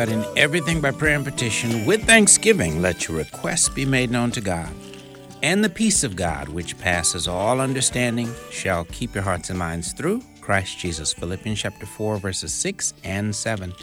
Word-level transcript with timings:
but 0.00 0.08
in 0.08 0.24
everything 0.34 0.80
by 0.80 0.90
prayer 0.90 1.14
and 1.14 1.26
petition, 1.26 1.84
with 1.84 2.02
thanksgiving, 2.04 2.80
let 2.80 3.06
your 3.06 3.18
requests 3.18 3.68
be 3.68 3.84
made 3.84 4.10
known 4.10 4.30
to 4.30 4.40
God. 4.40 4.72
And 5.42 5.62
the 5.62 5.68
peace 5.68 6.04
of 6.04 6.16
God, 6.16 6.48
which 6.48 6.78
passes 6.78 7.28
all 7.28 7.60
understanding, 7.60 8.32
shall 8.50 8.86
keep 8.86 9.14
your 9.14 9.24
hearts 9.24 9.50
and 9.50 9.58
minds 9.58 9.92
through 9.92 10.22
Christ 10.40 10.78
Jesus. 10.78 11.12
Philippians 11.12 11.60
chapter 11.60 11.84
4, 11.84 12.16
verses 12.16 12.54
6 12.54 12.94
and 13.04 13.36
7. 13.36 13.74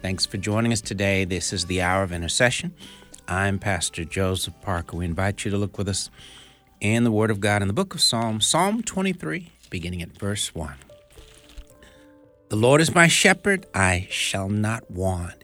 Thanks 0.00 0.24
for 0.24 0.36
joining 0.36 0.72
us 0.72 0.80
today. 0.80 1.24
This 1.24 1.52
is 1.52 1.66
the 1.66 1.82
hour 1.82 2.04
of 2.04 2.12
intercession. 2.12 2.72
I'm 3.26 3.58
Pastor 3.58 4.04
Joseph 4.04 4.54
Parker. 4.62 4.96
We 4.98 5.04
invite 5.04 5.44
you 5.44 5.50
to 5.50 5.56
look 5.56 5.76
with 5.76 5.88
us 5.88 6.08
in 6.80 7.02
the 7.02 7.10
Word 7.10 7.32
of 7.32 7.40
God 7.40 7.62
in 7.62 7.66
the 7.66 7.74
book 7.74 7.94
of 7.94 8.00
Psalms, 8.00 8.46
Psalm 8.46 8.84
23, 8.84 9.50
beginning 9.70 10.02
at 10.02 10.16
verse 10.16 10.54
1. 10.54 10.72
The 12.48 12.56
Lord 12.56 12.80
is 12.80 12.94
my 12.94 13.08
shepherd, 13.08 13.66
I 13.74 14.06
shall 14.08 14.48
not 14.48 14.88
want. 14.88 15.43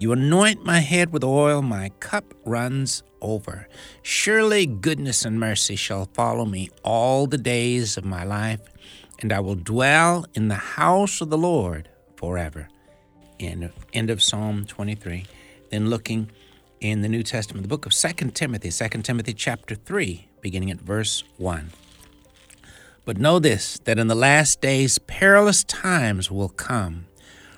You 0.00 0.12
anoint 0.12 0.64
my 0.64 0.78
head 0.78 1.12
with 1.12 1.24
oil, 1.24 1.60
my 1.60 1.88
cup 1.98 2.32
runs 2.44 3.02
over. 3.20 3.66
Surely 4.00 4.64
goodness 4.64 5.24
and 5.24 5.40
mercy 5.40 5.74
shall 5.74 6.08
follow 6.14 6.44
me 6.44 6.70
all 6.84 7.26
the 7.26 7.36
days 7.36 7.96
of 7.96 8.04
my 8.04 8.22
life, 8.22 8.60
and 9.18 9.32
I 9.32 9.40
will 9.40 9.56
dwell 9.56 10.24
in 10.34 10.46
the 10.46 10.54
house 10.54 11.20
of 11.20 11.30
the 11.30 11.38
Lord 11.38 11.88
forever. 12.14 12.68
End 13.40 13.64
of, 13.64 13.72
end 13.92 14.08
of 14.08 14.22
Psalm 14.22 14.66
23. 14.66 15.26
Then 15.70 15.90
looking 15.90 16.30
in 16.80 17.02
the 17.02 17.08
New 17.08 17.24
Testament, 17.24 17.64
the 17.64 17.68
book 17.68 17.84
of 17.84 17.92
2 17.92 18.30
Timothy, 18.30 18.70
2 18.70 19.02
Timothy 19.02 19.34
chapter 19.34 19.74
3, 19.74 20.28
beginning 20.40 20.70
at 20.70 20.80
verse 20.80 21.24
1. 21.38 21.72
But 23.04 23.18
know 23.18 23.40
this 23.40 23.80
that 23.84 23.98
in 23.98 24.06
the 24.06 24.14
last 24.14 24.60
days 24.60 25.00
perilous 25.00 25.64
times 25.64 26.30
will 26.30 26.50
come. 26.50 27.07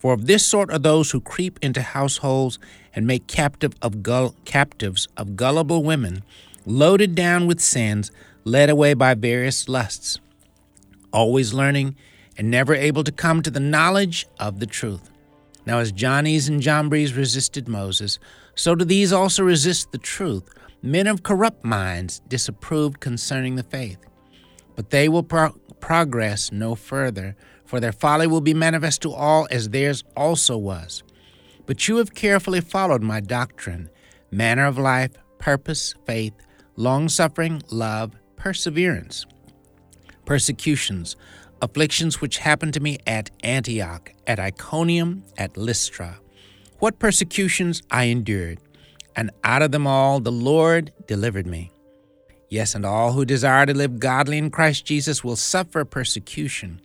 For 0.00 0.14
of 0.14 0.26
this 0.26 0.44
sort 0.44 0.70
are 0.72 0.78
those 0.78 1.10
who 1.10 1.20
creep 1.20 1.58
into 1.60 1.82
households 1.82 2.58
and 2.94 3.06
make 3.06 3.26
captive 3.26 3.74
of 3.82 4.02
gull- 4.02 4.34
captives 4.46 5.06
of 5.16 5.36
gullible 5.36 5.84
women, 5.84 6.24
loaded 6.64 7.14
down 7.14 7.46
with 7.46 7.60
sins, 7.60 8.10
led 8.44 8.70
away 8.70 8.94
by 8.94 9.12
various 9.12 9.68
lusts, 9.68 10.18
always 11.12 11.52
learning 11.52 11.96
and 12.38 12.50
never 12.50 12.74
able 12.74 13.04
to 13.04 13.12
come 13.12 13.42
to 13.42 13.50
the 13.50 13.60
knowledge 13.60 14.26
of 14.38 14.58
the 14.58 14.66
truth. 14.66 15.10
Now, 15.66 15.78
as 15.78 15.92
Jannes 15.92 16.48
and 16.48 16.62
Jambres 16.62 17.12
resisted 17.12 17.68
Moses, 17.68 18.18
so 18.54 18.74
do 18.74 18.86
these 18.86 19.12
also 19.12 19.42
resist 19.42 19.92
the 19.92 19.98
truth 19.98 20.48
men 20.82 21.06
of 21.06 21.22
corrupt 21.22 21.62
minds 21.62 22.22
disapproved 22.26 23.00
concerning 23.00 23.56
the 23.56 23.62
faith. 23.62 23.98
But 24.76 24.88
they 24.88 25.10
will 25.10 25.22
pro- 25.22 25.54
progress 25.78 26.50
no 26.50 26.74
further, 26.74 27.36
for 27.70 27.78
their 27.78 27.92
folly 27.92 28.26
will 28.26 28.40
be 28.40 28.52
manifest 28.52 29.00
to 29.00 29.12
all 29.12 29.46
as 29.48 29.68
theirs 29.68 30.02
also 30.16 30.58
was. 30.58 31.04
But 31.66 31.86
you 31.86 31.98
have 31.98 32.16
carefully 32.16 32.60
followed 32.60 33.00
my 33.00 33.20
doctrine, 33.20 33.88
manner 34.32 34.66
of 34.66 34.76
life, 34.76 35.12
purpose, 35.38 35.94
faith, 36.04 36.34
long 36.74 37.08
suffering, 37.08 37.62
love, 37.70 38.16
perseverance, 38.34 39.24
persecutions, 40.24 41.14
afflictions 41.62 42.20
which 42.20 42.38
happened 42.38 42.74
to 42.74 42.80
me 42.80 42.98
at 43.06 43.30
Antioch, 43.44 44.12
at 44.26 44.40
Iconium, 44.40 45.22
at 45.38 45.56
Lystra. 45.56 46.18
What 46.80 46.98
persecutions 46.98 47.84
I 47.88 48.04
endured 48.04 48.58
and 49.14 49.30
out 49.44 49.62
of 49.62 49.70
them 49.70 49.86
all 49.86 50.18
the 50.18 50.32
Lord 50.32 50.92
delivered 51.06 51.46
me. 51.46 51.70
Yes, 52.48 52.74
and 52.74 52.84
all 52.84 53.12
who 53.12 53.24
desire 53.24 53.64
to 53.66 53.74
live 53.74 54.00
godly 54.00 54.38
in 54.38 54.50
Christ 54.50 54.84
Jesus 54.84 55.22
will 55.22 55.36
suffer 55.36 55.84
persecution. 55.84 56.80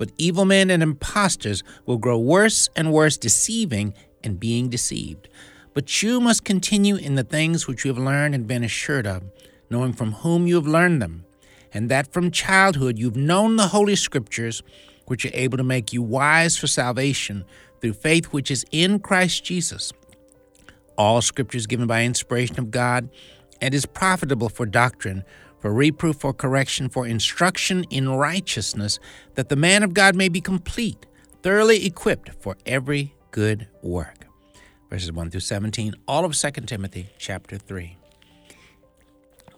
But 0.00 0.12
evil 0.16 0.46
men 0.46 0.70
and 0.70 0.82
impostors 0.82 1.62
will 1.84 1.98
grow 1.98 2.18
worse 2.18 2.70
and 2.74 2.90
worse, 2.90 3.18
deceiving 3.18 3.92
and 4.24 4.40
being 4.40 4.70
deceived. 4.70 5.28
But 5.74 6.02
you 6.02 6.22
must 6.22 6.42
continue 6.42 6.96
in 6.96 7.16
the 7.16 7.22
things 7.22 7.66
which 7.66 7.84
you 7.84 7.90
have 7.90 8.02
learned 8.02 8.34
and 8.34 8.46
been 8.46 8.64
assured 8.64 9.06
of, 9.06 9.24
knowing 9.68 9.92
from 9.92 10.12
whom 10.12 10.46
you 10.46 10.54
have 10.54 10.66
learned 10.66 11.02
them, 11.02 11.26
and 11.74 11.90
that 11.90 12.14
from 12.14 12.30
childhood 12.30 12.98
you've 12.98 13.14
known 13.14 13.56
the 13.56 13.68
Holy 13.68 13.94
Scriptures, 13.94 14.62
which 15.04 15.26
are 15.26 15.34
able 15.34 15.58
to 15.58 15.64
make 15.64 15.92
you 15.92 16.00
wise 16.00 16.56
for 16.56 16.66
salvation 16.66 17.44
through 17.82 17.92
faith 17.92 18.24
which 18.32 18.50
is 18.50 18.64
in 18.72 19.00
Christ 19.00 19.44
Jesus. 19.44 19.92
All 20.96 21.20
scripture 21.20 21.58
is 21.58 21.66
given 21.66 21.86
by 21.86 22.04
inspiration 22.04 22.58
of 22.58 22.70
God 22.70 23.10
and 23.60 23.74
is 23.74 23.84
profitable 23.84 24.48
for 24.48 24.64
doctrine, 24.64 25.24
for 25.60 25.72
reproof, 25.72 26.16
for 26.16 26.32
correction, 26.32 26.88
for 26.88 27.06
instruction 27.06 27.84
in 27.90 28.08
righteousness, 28.08 28.98
that 29.34 29.48
the 29.48 29.56
man 29.56 29.82
of 29.82 29.94
God 29.94 30.16
may 30.16 30.28
be 30.28 30.40
complete, 30.40 31.06
thoroughly 31.42 31.86
equipped 31.86 32.30
for 32.40 32.56
every 32.66 33.14
good 33.30 33.68
work. 33.82 34.26
Verses 34.88 35.12
1 35.12 35.30
through 35.30 35.40
17, 35.40 35.94
all 36.08 36.24
of 36.24 36.34
2 36.34 36.50
Timothy 36.66 37.10
chapter 37.18 37.56
3. 37.56 37.96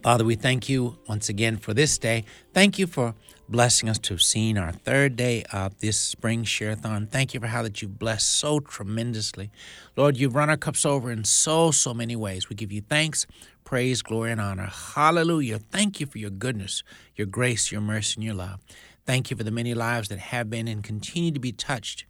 Father, 0.02 0.24
we 0.24 0.34
thank 0.34 0.68
you 0.68 0.98
once 1.08 1.28
again 1.28 1.56
for 1.56 1.72
this 1.72 1.96
day. 1.96 2.24
Thank 2.52 2.76
you 2.76 2.88
for 2.88 3.14
blessing 3.48 3.88
us 3.88 3.98
to 4.00 4.14
have 4.14 4.22
seen 4.22 4.58
our 4.58 4.72
third 4.72 5.14
day 5.14 5.44
of 5.52 5.78
this 5.78 5.96
spring 5.96 6.42
share-a-thon. 6.42 7.06
Thank 7.06 7.34
you 7.34 7.40
for 7.40 7.46
how 7.46 7.62
that 7.62 7.80
you've 7.80 8.00
blessed 8.00 8.28
so 8.28 8.58
tremendously. 8.58 9.52
Lord, 9.96 10.16
you've 10.16 10.34
run 10.34 10.50
our 10.50 10.56
cups 10.56 10.84
over 10.84 11.12
in 11.12 11.22
so, 11.22 11.70
so 11.70 11.94
many 11.94 12.16
ways. 12.16 12.48
We 12.48 12.56
give 12.56 12.72
you 12.72 12.80
thanks, 12.80 13.26
praise, 13.72 14.02
glory, 14.02 14.30
and 14.30 14.38
honor. 14.38 14.70
Hallelujah. 14.70 15.58
Thank 15.58 15.98
you 15.98 16.04
for 16.04 16.18
your 16.18 16.28
goodness, 16.28 16.82
your 17.16 17.26
grace, 17.26 17.72
your 17.72 17.80
mercy, 17.80 18.16
and 18.18 18.24
your 18.24 18.34
love. 18.34 18.60
Thank 19.06 19.30
you 19.30 19.36
for 19.38 19.44
the 19.44 19.50
many 19.50 19.72
lives 19.72 20.10
that 20.10 20.18
have 20.18 20.50
been 20.50 20.68
and 20.68 20.84
continue 20.84 21.30
to 21.30 21.40
be 21.40 21.52
touched 21.52 22.04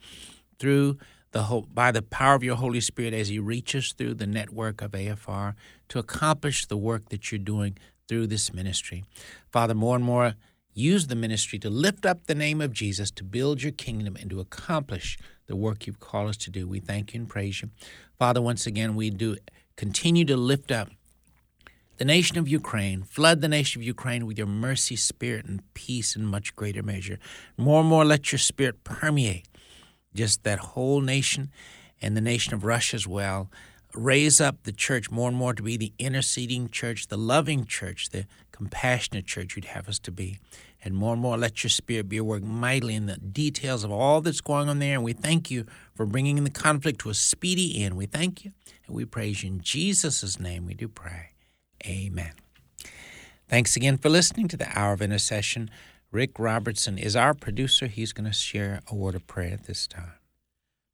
through 0.58 0.98
the 1.30 1.62
by 1.72 1.92
the 1.92 2.02
power 2.02 2.34
of 2.34 2.42
your 2.42 2.56
Holy 2.56 2.80
Spirit 2.80 3.14
as 3.14 3.30
you 3.30 3.44
reach 3.44 3.76
us 3.76 3.92
through 3.92 4.14
the 4.14 4.26
network 4.26 4.82
of 4.82 4.90
AFR 4.90 5.54
to 5.90 6.00
accomplish 6.00 6.66
the 6.66 6.76
work 6.76 7.10
that 7.10 7.30
you're 7.30 7.38
doing 7.38 7.78
through 8.08 8.26
this 8.26 8.52
ministry. 8.52 9.04
Father, 9.52 9.72
more 9.76 9.94
and 9.94 10.04
more 10.04 10.34
use 10.74 11.06
the 11.06 11.14
ministry 11.14 11.60
to 11.60 11.70
lift 11.70 12.04
up 12.04 12.26
the 12.26 12.34
name 12.34 12.60
of 12.60 12.72
Jesus, 12.72 13.12
to 13.12 13.22
build 13.22 13.62
your 13.62 13.70
kingdom, 13.70 14.16
and 14.16 14.28
to 14.30 14.40
accomplish 14.40 15.16
the 15.46 15.54
work 15.54 15.86
you've 15.86 16.00
called 16.00 16.30
us 16.30 16.36
to 16.38 16.50
do. 16.50 16.66
We 16.66 16.80
thank 16.80 17.14
you 17.14 17.20
and 17.20 17.28
praise 17.28 17.62
you. 17.62 17.70
Father, 18.18 18.42
once 18.42 18.66
again, 18.66 18.96
we 18.96 19.10
do 19.10 19.36
continue 19.76 20.24
to 20.24 20.36
lift 20.36 20.72
up 20.72 20.88
the 21.98 22.04
nation 22.04 22.38
of 22.38 22.48
Ukraine, 22.48 23.02
flood 23.02 23.40
the 23.40 23.48
nation 23.48 23.80
of 23.80 23.86
Ukraine 23.86 24.26
with 24.26 24.38
your 24.38 24.46
mercy, 24.46 24.96
spirit, 24.96 25.46
and 25.46 25.62
peace 25.74 26.16
in 26.16 26.24
much 26.24 26.56
greater 26.56 26.82
measure. 26.82 27.18
More 27.56 27.80
and 27.80 27.88
more, 27.88 28.04
let 28.04 28.32
your 28.32 28.38
spirit 28.38 28.82
permeate 28.84 29.48
just 30.14 30.42
that 30.44 30.58
whole 30.58 31.00
nation 31.00 31.50
and 32.00 32.16
the 32.16 32.20
nation 32.20 32.54
of 32.54 32.64
Russia 32.64 32.96
as 32.96 33.06
well. 33.06 33.50
Raise 33.94 34.40
up 34.40 34.62
the 34.62 34.72
church 34.72 35.10
more 35.10 35.28
and 35.28 35.36
more 35.36 35.52
to 35.52 35.62
be 35.62 35.76
the 35.76 35.92
interceding 35.98 36.70
church, 36.70 37.08
the 37.08 37.18
loving 37.18 37.66
church, 37.66 38.08
the 38.08 38.26
compassionate 38.50 39.26
church 39.26 39.54
you'd 39.54 39.66
have 39.66 39.88
us 39.88 39.98
to 40.00 40.10
be. 40.10 40.38
And 40.84 40.94
more 40.94 41.12
and 41.12 41.22
more, 41.22 41.36
let 41.36 41.62
your 41.62 41.70
spirit 41.70 42.08
be 42.08 42.16
at 42.16 42.24
work 42.24 42.42
mightily 42.42 42.94
in 42.94 43.06
the 43.06 43.16
details 43.16 43.84
of 43.84 43.92
all 43.92 44.20
that's 44.20 44.40
going 44.40 44.68
on 44.68 44.78
there. 44.78 44.94
And 44.94 45.04
we 45.04 45.12
thank 45.12 45.50
you 45.50 45.66
for 45.94 46.06
bringing 46.06 46.42
the 46.42 46.50
conflict 46.50 47.00
to 47.00 47.10
a 47.10 47.14
speedy 47.14 47.84
end. 47.84 47.96
We 47.96 48.06
thank 48.06 48.44
you 48.44 48.52
and 48.86 48.96
we 48.96 49.04
praise 49.04 49.42
you. 49.42 49.50
In 49.50 49.60
Jesus' 49.60 50.40
name 50.40 50.66
we 50.66 50.74
do 50.74 50.88
pray. 50.88 51.31
Amen. 51.86 52.32
Thanks 53.48 53.76
again 53.76 53.98
for 53.98 54.08
listening 54.08 54.48
to 54.48 54.56
the 54.56 54.68
Hour 54.78 54.94
of 54.94 55.02
Intercession. 55.02 55.70
Rick 56.10 56.38
Robertson 56.38 56.98
is 56.98 57.16
our 57.16 57.34
producer. 57.34 57.86
He's 57.86 58.12
going 58.12 58.26
to 58.26 58.32
share 58.32 58.80
a 58.86 58.94
word 58.94 59.14
of 59.14 59.26
prayer 59.26 59.52
at 59.52 59.64
this 59.64 59.86
time. 59.86 60.12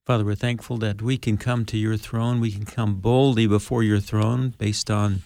Father, 0.06 0.25
we're 0.25 0.35
thankful 0.35 0.79
that 0.79 1.02
we 1.02 1.19
can 1.19 1.37
come 1.37 1.64
to 1.67 1.76
your 1.76 1.96
throne. 1.96 2.40
We 2.40 2.50
can 2.50 2.64
come 2.64 2.94
boldly 2.94 3.46
before 3.46 3.82
your 3.82 4.00
throne 4.00 4.55
based 4.56 4.90
on 4.90 5.23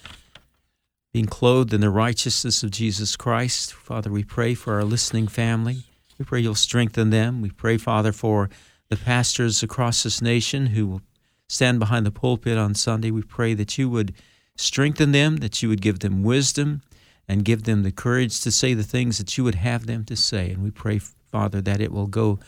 being 1.12 1.26
clothed 1.26 1.72
in 1.72 1.80
the 1.80 1.90
righteousness 1.90 2.62
of 2.62 2.70
Jesus 2.70 3.14
Christ. 3.14 3.72
Father, 3.72 4.10
we 4.10 4.24
pray 4.24 4.54
for 4.54 4.74
our 4.74 4.84
listening 4.84 5.28
family. 5.28 5.84
We 6.18 6.24
pray 6.24 6.40
you'll 6.40 6.54
strengthen 6.54 7.10
them. 7.10 7.42
We 7.42 7.50
pray, 7.50 7.76
Father, 7.76 8.12
for 8.12 8.50
the 8.88 8.96
pastors 8.96 9.62
across 9.62 10.02
this 10.02 10.20
nation 10.20 10.66
who 10.66 10.86
will 10.86 11.02
stand 11.48 11.78
behind 11.78 12.04
the 12.04 12.10
pulpit 12.10 12.58
on 12.58 12.74
Sunday. 12.74 13.10
We 13.10 13.22
pray 13.22 13.54
that 13.54 13.78
you 13.78 13.88
would 13.88 14.14
strengthen 14.56 15.12
them, 15.12 15.38
that 15.38 15.62
you 15.62 15.68
would 15.68 15.80
give 15.80 16.00
them 16.00 16.22
wisdom 16.22 16.82
and 17.28 17.44
give 17.44 17.64
them 17.64 17.82
the 17.82 17.92
courage 17.92 18.40
to 18.40 18.50
say 18.50 18.74
the 18.74 18.82
things 18.82 19.18
that 19.18 19.36
you 19.38 19.44
would 19.44 19.54
have 19.54 19.86
them 19.86 20.04
to 20.04 20.16
say. 20.16 20.50
And 20.50 20.62
we 20.62 20.70
pray, 20.70 20.98
Father, 20.98 21.60
that 21.60 21.80
it 21.80 21.92
will 21.92 22.06
go 22.06 22.38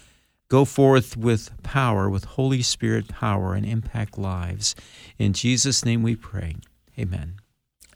Go 0.49 0.65
forth 0.65 1.17
with 1.17 1.51
power, 1.63 2.09
with 2.09 2.25
Holy 2.25 2.63
Spirit 2.63 3.09
power, 3.09 3.55
and 3.55 3.65
impact 3.65 4.19
lives. 4.19 4.75
In 5.19 5.33
Jesus' 5.33 5.85
name 5.85 6.03
we 6.03 6.15
pray. 6.15 6.57
Amen. 6.99 7.37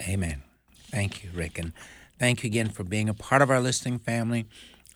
Amen. 0.03 0.43
Thank 0.91 1.23
you, 1.23 1.31
Rick. 1.35 1.59
And 1.59 1.73
thank 2.19 2.43
you 2.43 2.49
again 2.49 2.71
for 2.71 2.85
being 2.85 3.09
a 3.09 3.15
part 3.15 3.43
of 3.43 3.51
our 3.51 3.61
listening 3.61 3.99
family. 3.99 4.47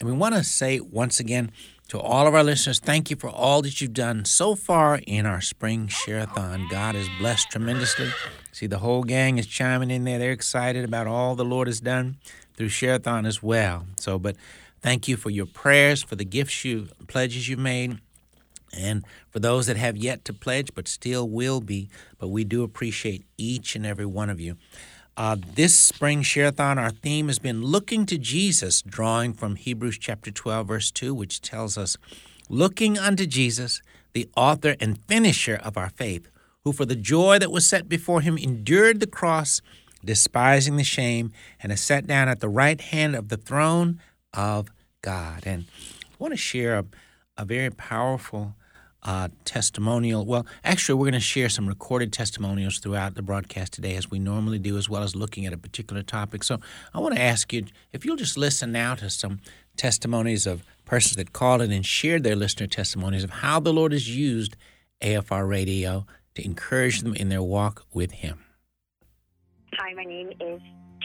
And 0.01 0.09
we 0.09 0.15
want 0.17 0.35
to 0.35 0.43
say 0.43 0.81
once 0.81 1.21
again 1.21 1.53
to 1.93 2.01
all 2.01 2.27
of 2.27 2.35
our 2.35 2.43
listeners, 2.43 2.81
thank 2.81 3.11
you 3.11 3.17
for 3.17 3.29
all 3.29 3.61
that 3.61 3.83
you've 3.83 3.93
done 3.93 4.25
so 4.25 4.55
far 4.55 5.01
in 5.07 5.27
our 5.27 5.43
spring 5.43 5.89
share-a-thon. 5.89 6.67
God 6.71 6.95
has 6.95 7.07
blessed 7.19 7.51
tremendously. 7.51 8.09
See, 8.51 8.67
the 8.67 8.79
whole 8.79 9.05
gang 9.05 9.37
is 9.37 9.47
chiming 9.47 9.91
in 9.91 10.05
there. 10.05 10.19
They're 10.19 10.33
excited 10.33 10.87
about 10.87 11.07
all 11.07 11.35
the 11.35 11.45
Lord 11.45 11.69
has 11.69 11.81
done 11.81 12.17
through 12.57 12.71
share-a-thon 12.71 13.27
as 13.27 13.43
well. 13.43 13.85
So, 13.97 14.19
but 14.19 14.37
Thank 14.83 15.07
you 15.07 15.17
for 15.17 15.31
your 15.31 15.47
prayers, 15.47 16.03
for 16.03 16.17
the 16.17 16.25
gifts 16.25 16.65
you 16.65 16.89
pledges 17.07 17.49
you've 17.49 17.61
made, 17.61 18.01
and 18.77 19.05
for 19.31 19.39
those 19.39 19.67
that 19.69 19.77
have 19.77 19.97
yet 19.97 20.25
to 20.25 20.33
pledge 20.33 20.75
but 20.75 20.89
still 20.89 21.29
will 21.29 21.61
be. 21.61 21.89
But 22.19 22.29
we 22.29 22.43
do 22.43 22.65
appreciate 22.65 23.25
each 23.39 23.77
and 23.77 23.87
every 23.87 24.07
one 24.07 24.29
of 24.29 24.41
you. 24.41 24.57
Uh, 25.15 25.37
this 25.55 25.79
spring 25.79 26.23
share-a-thon, 26.23 26.79
our 26.79 26.91
theme 26.91 27.27
has 27.27 27.39
been 27.39 27.63
looking 27.63 28.07
to 28.07 28.17
Jesus, 28.17 28.81
drawing 28.81 29.35
from 29.35 29.57
Hebrews 29.57 29.99
chapter 29.99 30.31
12, 30.31 30.67
verse 30.67 30.91
2, 30.91 31.15
which 31.15 31.43
tells 31.43 31.77
us, 31.77 31.99
looking 32.49 32.99
unto 32.99 33.27
Jesus, 33.27 33.83
the 34.15 34.29
author 34.37 34.75
and 34.81 34.99
finisher 35.05 35.61
of 35.63 35.77
our 35.77 35.91
faith, 35.91 36.29
who 36.65 36.73
for 36.73 36.87
the 36.87 36.97
joy 36.97 37.39
that 37.39 37.51
was 37.51 37.69
set 37.69 37.91
before 37.91 38.23
him 38.23 38.39
endured 38.39 39.01
the 39.01 39.07
cross, 39.07 39.61
despising 40.03 40.77
the 40.77 40.85
shame, 40.85 41.31
and 41.63 41.73
has 41.73 41.83
sat 41.83 42.07
down 42.07 42.29
at 42.29 42.41
the 42.41 42.49
right 42.49 42.81
hand 42.81 43.15
of 43.15 43.29
the 43.29 43.37
throne 43.37 44.01
of 44.33 44.69
God. 45.03 45.43
And 45.45 45.67
I 46.05 46.15
want 46.19 46.33
to 46.33 46.39
share 46.39 46.79
a, 46.79 46.85
a 47.37 47.45
very 47.45 47.71
powerful 47.71 48.55
uh, 49.03 49.29
testimonial. 49.45 50.25
Well, 50.25 50.47
actually, 50.65 50.95
we're 50.95 51.07
going 51.07 51.15
to 51.15 51.21
share 51.21 51.49
some 51.49 51.67
recorded 51.67 52.13
testimonials 52.13 52.79
throughout 52.79 53.15
the 53.15 53.23
broadcast 53.23 53.73
today, 53.73 53.97
as 53.97 54.11
we 54.11 54.19
normally 54.19 54.59
do, 54.59 54.77
as 54.77 54.89
well 54.89 55.03
as 55.03 55.17
looking 55.17 55.47
at 55.47 55.53
a 55.53 55.59
particular 55.59 56.03
topic. 56.03 56.45
So 56.45 56.61
I 56.95 57.01
want 57.01 57.15
to 57.15 57.21
ask 57.21 57.53
you 57.53 57.67
if 57.93 58.05
you'll 58.05 58.17
just 58.17 58.37
listen 58.37 58.73
now 58.73 58.95
to 58.97 59.11
some 59.11 59.41
testimonies 59.77 60.47
of 60.47 60.63
persons 60.85 61.17
that 61.17 61.33
called 61.33 61.63
in 61.63 61.73
and 61.73 61.85
shared 61.85 62.23
their 62.23 62.37
listener 62.37 62.67
testimonies 62.67 63.25
of 63.25 63.31
how 63.31 63.59
the 63.61 63.73
Lord 63.73 63.93
has 63.93 64.15
used 64.15 64.57
AFR 65.01 65.49
radio 65.49 66.07
to 66.35 66.45
encourage 66.45 67.01
them 67.01 67.15
in 67.15 67.29
their 67.29 67.43
walk 67.43 67.85
with 67.93 68.13
Him. 68.13 68.45
Hi, 69.75 69.95
my 69.95 70.05
name 70.05 70.31
is 70.41 70.61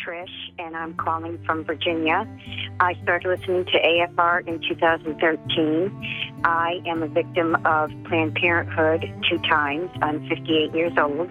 Trish, 0.06 0.52
and 0.60 0.76
I'm 0.76 0.94
calling 0.96 1.42
from 1.46 1.64
Virginia. 1.64 2.28
I 2.80 2.94
started 3.04 3.28
listening 3.28 3.66
to 3.66 3.72
AFR 3.72 4.48
in 4.48 4.62
2013. 4.68 6.42
I 6.44 6.82
am 6.86 7.04
a 7.04 7.08
victim 7.08 7.56
of 7.66 7.92
Planned 8.06 8.36
Parenthood 8.36 9.12
two 9.30 9.38
times. 9.40 9.90
I'm 10.02 10.28
58 10.28 10.74
years 10.74 10.94
old. 10.98 11.30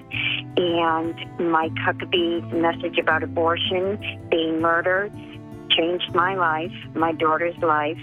And 0.56 1.14
Mike 1.50 1.74
Huckabee's 1.74 2.52
message 2.52 2.98
about 2.98 3.22
abortion, 3.22 3.98
being 4.30 4.60
murdered, 4.60 5.12
changed 5.70 6.14
my 6.14 6.34
life, 6.34 6.72
my 6.94 7.12
daughter's 7.12 7.56
life 7.58 8.00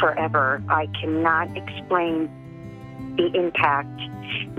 forever. 0.00 0.62
I 0.68 0.86
cannot 1.00 1.56
explain 1.56 2.30
the 3.16 3.30
impact 3.34 4.00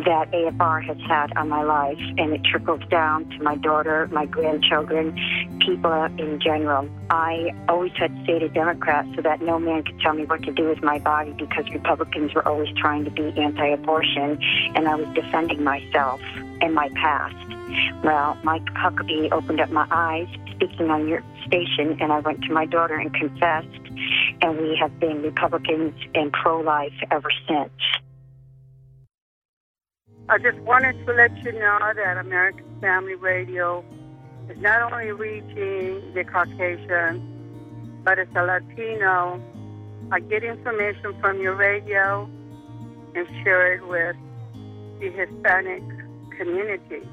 that 0.06 0.32
AFR 0.32 0.84
has 0.86 0.98
had 1.08 1.36
on 1.38 1.50
my 1.50 1.64
life, 1.64 2.00
and 2.18 2.34
it 2.34 2.44
trickles 2.44 2.82
down 2.90 3.30
to 3.32 3.44
my 3.44 3.56
daughter, 3.56 4.08
my 4.12 4.26
grandchildren, 4.26 5.16
people 5.60 5.92
in 6.18 6.40
general. 6.40 6.90
I 7.10 7.52
always 7.68 7.92
had 7.94 8.12
stayed 8.24 8.44
a 8.44 8.50
Democrat 8.50 9.06
so 9.16 9.22
that 9.22 9.42
no 9.42 9.60
man 9.60 9.84
could 9.84 10.00
tell 10.02 10.14
me 10.14 10.26
what 10.26 10.44
to 10.44 10.52
do 10.52 10.70
with 10.70 10.84
my 10.84 11.00
body 11.00 11.34
because 11.38 11.66
Republicans 11.72 12.34
were 12.34 12.48
always 12.48 12.70
trying 12.78 13.06
to 13.06 13.12
be 13.12 13.34
anti 13.40 13.68
abortion, 13.68 14.38
and 14.76 14.88
I 14.88 14.96
was 14.96 15.08
defending 15.16 15.64
myself 15.64 16.22
and 16.62 16.74
my 16.74 16.90
past. 16.90 17.36
Well, 18.04 18.38
Mike 18.44 18.66
Huckabee 18.66 19.32
opened 19.32 19.60
up 19.60 19.70
my 19.72 19.88
eyes 19.90 20.28
speaking 20.56 20.90
on 20.90 21.08
your 21.08 21.24
station, 21.46 21.98
and 22.00 22.12
I 22.12 22.20
went 22.20 22.44
to 22.44 22.54
my 22.54 22.66
daughter 22.66 22.96
and 22.96 23.14
confessed, 23.14 23.68
and 24.42 24.58
we 24.58 24.78
have 24.80 25.00
been 25.00 25.22
Republicans 25.22 25.94
and 26.14 26.32
pro 26.32 26.60
life 26.62 26.94
ever 27.12 27.30
since. 27.48 27.72
I 30.28 30.40
just 30.40 30.58
wanted 30.62 31.06
to 31.06 31.14
let 31.14 31.32
you 31.44 31.52
know 31.52 31.78
that 31.96 32.18
American 32.18 32.66
Family 32.82 33.14
Radio 33.14 33.86
is 34.50 34.58
not 34.58 34.92
only 34.92 35.12
reaching 35.12 36.02
the 36.16 36.24
Caucasian, 36.24 38.02
but 38.04 38.18
it's 38.18 38.32
a 38.36 38.42
Latino. 38.42 39.40
I 40.12 40.20
get 40.22 40.44
information 40.44 41.14
from 41.22 41.40
your 41.40 41.54
radio 41.54 42.28
and 43.14 43.28
share 43.44 43.76
it 43.76 43.88
with 43.88 44.16
the 45.00 45.12
Hispanic 45.12 45.84
community. 46.40 47.08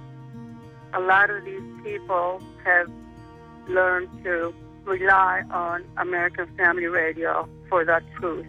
A 0.94 1.01
lot 1.01 1.29
of 1.29 1.44
these 1.44 1.63
people 1.84 2.43
have 2.65 2.91
learned 3.69 4.08
to 4.25 4.55
rely 4.84 5.43
on 5.51 5.84
American 5.98 6.46
Family 6.56 6.87
Radio 6.87 7.46
for 7.69 7.84
that 7.84 8.05
truth. 8.19 8.46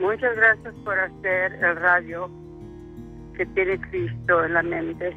Muchas 0.00 0.34
gracias 0.34 0.74
por 0.82 0.98
hacer 0.98 1.62
el 1.62 1.76
radio 1.76 2.28
que 3.36 3.46
tiene 3.46 3.80
Cristo 3.80 4.44
en 4.44 4.54
la 4.54 4.62
mente. 4.62 5.16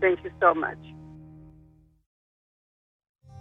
Thank 0.00 0.22
you 0.24 0.30
so 0.40 0.54
much. 0.54 0.78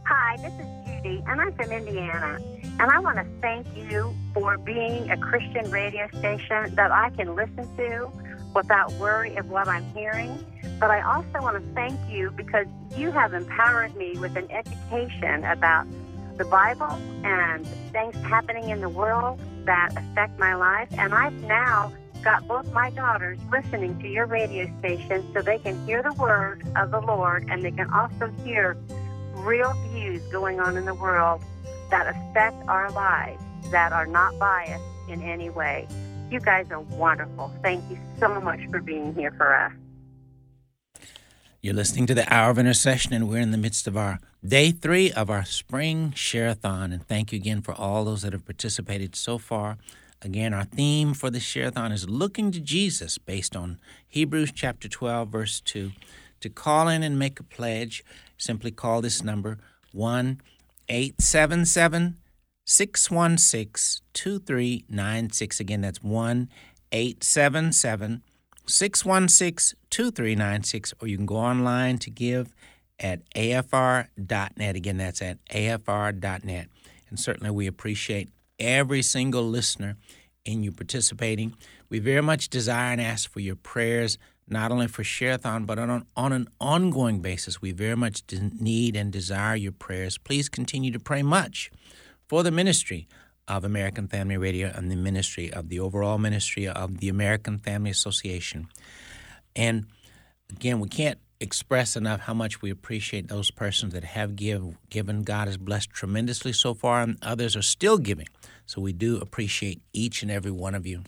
Hi, 0.06 0.38
this 0.38 0.54
is 0.54 0.68
Judy, 0.88 1.24
and 1.28 1.40
I'm 1.40 1.54
from 1.54 1.72
Indiana. 1.72 2.40
And 2.80 2.92
I 2.92 3.00
want 3.00 3.18
to 3.18 3.26
thank 3.42 3.68
you 3.76 4.16
for 4.34 4.58
being 4.58 5.12
a 5.12 5.18
Christian 5.18 5.70
radio 5.70 6.08
station 6.18 6.74
that 6.76 6.92
I 6.92 7.12
can 7.12 7.36
listen 7.36 7.68
to 7.78 8.12
without 8.56 8.92
worry 8.94 9.36
of 9.36 9.50
what 9.50 9.68
I'm 9.68 9.86
hearing. 9.94 10.44
But 10.80 10.90
I 10.90 11.02
also 11.02 11.44
want 11.44 11.64
to 11.64 11.74
thank 11.74 12.00
you 12.10 12.32
because 12.32 12.66
you 12.98 13.12
have 13.12 13.34
empowered 13.34 13.96
me 13.96 14.18
with 14.18 14.36
an 14.36 14.50
education 14.50 15.44
about 15.44 15.86
the 16.38 16.46
Bible 16.46 16.98
and 17.24 17.68
things 17.92 18.16
happening 18.16 18.70
in 18.70 18.82
the 18.82 18.90
world 18.90 19.40
that 19.66 19.90
affect 19.96 20.40
my 20.40 20.56
life. 20.56 20.88
And 20.98 21.14
I've 21.14 21.34
now 21.44 21.94
got 22.24 22.48
both 22.48 22.72
my 22.74 22.90
daughters 22.92 23.40
listening 23.52 24.00
to 24.00 24.08
your 24.08 24.26
radio 24.26 24.72
station 24.80 25.26
so 25.34 25.42
they 25.42 25.60
can 25.60 25.86
hear 25.86 26.04
the 26.04 26.14
word 26.14 26.66
of 26.76 26.92
the 26.92 27.00
Lord 27.00 27.46
and 27.50 27.64
they 27.64 27.72
can 27.72 27.90
also 27.92 28.32
hear 28.44 28.78
real 29.34 29.74
views 29.92 30.22
going 30.32 30.60
on 30.60 30.78
in 30.78 30.86
the 30.86 30.94
world 30.94 31.42
that 31.90 32.08
affect 32.08 32.68
our 32.68 32.92
lives 32.92 33.42
that 33.72 33.92
are 33.94 34.06
not 34.06 34.38
biased 34.38 34.84
in 35.08 35.22
any 35.22 35.50
way. 35.50 35.88
You 36.30 36.40
guys 36.40 36.68
are 36.72 36.82
wonderful. 36.82 37.52
Thank 37.64 37.90
you 37.90 37.98
so 38.20 38.40
much 38.42 38.60
for 38.70 38.82
being 38.82 39.14
here 39.16 39.32
for 39.32 39.56
us. 39.56 39.72
You're 41.62 41.74
listening 41.74 42.08
to 42.08 42.14
the 42.14 42.32
Hour 42.34 42.52
of 42.52 42.58
Intercession, 42.60 43.12
and 43.12 43.28
we're 43.28 43.42
in 43.42 43.52
the 43.52 43.58
midst 43.58 43.86
of 43.86 43.98
our 43.98 44.20
day 44.46 44.72
three 44.72 45.12
of 45.12 45.30
our 45.30 45.44
spring 45.44 46.14
share-a-thon. 46.16 46.94
And 46.94 47.06
thank 47.06 47.34
you 47.34 47.38
again 47.38 47.62
for 47.62 47.74
all 47.74 48.06
those 48.06 48.22
that 48.22 48.32
have 48.32 48.46
participated 48.46 49.16
so 49.16 49.38
far. 49.38 49.78
Again, 50.22 50.54
our 50.54 50.66
theme 50.66 51.14
for 51.14 51.30
the 51.30 51.40
Share-a-thon 51.40 51.94
is 51.94 52.10
looking 52.10 52.52
to 52.52 52.60
Jesus 52.60 53.18
based 53.18 53.56
on 53.56 53.80
Hebrews 54.08 54.52
chapter 54.54 54.90
12, 54.90 55.30
verse 55.30 55.62
2. 55.62 55.92
To 56.42 56.50
call 56.50 56.90
in 56.90 57.04
and 57.04 57.18
make 57.18 57.40
a 57.40 57.44
pledge, 57.44 58.04
simply 58.38 58.72
call 58.72 59.02
this 59.02 59.24
number 59.24 59.60
1 59.94 60.42
877 60.90 62.18
616 62.66 64.02
2396. 64.14 65.60
Again, 65.60 65.82
that's 65.82 66.04
1 66.04 66.50
877 66.92 68.22
616 68.66 69.78
2396. 69.90 70.94
Or 71.02 71.08
you 71.08 71.16
can 71.16 71.26
go 71.26 71.38
online 71.38 71.98
to 72.00 72.10
give 72.10 72.54
at 73.00 73.22
afr.net. 73.34 74.76
Again, 74.76 74.98
that's 74.98 75.22
at 75.22 75.38
afr.net. 75.48 76.68
And 77.10 77.20
certainly 77.20 77.52
we 77.52 77.68
appreciate 77.68 78.30
every 78.60 79.02
single 79.02 79.44
listener 79.44 79.96
in 80.46 80.64
you 80.64 80.72
participating. 80.72 81.56
We 81.90 82.00
very 82.00 82.22
much 82.22 82.50
desire 82.50 82.92
and 82.92 83.02
ask 83.02 83.30
for 83.30 83.40
your 83.40 83.56
prayers, 83.56 84.18
not 84.48 84.72
only 84.72 84.88
for 84.88 85.04
Share-a-thon, 85.04 85.66
but 85.66 85.78
on, 85.80 86.06
on 86.16 86.34
an 86.34 86.48
ongoing 86.60 87.20
basis. 87.22 87.62
We 87.62 87.72
very 87.72 87.96
much 87.96 88.24
need 88.60 88.96
and 88.96 89.12
desire 89.12 89.56
your 89.56 89.72
prayers. 89.72 90.18
Please 90.18 90.50
continue 90.50 90.92
to 90.92 91.00
pray 91.00 91.22
much 91.22 91.72
for 92.28 92.44
the 92.44 92.52
ministry 92.52 93.08
of 93.48 93.64
American 93.64 94.08
Family 94.08 94.38
Radio 94.38 94.72
and 94.76 94.92
the 94.92 94.96
ministry 94.96 95.52
of 95.52 95.70
the 95.70 95.80
overall 95.80 96.18
ministry 96.18 96.68
of 96.68 97.00
the 97.00 97.10
American 97.10 97.58
Family 97.58 97.90
Association. 97.90 98.68
And 99.56 99.86
again, 100.52 100.80
we 100.80 100.88
can't 100.88 101.20
express 101.42 101.96
enough 101.96 102.22
how 102.22 102.34
much 102.34 102.62
we 102.62 102.70
appreciate 102.70 103.28
those 103.28 103.52
persons 103.52 103.94
that 103.94 104.04
have 104.04 104.36
give, 104.36 104.76
given. 104.90 105.24
God 105.24 105.48
has 105.48 105.58
blessed 105.58 105.90
tremendously 105.92 106.52
so 106.52 106.74
far, 106.74 107.02
and 107.02 107.18
others 107.22 107.56
are 107.56 107.62
still 107.62 107.98
giving. 107.98 108.28
So 108.66 108.82
we 108.82 108.94
do 108.94 109.18
appreciate 109.18 109.82
each 109.94 110.22
and 110.22 110.30
every 110.30 110.52
one 110.52 110.76
of 110.76 110.86
you. 110.86 111.04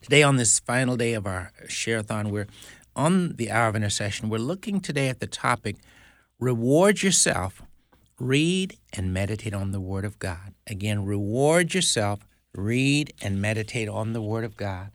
Today, 0.00 0.22
on 0.22 0.36
this 0.36 0.58
final 0.58 0.96
day 0.96 1.12
of 1.12 1.26
our 1.26 1.52
share-a-thon, 1.68 2.30
we're 2.30 2.48
on 2.96 3.36
the 3.36 3.50
hour 3.50 3.68
of 3.68 3.76
intercession. 3.76 4.28
We're 4.28 4.38
looking 4.38 4.80
today 4.80 5.08
at 5.08 5.20
the 5.20 5.26
topic 5.26 5.76
Reward 6.38 7.02
Yourself, 7.02 7.62
read 8.18 8.78
and 8.92 9.12
meditate 9.12 9.54
on 9.54 9.72
the 9.72 9.80
Word 9.80 10.04
of 10.04 10.18
God. 10.18 10.54
Again, 10.66 11.04
reward 11.04 11.74
yourself, 11.74 12.26
read 12.54 13.12
and 13.20 13.40
meditate 13.40 13.88
on 13.88 14.14
the 14.14 14.22
Word 14.22 14.44
of 14.44 14.56
God. 14.56 14.90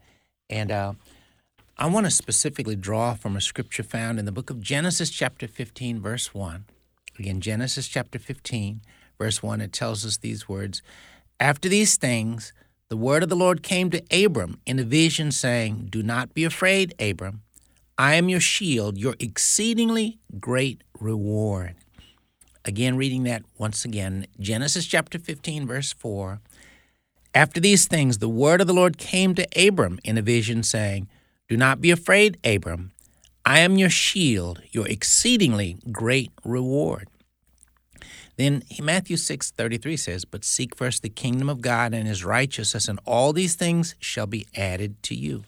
And 0.50 0.72
uh, 0.72 0.94
I 1.78 1.88
want 1.88 2.06
to 2.06 2.12
specifically 2.12 2.78
draw 2.78 3.16
from 3.16 3.36
a 3.36 3.42
scripture 3.42 3.84
found 3.84 4.18
in 4.18 4.24
the 4.24 4.32
book 4.32 4.50
of 4.50 4.62
Genesis, 4.62 5.10
chapter 5.10 5.46
15, 5.46 6.00
verse 6.00 6.34
1. 6.34 6.64
Again, 7.20 7.42
Genesis 7.42 7.90
chapter 7.90 8.18
15, 8.18 8.80
verse 9.20 9.44
1, 9.44 9.60
it 9.60 9.74
tells 9.74 10.06
us 10.06 10.16
these 10.16 10.48
words 10.48 10.82
After 11.38 11.68
these 11.68 11.98
things, 11.98 12.54
the 12.88 12.96
word 12.96 13.24
of 13.24 13.30
the 13.30 13.36
Lord 13.36 13.62
came 13.62 13.90
to 13.90 14.02
Abram 14.10 14.62
in 14.66 14.80
a 14.80 14.86
vision, 14.86 15.34
saying, 15.34 15.88
Do 15.90 16.02
not 16.02 16.34
be 16.34 16.46
afraid, 16.46 16.96
Abram. 16.98 17.42
I 17.98 18.16
am 18.16 18.30
your 18.30 18.40
shield, 18.40 18.98
your 18.98 19.16
exceedingly 19.20 20.18
great 20.40 20.82
reward. 20.98 21.76
Again, 22.64 22.96
reading 22.96 23.24
that 23.24 23.44
once 23.58 23.84
again, 23.84 24.28
Genesis 24.40 24.86
chapter 24.86 25.20
15, 25.20 25.68
verse 25.68 25.92
4. 25.92 26.40
After 27.34 27.60
these 27.60 27.86
things, 27.86 28.20
the 28.20 28.30
word 28.30 28.62
of 28.62 28.68
the 28.68 28.74
Lord 28.74 28.98
came 28.98 29.36
to 29.36 29.46
Abram 29.58 30.00
in 30.06 30.18
a 30.18 30.22
vision, 30.22 30.64
saying, 30.64 31.10
Do 31.48 31.58
not 31.58 31.82
be 31.82 31.92
afraid, 31.92 32.38
Abram. 32.44 32.92
I 33.46 33.60
am 33.60 33.78
your 33.78 33.90
shield, 33.90 34.62
your 34.72 34.88
exceedingly 34.88 35.78
great 35.92 36.32
reward. 36.44 37.08
Then 38.38 38.64
Matthew 38.82 39.18
6 39.18 39.52
33 39.52 39.96
says, 39.96 40.26
But 40.26 40.44
seek 40.44 40.76
first 40.76 41.04
the 41.04 41.10
kingdom 41.10 41.48
of 41.48 41.62
God 41.62 41.94
and 41.94 42.08
his 42.08 42.26
righteousness, 42.26 42.88
and 42.88 43.00
all 43.06 43.32
these 43.32 43.56
things 43.56 43.96
shall 44.00 44.26
be 44.26 44.48
added 44.56 45.02
to 45.04 45.16
you. 45.16 45.44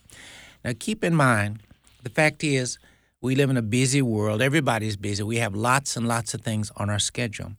Now 0.64 0.74
keep 0.78 1.04
in 1.04 1.16
mind, 1.16 1.64
the 2.04 2.10
fact 2.10 2.44
is, 2.44 2.78
we 3.20 3.36
live 3.36 3.50
in 3.50 3.58
a 3.58 3.64
busy 3.64 4.02
world. 4.02 4.44
Everybody's 4.44 4.96
busy. 4.96 5.24
We 5.24 5.38
have 5.38 5.56
lots 5.56 5.98
and 5.98 6.08
lots 6.08 6.36
of 6.36 6.42
things 6.42 6.72
on 6.78 6.90
our 6.92 7.00
schedule. 7.00 7.54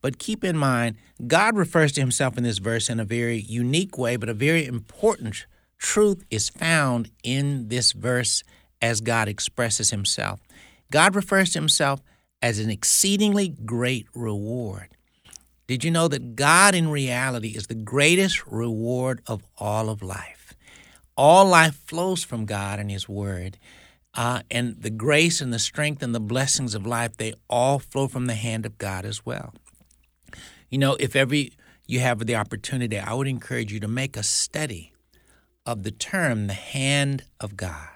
But 0.00 0.18
keep 0.18 0.42
in 0.42 0.56
mind, 0.56 0.96
God 1.26 1.56
refers 1.56 1.92
to 1.92 2.00
himself 2.00 2.38
in 2.38 2.44
this 2.44 2.58
verse 2.58 2.88
in 2.88 2.98
a 2.98 3.04
very 3.04 3.38
unique 3.38 3.98
way, 3.98 4.16
but 4.16 4.30
a 4.30 4.34
very 4.34 4.64
important 4.64 5.44
truth 5.78 6.24
is 6.30 6.48
found 6.48 7.10
in 7.22 7.68
this 7.68 7.92
verse 7.92 8.42
as 8.80 9.00
God 9.00 9.28
expresses 9.28 9.90
himself. 9.90 10.40
God 10.90 11.14
refers 11.14 11.52
to 11.52 11.58
himself 11.58 12.00
as 12.42 12.58
an 12.58 12.70
exceedingly 12.70 13.48
great 13.48 14.06
reward. 14.14 14.88
Did 15.66 15.82
you 15.82 15.90
know 15.90 16.08
that 16.08 16.36
God 16.36 16.74
in 16.74 16.90
reality 16.90 17.48
is 17.48 17.66
the 17.66 17.74
greatest 17.74 18.46
reward 18.46 19.22
of 19.26 19.42
all 19.56 19.88
of 19.88 20.02
life? 20.02 20.54
All 21.16 21.46
life 21.46 21.74
flows 21.86 22.22
from 22.22 22.44
God 22.44 22.78
and 22.78 22.90
His 22.90 23.08
Word. 23.08 23.58
Uh, 24.12 24.42
and 24.50 24.80
the 24.80 24.90
grace 24.90 25.40
and 25.40 25.52
the 25.52 25.58
strength 25.58 26.02
and 26.02 26.14
the 26.14 26.20
blessings 26.20 26.74
of 26.74 26.86
life, 26.86 27.16
they 27.16 27.34
all 27.48 27.78
flow 27.78 28.06
from 28.06 28.26
the 28.26 28.34
hand 28.34 28.66
of 28.66 28.78
God 28.78 29.04
as 29.04 29.24
well. 29.24 29.54
You 30.70 30.78
know, 30.78 30.96
if 31.00 31.16
every 31.16 31.52
you 31.86 32.00
have 32.00 32.18
the 32.24 32.36
opportunity, 32.36 32.98
I 32.98 33.12
would 33.14 33.26
encourage 33.26 33.72
you 33.72 33.80
to 33.80 33.88
make 33.88 34.16
a 34.16 34.22
study 34.22 34.92
of 35.66 35.82
the 35.82 35.90
term 35.90 36.46
the 36.46 36.52
hand 36.54 37.24
of 37.40 37.56
God. 37.56 37.88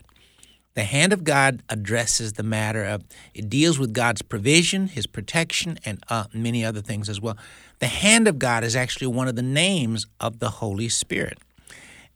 The 0.74 0.84
hand 0.84 1.12
of 1.12 1.24
God 1.24 1.62
addresses 1.68 2.34
the 2.34 2.44
matter 2.44 2.84
of, 2.84 3.02
it 3.34 3.50
deals 3.50 3.80
with 3.80 3.92
God's 3.92 4.22
provision, 4.22 4.86
His 4.86 5.08
protection, 5.08 5.78
and 5.84 6.02
uh, 6.08 6.26
many 6.32 6.64
other 6.64 6.80
things 6.80 7.08
as 7.08 7.20
well. 7.20 7.36
The 7.80 7.88
hand 7.88 8.28
of 8.28 8.38
God 8.38 8.62
is 8.62 8.76
actually 8.76 9.08
one 9.08 9.26
of 9.26 9.34
the 9.34 9.42
names 9.42 10.06
of 10.20 10.38
the 10.38 10.50
Holy 10.50 10.88
Spirit. 10.88 11.38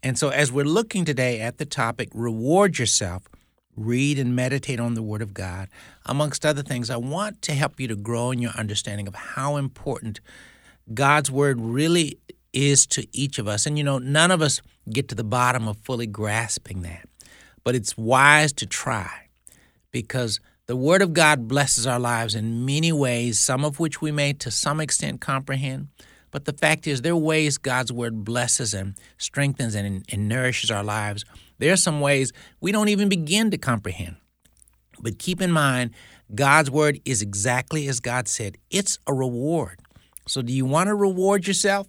And 0.01 0.17
so, 0.17 0.29
as 0.29 0.53
we're 0.53 0.65
looking 0.65 1.05
today 1.05 1.41
at 1.41 1.59
the 1.59 1.65
topic, 1.65 2.09
reward 2.15 2.79
yourself, 2.79 3.25
read 3.77 4.19
and 4.19 4.37
meditate 4.37 4.79
on 4.79 4.95
the 4.95 5.03
Word 5.03 5.23
of 5.23 5.35
God, 5.35 5.69
amongst 6.07 6.47
other 6.47 6.63
things, 6.63 6.89
I 6.89 6.97
want 6.97 7.43
to 7.43 7.55
help 7.55 7.81
you 7.81 7.89
to 7.89 7.97
grow 7.97 8.31
in 8.31 8.41
your 8.41 8.53
understanding 8.53 9.09
of 9.09 9.15
how 9.15 9.57
important 9.57 10.21
God's 10.95 11.33
Word 11.33 11.61
really 11.61 12.19
is 12.53 12.87
to 12.89 13.07
each 13.13 13.39
of 13.39 13.49
us. 13.49 13.67
And 13.67 13.79
you 13.79 13.85
know, 13.85 13.99
none 13.99 14.31
of 14.31 14.43
us 14.43 14.61
get 14.91 15.09
to 15.09 15.15
the 15.15 15.25
bottom 15.25 15.69
of 15.69 15.77
fully 15.79 16.07
grasping 16.07 16.83
that 16.83 17.09
but 17.65 17.75
it's 17.75 17.97
wise 17.97 18.53
to 18.55 18.67
try 18.67 19.29
because 19.91 20.41
the 20.67 20.77
Word 20.77 21.03
of 21.03 21.13
God 21.13 21.49
blesses 21.49 21.87
our 21.87 21.99
lives 21.99 22.35
in 22.35 22.65
many 22.65 22.93
ways, 22.93 23.39
some 23.39 23.65
of 23.65 23.79
which 23.79 24.01
we 24.01 24.11
may 24.11 24.33
to 24.35 24.51
some 24.51 24.81
extent 24.81 25.21
comprehend. 25.21 25.89
But 26.31 26.47
the 26.47 26.53
fact 26.53 26.87
is, 26.87 27.03
there 27.03 27.13
are 27.13 27.17
ways 27.17 27.59
God's 27.59 27.93
Word 27.93 28.25
blesses 28.25 28.73
and 28.73 28.95
strengthens 29.19 29.75
and, 29.75 30.05
and 30.11 30.29
nourishes 30.29 30.71
our 30.71 30.85
lives. 30.85 31.25
There 31.59 31.73
are 31.73 31.77
some 31.77 32.01
ways 32.01 32.33
we 32.61 32.73
don't 32.73 32.89
even 32.89 33.09
begin 33.09 33.51
to 33.51 33.59
comprehend. 33.59 34.17
But 34.99 35.19
keep 35.19 35.43
in 35.43 35.53
mind, 35.53 35.91
God's 36.35 36.71
Word 36.71 37.01
is 37.05 37.23
exactly 37.23 37.87
as 37.89 38.01
God 38.01 38.29
said 38.29 38.57
it's 38.71 38.99
a 39.07 39.13
reward. 39.13 39.81
So, 40.27 40.41
do 40.41 40.53
you 40.53 40.65
want 40.65 40.87
to 40.87 40.95
reward 40.95 41.47
yourself? 41.47 41.89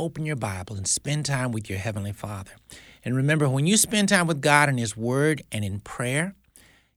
Open 0.00 0.24
your 0.24 0.34
Bible 0.34 0.76
and 0.76 0.88
spend 0.88 1.26
time 1.26 1.52
with 1.52 1.68
your 1.68 1.78
Heavenly 1.78 2.12
Father. 2.12 2.52
And 3.04 3.14
remember, 3.14 3.50
when 3.50 3.66
you 3.66 3.76
spend 3.76 4.08
time 4.08 4.26
with 4.26 4.40
God 4.40 4.70
in 4.70 4.78
His 4.78 4.96
Word 4.96 5.42
and 5.52 5.62
in 5.62 5.80
prayer, 5.80 6.34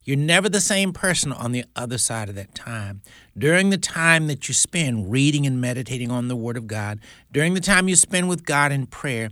you're 0.06 0.16
never 0.16 0.48
the 0.48 0.62
same 0.62 0.94
person 0.94 1.34
on 1.34 1.52
the 1.52 1.66
other 1.76 1.98
side 1.98 2.30
of 2.30 2.36
that 2.36 2.56
time. 2.56 3.02
During 3.38 3.72
the 3.72 3.78
time 3.78 4.28
that 4.28 4.48
you 4.48 4.54
spend 4.54 5.12
reading 5.12 5.46
and 5.46 5.60
meditating 5.60 6.12
on 6.12 6.30
the 6.30 6.38
Word 6.38 6.56
of 6.56 6.66
God, 6.66 7.02
during 7.30 7.56
the 7.56 7.60
time 7.60 7.90
you 7.90 7.98
spend 7.98 8.30
with 8.30 8.46
God 8.46 8.72
in 8.72 8.86
prayer, 8.86 9.32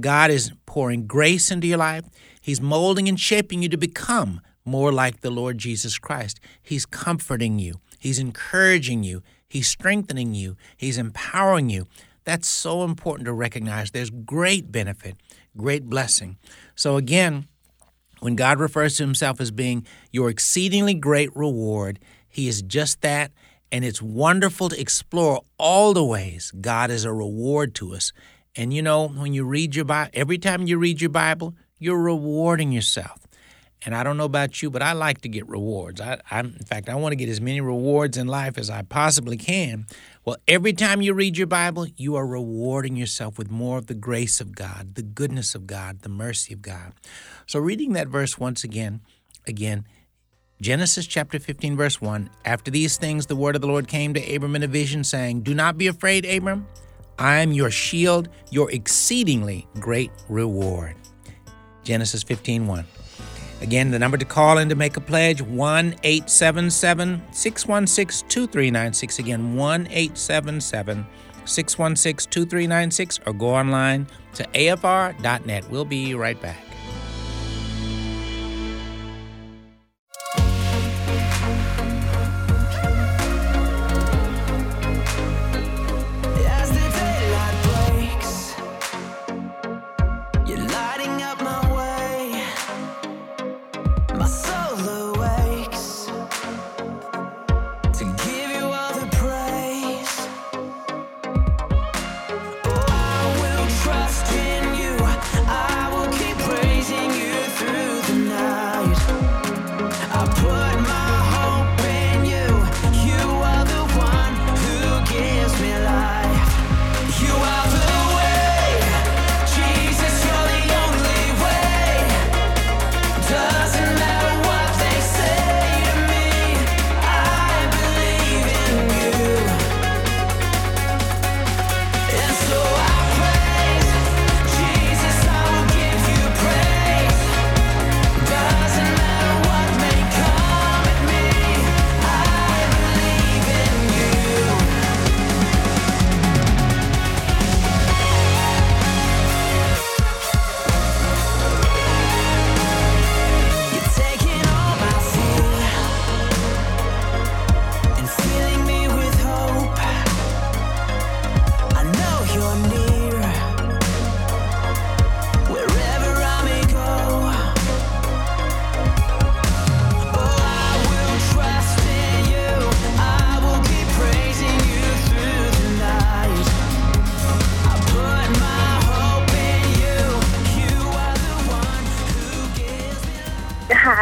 God 0.00 0.32
is 0.32 0.50
pouring 0.66 1.06
grace 1.06 1.52
into 1.52 1.68
your 1.68 1.78
life. 1.78 2.04
He's 2.40 2.60
molding 2.60 3.08
and 3.08 3.20
shaping 3.20 3.62
you 3.62 3.68
to 3.68 3.76
become 3.76 4.40
more 4.64 4.90
like 4.90 5.20
the 5.20 5.30
Lord 5.30 5.58
Jesus 5.58 5.96
Christ. 5.96 6.40
He's 6.60 6.86
comforting 6.86 7.60
you, 7.60 7.76
He's 8.00 8.18
encouraging 8.18 9.04
you, 9.04 9.22
He's 9.48 9.68
strengthening 9.68 10.34
you, 10.34 10.56
He's 10.76 10.98
empowering 10.98 11.70
you. 11.70 11.86
That's 12.24 12.48
so 12.48 12.84
important 12.84 13.26
to 13.26 13.32
recognize. 13.32 13.90
There's 13.90 14.10
great 14.10 14.70
benefit 14.70 15.16
great 15.56 15.88
blessing. 15.88 16.38
So 16.74 16.96
again, 16.96 17.46
when 18.20 18.36
God 18.36 18.58
refers 18.58 18.96
to 18.96 19.02
himself 19.02 19.40
as 19.40 19.50
being 19.50 19.86
your 20.10 20.30
exceedingly 20.30 20.94
great 20.94 21.34
reward, 21.36 21.98
he 22.28 22.48
is 22.48 22.62
just 22.62 23.00
that. 23.02 23.32
And 23.70 23.84
it's 23.84 24.02
wonderful 24.02 24.68
to 24.68 24.80
explore 24.80 25.42
all 25.58 25.94
the 25.94 26.04
ways 26.04 26.52
God 26.60 26.90
is 26.90 27.04
a 27.04 27.12
reward 27.12 27.74
to 27.76 27.94
us. 27.94 28.12
And 28.54 28.72
you 28.72 28.82
know, 28.82 29.08
when 29.08 29.32
you 29.32 29.44
read 29.44 29.74
your 29.74 29.86
Bible, 29.86 30.10
every 30.14 30.38
time 30.38 30.66
you 30.66 30.78
read 30.78 31.00
your 31.00 31.10
Bible, 31.10 31.54
you're 31.78 32.00
rewarding 32.00 32.70
yourself. 32.70 33.26
And 33.84 33.94
I 33.96 34.04
don't 34.04 34.16
know 34.16 34.24
about 34.24 34.62
you, 34.62 34.70
but 34.70 34.82
I 34.82 34.92
like 34.92 35.22
to 35.22 35.28
get 35.28 35.48
rewards. 35.48 36.00
I, 36.00 36.20
I, 36.30 36.40
in 36.40 36.52
fact, 36.52 36.88
I 36.88 36.94
want 36.94 37.12
to 37.12 37.16
get 37.16 37.28
as 37.28 37.40
many 37.40 37.60
rewards 37.60 38.16
in 38.16 38.28
life 38.28 38.56
as 38.56 38.70
I 38.70 38.82
possibly 38.82 39.36
can. 39.36 39.86
Well, 40.24 40.36
every 40.46 40.72
time 40.72 41.02
you 41.02 41.14
read 41.14 41.36
your 41.36 41.48
Bible, 41.48 41.88
you 41.96 42.14
are 42.14 42.24
rewarding 42.24 42.94
yourself 42.94 43.38
with 43.38 43.50
more 43.50 43.78
of 43.78 43.88
the 43.88 43.94
grace 43.94 44.40
of 44.40 44.54
God, 44.54 44.94
the 44.94 45.02
goodness 45.02 45.56
of 45.56 45.66
God, 45.66 46.02
the 46.02 46.08
mercy 46.08 46.54
of 46.54 46.62
God. 46.62 46.92
So, 47.46 47.58
reading 47.58 47.94
that 47.94 48.06
verse 48.06 48.38
once 48.38 48.62
again, 48.62 49.00
again, 49.48 49.84
Genesis 50.60 51.08
chapter 51.08 51.40
15, 51.40 51.76
verse 51.76 52.00
1 52.00 52.30
After 52.44 52.70
these 52.70 52.96
things, 52.98 53.26
the 53.26 53.34
word 53.34 53.56
of 53.56 53.62
the 53.62 53.66
Lord 53.66 53.88
came 53.88 54.14
to 54.14 54.34
Abram 54.34 54.54
in 54.54 54.62
a 54.62 54.68
vision, 54.68 55.02
saying, 55.02 55.42
Do 55.42 55.54
not 55.54 55.76
be 55.76 55.88
afraid, 55.88 56.24
Abram. 56.24 56.68
I 57.18 57.38
am 57.40 57.50
your 57.50 57.72
shield, 57.72 58.28
your 58.50 58.70
exceedingly 58.70 59.66
great 59.80 60.12
reward. 60.28 60.94
Genesis 61.82 62.22
15, 62.22 62.68
1. 62.68 62.84
Again, 63.62 63.92
the 63.92 63.98
number 63.98 64.18
to 64.18 64.24
call 64.24 64.58
in 64.58 64.68
to 64.68 64.74
make 64.74 64.96
a 64.96 65.00
pledge 65.00 65.40
1 65.40 65.94
877 66.02 67.22
616 67.30 68.28
2396. 68.28 69.18
Again, 69.20 69.54
1 69.54 69.86
877 69.86 71.06
616 71.44 72.30
2396 72.30 73.20
or 73.24 73.32
go 73.32 73.54
online 73.54 74.08
to 74.34 74.44
afr.net. 74.48 75.70
We'll 75.70 75.84
be 75.84 76.14
right 76.14 76.40
back. 76.40 76.71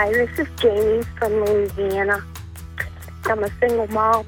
Hi, 0.02 0.10
this 0.12 0.38
is 0.38 0.48
Jamie 0.56 1.02
from 1.18 1.44
Louisiana. 1.44 2.24
I'm 3.26 3.44
a 3.44 3.50
single 3.60 3.86
mom 3.88 4.26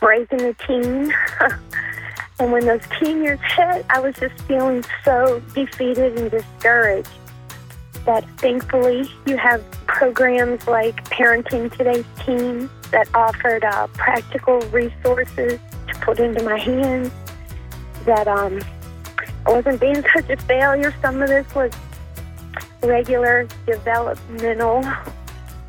raising 0.00 0.40
a 0.40 0.54
teen. 0.54 1.12
and 2.40 2.50
when 2.50 2.64
those 2.64 2.80
teen 2.98 3.22
years 3.22 3.40
hit, 3.54 3.84
I 3.90 4.00
was 4.00 4.14
just 4.14 4.40
feeling 4.44 4.82
so 5.04 5.42
defeated 5.54 6.18
and 6.18 6.30
discouraged. 6.30 7.10
That 8.06 8.24
thankfully 8.38 9.10
you 9.26 9.36
have 9.36 9.62
programs 9.86 10.66
like 10.66 10.96
Parenting 11.10 11.70
Today's 11.76 12.06
Teen 12.24 12.70
that 12.90 13.06
offered 13.14 13.64
uh, 13.64 13.88
practical 13.88 14.60
resources 14.70 15.60
to 15.88 15.94
put 16.00 16.20
into 16.20 16.42
my 16.42 16.58
hands. 16.58 17.10
That 18.06 18.26
um, 18.26 18.60
I 19.44 19.52
wasn't 19.52 19.78
being 19.78 20.02
such 20.14 20.30
a 20.30 20.38
failure. 20.38 20.94
Some 21.02 21.20
of 21.20 21.28
this 21.28 21.54
was 21.54 21.70
regular 22.82 23.48
developmental 23.66 24.82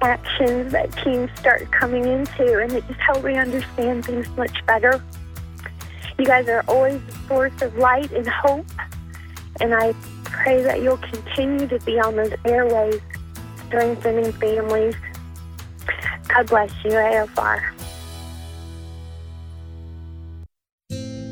actions 0.02 0.72
that 0.72 0.92
teens 1.04 1.30
start 1.38 1.70
coming 1.72 2.06
into, 2.06 2.60
and 2.60 2.72
it 2.72 2.88
just 2.88 3.00
helped 3.00 3.26
me 3.26 3.38
understand 3.38 4.06
things 4.06 4.28
much 4.38 4.66
better. 4.66 5.04
You 6.18 6.26
guys 6.26 6.48
are 6.48 6.64
always 6.68 7.02
a 7.08 7.28
source 7.28 7.62
of 7.62 7.76
light 7.78 8.12
and 8.12 8.28
hope, 8.28 8.66
and 9.60 9.74
I 9.74 9.94
pray 10.26 10.62
that 10.64 10.82
you'll 10.82 10.98
continue 10.98 11.68
to 11.68 11.80
be 11.80 12.00
on 12.00 12.16
those 12.16 12.34
airways, 12.46 13.02
strengthening 13.68 14.32
families. 14.34 14.96
God 16.28 16.48
bless 16.48 16.72
you, 16.84 16.92
AFR. 16.92 17.62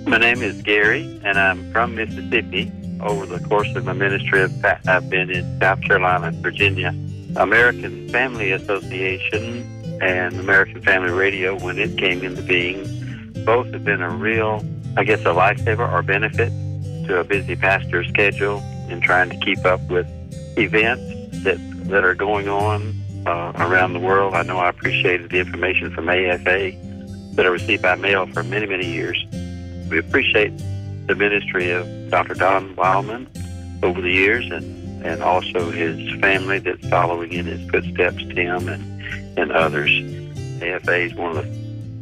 My 0.08 0.18
name 0.18 0.42
is 0.42 0.62
Gary, 0.62 1.22
and 1.26 1.38
I'm 1.38 1.72
from 1.72 1.96
Mississippi. 1.96 2.72
Over 3.02 3.26
the 3.26 3.40
course 3.48 3.74
of 3.76 3.86
my 3.86 3.94
ministry, 3.94 4.48
I've 4.88 5.10
been 5.10 5.30
in 5.30 5.60
South 5.60 5.82
Carolina 5.82 6.28
and 6.28 6.38
Virginia. 6.38 6.96
American 7.36 8.10
Family 8.10 8.52
Association 8.52 10.00
and 10.02 10.36
American 10.40 10.82
Family 10.82 11.12
Radio, 11.12 11.58
when 11.60 11.78
it 11.78 11.98
came 11.98 12.24
into 12.24 12.42
being, 12.42 12.84
both 13.46 13.72
have 13.72 13.84
been 13.84 14.02
a 14.02 14.10
real, 14.10 14.66
I 14.96 15.04
guess, 15.04 15.22
a 15.22 15.34
lifesaver 15.34 15.92
or 15.92 16.02
benefit 16.02 16.50
to 17.08 17.20
a 17.20 17.24
busy 17.24 17.56
pastor's 17.56 18.08
schedule 18.08 18.60
in 18.90 19.02
trying 19.02 19.30
to 19.30 19.38
keep 19.38 19.64
up 19.66 19.82
with 19.90 20.08
events 20.58 21.44
that 21.44 21.58
that 21.88 22.04
are 22.04 22.16
going 22.16 22.50
on 22.50 22.94
uh, 23.26 23.54
around 23.56 23.94
the 23.94 24.00
world. 24.00 24.34
I 24.34 24.44
know 24.44 24.58
I 24.58 24.70
appreciated 24.70 25.30
the 25.30 25.40
information 25.40 25.92
from 25.92 26.10
AFA 26.10 26.72
that 27.36 27.46
I 27.46 27.50
received 27.50 27.84
by 27.84 27.96
mail 27.96 28.26
for 28.28 28.44
many, 28.44 28.66
many 28.66 28.92
years. 28.92 29.24
We 29.90 30.00
appreciate 30.00 30.52
the 31.08 31.16
ministry 31.16 31.72
of 31.72 31.88
Dr. 32.10 32.34
Don 32.34 32.76
Wildmon 32.76 33.28
over 33.84 34.02
the 34.02 34.12
years 34.12 34.50
and, 34.52 35.06
and 35.06 35.24
also 35.24 35.72
his 35.72 36.20
family 36.20 36.60
that's 36.60 36.86
following 36.90 37.32
in 37.32 37.46
his 37.46 37.70
footsteps, 37.70 38.24
Tim 38.34 38.68
and, 38.68 39.38
and 39.38 39.52
others. 39.52 39.92
AFA 40.62 40.96
is 40.96 41.14
one 41.14 41.38
of 41.38 41.46
the 41.46 41.52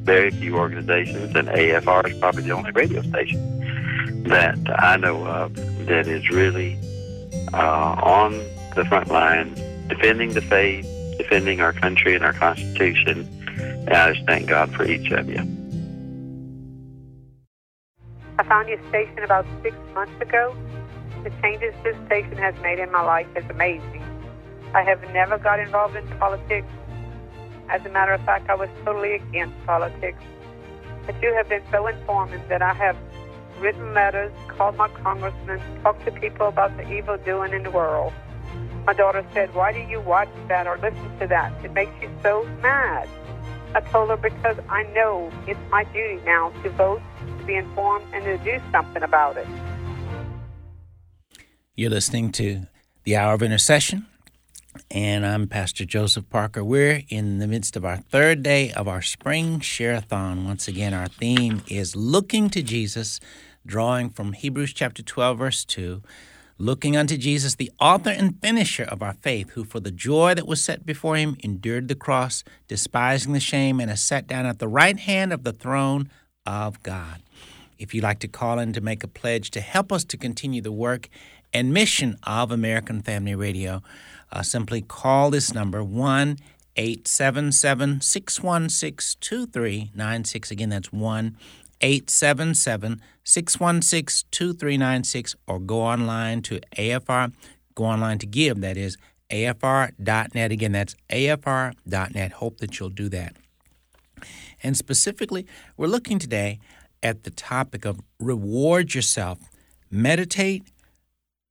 very 0.04 0.32
few 0.32 0.56
organizations, 0.58 1.36
and 1.36 1.48
AFR 1.48 2.10
is 2.10 2.18
probably 2.20 2.44
the 2.44 2.52
only 2.52 2.72
radio 2.72 3.02
station 3.02 3.56
that 4.26 4.58
I 4.80 4.98
know 4.98 5.26
of 5.26 5.56
that 5.86 6.08
is 6.08 6.30
really 6.30 6.80
uh, 7.54 7.96
on 8.02 8.32
the 8.76 8.86
front 8.86 9.10
line 9.10 9.54
defending 9.88 10.34
the 10.34 10.42
faith, 10.42 10.86
defending 11.18 11.62
our 11.62 11.74
country 11.74 12.16
and 12.16 12.24
our 12.24 12.34
Constitution. 12.34 13.30
And 13.60 13.94
I 13.94 14.14
just 14.14 14.26
thank 14.26 14.48
God 14.48 14.74
for 14.74 14.84
each 14.86 15.12
of 15.12 15.30
you. 15.30 15.65
Found 18.48 18.70
your 18.70 18.80
station 18.90 19.20
about 19.24 19.46
six 19.64 19.76
months 19.94 20.22
ago. 20.22 20.56
The 21.24 21.32
changes 21.42 21.74
this 21.84 21.96
station 22.06 22.38
has 22.38 22.54
made 22.62 22.78
in 22.78 22.92
my 22.92 23.02
life 23.02 23.28
is 23.36 23.44
amazing. 23.50 24.04
I 24.74 24.84
have 24.84 25.02
never 25.14 25.40
got 25.40 25.60
involved 25.60 25.96
in 25.96 26.08
politics. 26.20 26.68
As 27.70 27.84
a 27.86 27.90
matter 27.90 28.14
of 28.14 28.22
fact, 28.22 28.50
I 28.50 28.56
was 28.56 28.70
totally 28.84 29.16
against 29.16 29.56
politics. 29.66 30.22
But 31.08 31.20
you 31.24 31.34
have 31.34 31.50
been 31.50 31.64
so 31.72 31.88
informative 31.88 32.48
that 32.50 32.62
I 32.62 32.74
have 32.74 32.98
written 33.60 33.94
letters, 33.94 34.32
called 34.48 34.76
my 34.76 34.90
congressman, 34.90 35.60
talked 35.82 36.06
to 36.06 36.12
people 36.12 36.48
about 36.48 36.76
the 36.78 36.88
evil 36.92 37.18
doing 37.18 37.54
in 37.54 37.64
the 37.64 37.72
world. 37.72 38.14
My 38.86 38.94
daughter 38.94 39.26
said, 39.34 39.54
Why 39.56 39.72
do 39.72 39.80
you 39.80 40.00
watch 40.02 40.30
that 40.50 40.68
or 40.68 40.78
listen 40.78 41.18
to 41.20 41.28
that? 41.28 41.52
It 41.66 41.74
makes 41.74 41.92
you 42.02 42.10
so 42.22 42.44
mad. 42.62 43.10
I 43.74 43.82
told 43.82 44.10
her 44.10 44.18
because 44.18 44.58
I 44.70 44.84
know 44.94 45.32
it's 45.48 45.60
my 45.72 45.84
duty 45.86 46.22
now 46.26 46.52
to 46.64 46.70
vote, 46.70 47.02
be 47.46 47.56
informed, 47.56 48.06
and 48.14 48.24
to 48.24 48.38
do 48.38 48.60
something 48.72 49.04
about 49.04 49.38
it. 49.38 49.48
You're 51.76 51.90
listening 51.90 52.32
to 52.34 52.68
the 53.04 53.16
Hour 53.16 53.34
of 53.34 53.44
Intercession, 53.44 54.08
and 54.90 55.26
I'm 55.26 55.48
Pastor 55.48 55.86
Joseph 55.86 56.30
Parker. 56.30 56.64
We're 56.64 57.04
in 57.10 57.40
the 57.40 57.48
midst 57.48 57.76
of 57.76 57.86
our 57.86 57.98
third 57.98 58.44
day 58.44 58.72
of 58.72 58.88
our 58.88 59.02
spring 59.02 59.60
share-a-thon. 59.60 60.46
Once 60.46 60.68
again, 60.68 60.94
our 60.94 61.08
theme 61.08 61.64
is 61.68 61.96
looking 61.96 62.50
to 62.50 62.64
Jesus, 62.64 63.20
drawing 63.66 64.10
from 64.10 64.34
Hebrews 64.34 64.74
chapter 64.74 65.04
12, 65.04 65.38
verse 65.38 65.66
2 65.66 66.02
looking 66.58 66.96
unto 66.96 67.18
Jesus, 67.18 67.56
the 67.56 67.72
author 67.80 68.10
and 68.10 68.40
finisher 68.42 68.84
of 68.84 69.02
our 69.02 69.14
faith, 69.14 69.52
who 69.52 69.64
for 69.64 69.80
the 69.80 69.92
joy 69.92 70.34
that 70.34 70.48
was 70.48 70.62
set 70.62 70.86
before 70.86 71.16
him 71.16 71.36
endured 71.44 71.88
the 71.88 71.96
cross, 71.96 72.44
despising 72.68 73.34
the 73.34 73.40
shame, 73.40 73.80
and 73.80 73.90
has 73.90 74.02
sat 74.02 74.28
down 74.28 74.46
at 74.46 74.60
the 74.60 74.68
right 74.68 75.00
hand 75.00 75.34
of 75.34 75.44
the 75.44 75.54
throne 75.54 76.10
of 76.46 76.82
God. 76.84 77.22
If 77.78 77.94
you'd 77.94 78.04
like 78.04 78.20
to 78.20 78.28
call 78.28 78.60
in 78.60 78.74
to 78.74 78.82
make 78.82 79.04
a 79.04 79.08
pledge 79.08 79.52
to 79.52 79.62
help 79.62 79.92
us 79.92 80.04
to 80.06 80.18
continue 80.18 80.62
the 80.62 80.72
work 80.72 81.10
and 81.54 81.74
mission 81.74 82.18
of 82.24 82.52
American 82.52 83.02
Family 83.02 83.36
Radio, 83.36 83.82
uh, 84.32 84.42
simply 84.42 84.82
call 84.82 85.30
this 85.32 85.54
number 85.54 85.84
1 85.84 86.38
877 86.76 88.02
616 88.02 89.18
2396. 89.22 90.52
Again, 90.52 90.70
that's 90.70 90.92
1 90.92 91.38
877 91.82 93.02
616 93.24 94.28
2396 94.32 95.36
or 95.48 95.60
go 95.60 95.82
online 95.82 96.42
to 96.42 96.60
AFR, 96.78 97.34
go 97.76 97.86
online 97.86 98.18
to 98.20 98.26
give, 98.26 98.62
that 98.62 98.78
is 98.78 98.98
AFR.net. 99.30 100.52
Again, 100.52 100.72
that's 100.72 100.96
AFR.net. 101.10 102.32
Hope 102.34 102.58
that 102.60 102.80
you'll 102.80 102.90
do 102.90 103.10
that. 103.10 103.36
And 104.64 104.78
specifically, 104.78 105.46
we're 105.78 105.88
looking 105.88 106.20
today 106.20 106.60
at 107.06 107.24
the 107.24 107.30
topic 107.30 107.86
of 107.86 108.02
reward 108.20 108.96
yourself. 108.96 109.38
Meditate, 109.92 110.64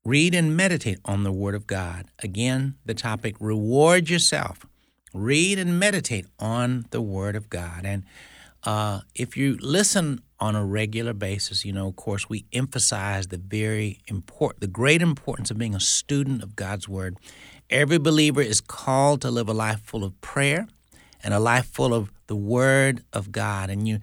read, 0.05 0.35
and 0.35 0.57
meditate 0.57 0.99
on 1.05 1.23
the 1.23 1.31
Word 1.31 1.55
of 1.55 1.64
God. 1.69 2.07
Again, 2.19 2.75
the 2.85 2.93
topic 2.93 3.37
reward 3.38 4.11
yourself. 4.11 4.67
Read 5.14 5.61
and 5.61 5.79
meditate 5.79 6.27
on 6.40 6.87
the 6.90 7.01
Word 7.01 7.37
of 7.37 7.49
God. 7.49 7.83
And 7.85 8.03
uh, 8.64 9.03
if 9.14 9.37
you 9.37 9.57
listen 9.61 10.23
on 10.40 10.57
a 10.57 10.64
regular 10.64 11.12
basis, 11.12 11.64
you 11.64 11.73
know, 11.73 11.87
of 11.87 11.95
course, 11.95 12.29
we 12.29 12.47
emphasize 12.53 13.29
the 13.29 13.38
very 13.38 14.01
important, 14.09 14.61
the 14.61 14.67
great 14.67 15.03
importance 15.03 15.53
of 15.53 15.57
being 15.57 15.77
a 15.77 15.81
student 15.81 16.43
of 16.43 16.57
God's 16.57 16.88
Word. 16.88 17.17
Every 17.71 17.99
believer 17.99 18.43
is 18.43 18.61
called 18.61 19.23
to 19.23 19.31
live 19.31 19.49
a 19.49 19.55
life 19.55 19.83
full 19.85 20.03
of 20.03 20.21
prayer 20.21 20.67
and 21.23 21.33
a 21.33 21.38
life 21.38 21.67
full 21.67 21.95
of 21.95 22.11
the 22.27 22.35
Word 22.35 23.05
of 23.12 23.31
God. 23.31 23.71
And 23.71 23.87
you, 23.87 24.01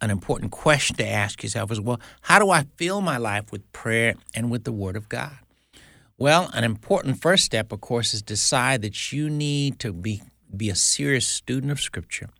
an 0.00 0.10
important 0.10 0.52
question 0.52 0.96
to 0.96 1.06
ask 1.06 1.42
yourself 1.42 1.70
is, 1.72 1.80
well, 1.80 2.00
how 2.22 2.38
do 2.38 2.50
I 2.50 2.64
fill 2.76 3.00
my 3.00 3.16
life 3.16 3.50
with 3.50 3.70
prayer 3.72 4.14
and 4.34 4.50
with 4.50 4.64
the 4.64 4.72
Word 4.72 4.96
of 4.96 5.08
God? 5.08 5.38
Well, 6.16 6.50
an 6.52 6.64
important 6.64 7.20
first 7.20 7.44
step, 7.44 7.70
of 7.72 7.80
course, 7.80 8.12
is 8.12 8.22
decide 8.22 8.82
that 8.82 9.12
you 9.12 9.30
need 9.30 9.78
to 9.80 9.92
be 9.92 10.22
be 10.56 10.70
a 10.70 10.74
serious 10.74 11.26
student 11.26 11.70
of 11.70 11.78
Scripture 11.78 12.30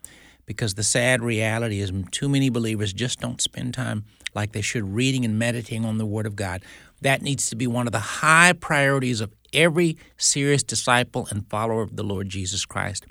because 0.47 0.73
the 0.73 0.83
sad 0.83 1.21
reality 1.21 1.79
is 1.79 1.93
too 2.09 2.27
many 2.27 2.49
believers 2.49 2.91
just 2.91 3.19
don't 3.19 3.39
spend 3.39 3.73
time 3.75 4.03
like 4.33 4.51
they 4.51 4.61
should 4.61 4.95
reading 4.95 5.23
and 5.23 5.37
meditating 5.37 5.85
on 5.85 5.99
the 5.99 6.05
Word 6.05 6.25
of 6.25 6.35
God. 6.35 6.63
That 7.01 7.21
needs 7.21 7.49
to 7.51 7.55
be 7.55 7.67
one 7.67 7.87
of 7.87 7.93
the 7.93 7.99
high 7.99 8.53
priorities 8.53 9.21
of 9.21 9.31
every 9.53 9.97
serious 10.17 10.63
disciple 10.63 11.27
and 11.29 11.47
follower 11.49 11.83
of 11.83 11.95
the 11.95 12.03
Lord 12.03 12.29
Jesus 12.29 12.65
Christ. 12.65 13.05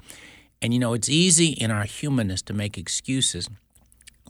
And 0.61 0.75
you 0.75 0.81
know, 0.81 0.95
it's 0.95 1.09
easy 1.09 1.51
in 1.51 1.71
our 1.71 1.85
humanness 1.85 2.43
to 2.43 2.53
make 2.53 2.77
excuses, 2.77 3.49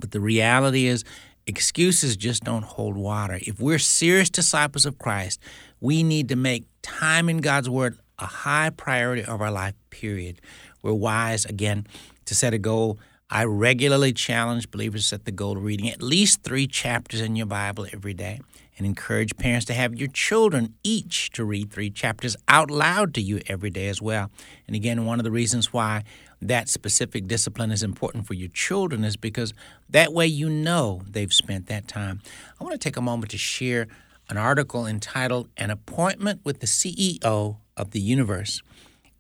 but 0.01 0.11
the 0.13 0.21
reality 0.21 0.87
is, 0.87 1.05
excuses 1.47 2.17
just 2.17 2.45
don't 2.45 2.65
hold 2.65 2.97
water. 2.97 3.39
If 3.41 3.59
we're 3.59 3.79
serious 3.79 4.31
disciples 4.31 4.85
of 4.87 4.99
Christ, 4.99 5.41
we 5.81 6.03
need 6.03 6.29
to 6.29 6.37
make 6.37 6.65
time 6.83 7.29
in 7.29 7.39
God's 7.39 7.71
Word 7.71 7.99
a 8.19 8.27
high 8.27 8.71
priority 8.71 9.25
of 9.25 9.41
our 9.41 9.51
life, 9.51 9.75
period. 9.91 10.41
We're 10.83 10.93
wise, 10.93 11.45
again, 11.45 11.87
to 12.27 12.35
set 12.35 12.53
a 12.53 12.59
goal. 12.59 12.99
I 13.31 13.45
regularly 13.45 14.13
challenge 14.13 14.71
believers 14.71 15.03
to 15.03 15.09
set 15.09 15.25
the 15.25 15.33
goal 15.33 15.57
of 15.57 15.65
reading 15.65 15.89
at 15.89 16.03
least 16.03 16.43
three 16.43 16.67
chapters 16.67 17.21
in 17.21 17.37
your 17.37 17.47
Bible 17.47 17.87
every 17.93 18.15
day 18.15 18.41
and 18.79 18.87
encourage 18.87 19.37
parents 19.37 19.67
to 19.67 19.75
have 19.75 19.97
your 19.97 20.09
children 20.09 20.75
each 20.83 21.31
to 21.33 21.45
read 21.45 21.71
three 21.71 21.91
chapters 21.91 22.37
out 22.47 22.71
loud 22.71 23.13
to 23.15 23.21
you 23.21 23.41
every 23.49 23.71
day 23.71 23.89
as 23.89 24.01
well. 24.01 24.31
And 24.67 24.75
again, 24.75 25.05
one 25.05 25.19
of 25.19 25.25
the 25.25 25.31
reasons 25.31 25.73
why 25.73 26.05
that 26.41 26.69
specific 26.69 27.27
discipline 27.27 27.73
is 27.73 27.83
important 27.83 28.27
for 28.27 28.35
your 28.35 28.49
children 28.49 29.05
is 29.05 29.17
because 29.17 29.53
that 29.91 30.13
way 30.13 30.27
you 30.27 30.49
know 30.49 31.03
they've 31.11 31.33
spent 31.33 31.67
that 31.67 31.89
time. 31.89 32.21
I 32.61 32.65
want 32.65 32.73
to 32.73 32.79
take 32.79 32.97
a 32.97 33.03
moment 33.03 33.33
to 33.33 33.39
share 33.39 33.89
an 34.31 34.37
article 34.37 34.87
entitled 34.87 35.49
An 35.57 35.71
Appointment 35.71 36.43
with 36.45 36.61
the 36.61 36.67
CEO 36.67 37.57
of 37.77 37.91
the 37.91 38.01
Universe. 38.01 38.63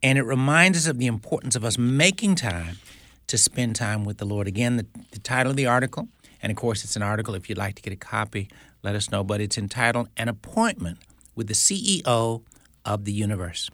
And 0.03 0.19
it 0.19 0.23
reminds 0.23 0.79
us 0.79 0.87
of 0.87 0.99
the 0.99 1.07
importance 1.07 1.57
of 1.57 1.65
us 1.65 1.77
making 1.77 2.37
time 2.37 2.79
to 3.27 3.37
spend 3.37 3.75
time 3.75 4.05
with 4.05 4.19
the 4.19 4.25
Lord. 4.25 4.47
Again, 4.47 4.77
the, 4.77 4.87
the 5.11 5.19
title 5.19 5.51
of 5.51 5.57
the 5.57 5.67
article, 5.67 6.09
and 6.41 6.51
of 6.51 6.57
course, 6.57 6.85
it's 6.85 6.95
an 6.95 7.03
article. 7.03 7.35
If 7.35 7.49
you'd 7.49 7.59
like 7.59 7.75
to 7.77 7.83
get 7.83 7.93
a 7.93 7.97
copy, 7.97 8.49
let 8.83 8.95
us 8.95 9.11
know. 9.11 9.25
But 9.25 9.41
it's 9.41 9.59
entitled 9.59 10.09
An 10.17 10.29
Appointment 10.29 10.99
with 11.35 11.47
the 11.49 11.55
CEO 11.55 12.43
of 12.85 13.05
the 13.05 13.13
Universe. 13.13 13.71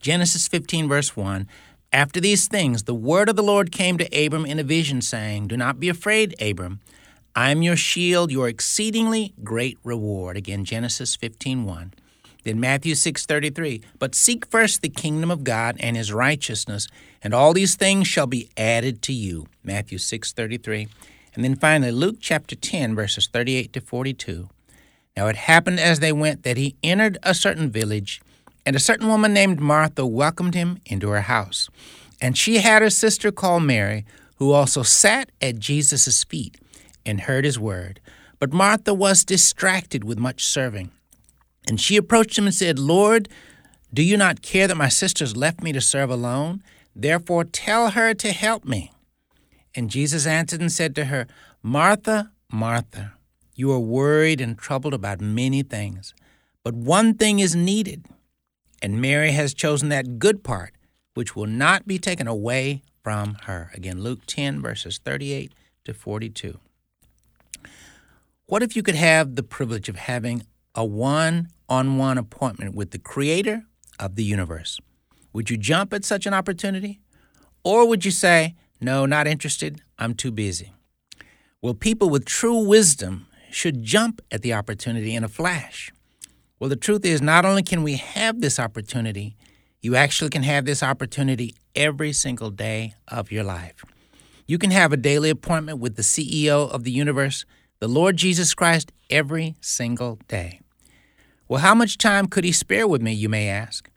Genesis 0.00 0.48
15, 0.48 0.88
verse 0.88 1.16
1 1.16 1.46
After 1.92 2.20
these 2.20 2.48
things, 2.48 2.84
the 2.84 2.94
word 2.94 3.28
of 3.28 3.36
the 3.36 3.42
Lord 3.42 3.70
came 3.70 3.98
to 3.98 4.26
Abram 4.26 4.46
in 4.46 4.58
a 4.58 4.64
vision, 4.64 5.02
saying, 5.02 5.48
Do 5.48 5.56
not 5.56 5.78
be 5.78 5.88
afraid, 5.88 6.34
Abram. 6.40 6.80
I 7.34 7.50
am 7.50 7.62
your 7.62 7.76
shield, 7.76 8.32
your 8.32 8.48
exceedingly 8.48 9.34
great 9.44 9.78
reward. 9.84 10.36
Again, 10.36 10.64
Genesis 10.64 11.14
15, 11.14 11.64
1. 11.64 11.94
Then 12.42 12.58
Matthew 12.58 12.94
6:33, 12.94 13.82
but 13.98 14.14
seek 14.14 14.46
first 14.46 14.80
the 14.80 14.88
kingdom 14.88 15.30
of 15.30 15.44
God 15.44 15.76
and 15.78 15.96
his 15.96 16.12
righteousness, 16.12 16.88
and 17.22 17.34
all 17.34 17.52
these 17.52 17.74
things 17.76 18.08
shall 18.08 18.26
be 18.26 18.48
added 18.56 19.02
to 19.02 19.12
you. 19.12 19.46
Matthew 19.62 19.98
6:33. 19.98 20.88
And 21.34 21.44
then 21.44 21.56
finally 21.56 21.92
Luke 21.92 22.16
chapter 22.20 22.56
10 22.56 22.94
verses 22.94 23.28
38 23.32 23.72
to 23.72 23.80
42. 23.80 24.48
Now 25.16 25.26
it 25.28 25.36
happened 25.36 25.80
as 25.80 26.00
they 26.00 26.12
went 26.12 26.42
that 26.42 26.56
he 26.56 26.76
entered 26.82 27.18
a 27.22 27.34
certain 27.34 27.70
village, 27.70 28.20
and 28.64 28.76
a 28.76 28.80
certain 28.80 29.08
woman 29.08 29.32
named 29.32 29.60
Martha 29.60 30.06
welcomed 30.06 30.54
him 30.54 30.78
into 30.86 31.08
her 31.08 31.22
house. 31.22 31.68
And 32.20 32.36
she 32.36 32.58
had 32.58 32.82
her 32.82 32.90
sister 32.90 33.32
called 33.32 33.62
Mary, 33.62 34.04
who 34.36 34.52
also 34.52 34.82
sat 34.82 35.30
at 35.40 35.58
Jesus' 35.58 36.24
feet 36.24 36.56
and 37.04 37.22
heard 37.22 37.44
his 37.44 37.58
word. 37.58 38.00
But 38.38 38.52
Martha 38.52 38.94
was 38.94 39.24
distracted 39.24 40.04
with 40.04 40.18
much 40.18 40.44
serving. 40.44 40.90
And 41.68 41.80
she 41.80 41.96
approached 41.96 42.38
him 42.38 42.46
and 42.46 42.54
said, 42.54 42.78
Lord, 42.78 43.28
do 43.92 44.02
you 44.02 44.16
not 44.16 44.42
care 44.42 44.66
that 44.66 44.76
my 44.76 44.88
sisters 44.88 45.36
left 45.36 45.62
me 45.62 45.72
to 45.72 45.80
serve 45.80 46.10
alone? 46.10 46.62
Therefore 46.94 47.44
tell 47.44 47.90
her 47.90 48.14
to 48.14 48.32
help 48.32 48.64
me. 48.64 48.92
And 49.74 49.90
Jesus 49.90 50.26
answered 50.26 50.60
and 50.60 50.72
said 50.72 50.94
to 50.96 51.06
her, 51.06 51.26
Martha, 51.62 52.32
Martha, 52.52 53.14
you 53.54 53.70
are 53.72 53.78
worried 53.80 54.40
and 54.40 54.58
troubled 54.58 54.94
about 54.94 55.20
many 55.20 55.62
things, 55.62 56.14
but 56.64 56.74
one 56.74 57.14
thing 57.14 57.38
is 57.38 57.54
needed, 57.54 58.06
and 58.82 59.00
Mary 59.00 59.32
has 59.32 59.54
chosen 59.54 59.88
that 59.90 60.18
good 60.18 60.42
part, 60.42 60.74
which 61.14 61.36
will 61.36 61.46
not 61.46 61.86
be 61.86 61.98
taken 61.98 62.26
away 62.26 62.82
from 63.02 63.36
her. 63.44 63.70
Again, 63.74 64.02
Luke 64.02 64.26
10, 64.26 64.60
verses 64.60 64.98
38 64.98 65.52
to 65.84 65.94
42. 65.94 66.58
What 68.46 68.62
if 68.62 68.74
you 68.74 68.82
could 68.82 68.96
have 68.96 69.36
the 69.36 69.42
privilege 69.42 69.88
of 69.88 69.96
having 69.96 70.44
a 70.74 70.84
one 70.84 71.48
on 71.68 71.98
one 71.98 72.18
appointment 72.18 72.74
with 72.74 72.90
the 72.90 72.98
creator 72.98 73.64
of 73.98 74.16
the 74.16 74.24
universe? 74.24 74.80
Would 75.32 75.50
you 75.50 75.56
jump 75.56 75.92
at 75.92 76.04
such 76.04 76.26
an 76.26 76.34
opportunity? 76.34 77.00
Or 77.62 77.86
would 77.86 78.04
you 78.04 78.10
say, 78.10 78.56
no, 78.80 79.06
not 79.06 79.26
interested, 79.26 79.82
I'm 79.98 80.14
too 80.14 80.30
busy? 80.30 80.72
Well, 81.62 81.74
people 81.74 82.08
with 82.08 82.24
true 82.24 82.66
wisdom 82.66 83.26
should 83.50 83.82
jump 83.82 84.22
at 84.30 84.42
the 84.42 84.54
opportunity 84.54 85.14
in 85.14 85.24
a 85.24 85.28
flash. 85.28 85.92
Well, 86.58 86.70
the 86.70 86.76
truth 86.76 87.04
is, 87.04 87.20
not 87.20 87.44
only 87.44 87.62
can 87.62 87.82
we 87.82 87.96
have 87.96 88.40
this 88.40 88.58
opportunity, 88.58 89.36
you 89.82 89.96
actually 89.96 90.30
can 90.30 90.42
have 90.42 90.64
this 90.64 90.82
opportunity 90.82 91.54
every 91.74 92.12
single 92.12 92.50
day 92.50 92.94
of 93.08 93.32
your 93.32 93.44
life. 93.44 93.84
You 94.46 94.58
can 94.58 94.70
have 94.70 94.92
a 94.92 94.96
daily 94.96 95.30
appointment 95.30 95.78
with 95.78 95.96
the 95.96 96.02
CEO 96.02 96.70
of 96.70 96.84
the 96.84 96.90
universe, 96.90 97.44
the 97.78 97.88
Lord 97.88 98.16
Jesus 98.16 98.54
Christ, 98.54 98.92
every 99.08 99.56
single 99.60 100.18
day. 100.28 100.60
Well, 101.48 101.60
how 101.60 101.74
much 101.74 101.98
time 101.98 102.26
could 102.26 102.44
he 102.44 102.52
spare 102.52 102.86
with 102.86 103.02
me, 103.02 103.12
you 103.12 103.28
may 103.28 103.48
ask? 103.48 103.90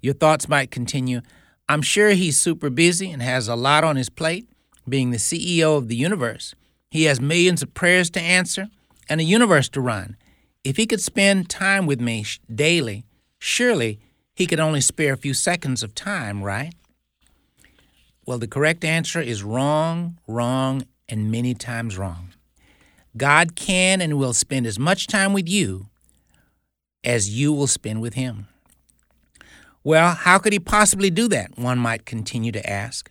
Your 0.00 0.14
thoughts 0.14 0.48
might 0.48 0.70
continue. 0.70 1.20
I'm 1.68 1.82
sure 1.82 2.10
he's 2.10 2.38
super 2.38 2.70
busy 2.70 3.10
and 3.10 3.20
has 3.20 3.46
a 3.46 3.54
lot 3.54 3.84
on 3.84 3.96
his 3.96 4.08
plate, 4.08 4.48
being 4.88 5.10
the 5.10 5.18
CEO 5.18 5.76
of 5.76 5.88
the 5.88 5.96
universe. 5.96 6.54
He 6.90 7.04
has 7.04 7.20
millions 7.20 7.62
of 7.62 7.74
prayers 7.74 8.08
to 8.10 8.20
answer 8.20 8.68
and 9.08 9.20
a 9.20 9.24
universe 9.24 9.68
to 9.70 9.80
run. 9.80 10.16
If 10.64 10.76
he 10.76 10.86
could 10.86 11.00
spend 11.00 11.50
time 11.50 11.86
with 11.86 12.00
me 12.00 12.24
daily, 12.52 13.04
surely 13.38 14.00
he 14.34 14.46
could 14.46 14.60
only 14.60 14.80
spare 14.80 15.12
a 15.12 15.18
few 15.18 15.34
seconds 15.34 15.82
of 15.82 15.94
time, 15.94 16.42
right? 16.42 16.74
Well, 18.24 18.38
the 18.38 18.46
correct 18.46 18.84
answer 18.84 19.20
is 19.20 19.42
wrong, 19.42 20.18
wrong, 20.26 20.84
and 21.08 21.30
many 21.30 21.54
times 21.54 21.98
wrong. 21.98 22.34
God 23.16 23.56
can 23.56 24.00
and 24.00 24.18
will 24.18 24.34
spend 24.34 24.66
as 24.66 24.78
much 24.78 25.06
time 25.06 25.32
with 25.32 25.48
you 25.48 25.88
as 27.04 27.30
you 27.30 27.52
will 27.52 27.66
spend 27.66 28.00
with 28.00 28.14
him. 28.14 28.46
Well, 29.84 30.14
how 30.14 30.38
could 30.38 30.52
he 30.52 30.58
possibly 30.58 31.10
do 31.10 31.28
that? 31.28 31.58
One 31.58 31.78
might 31.78 32.04
continue 32.04 32.52
to 32.52 32.68
ask. 32.68 33.10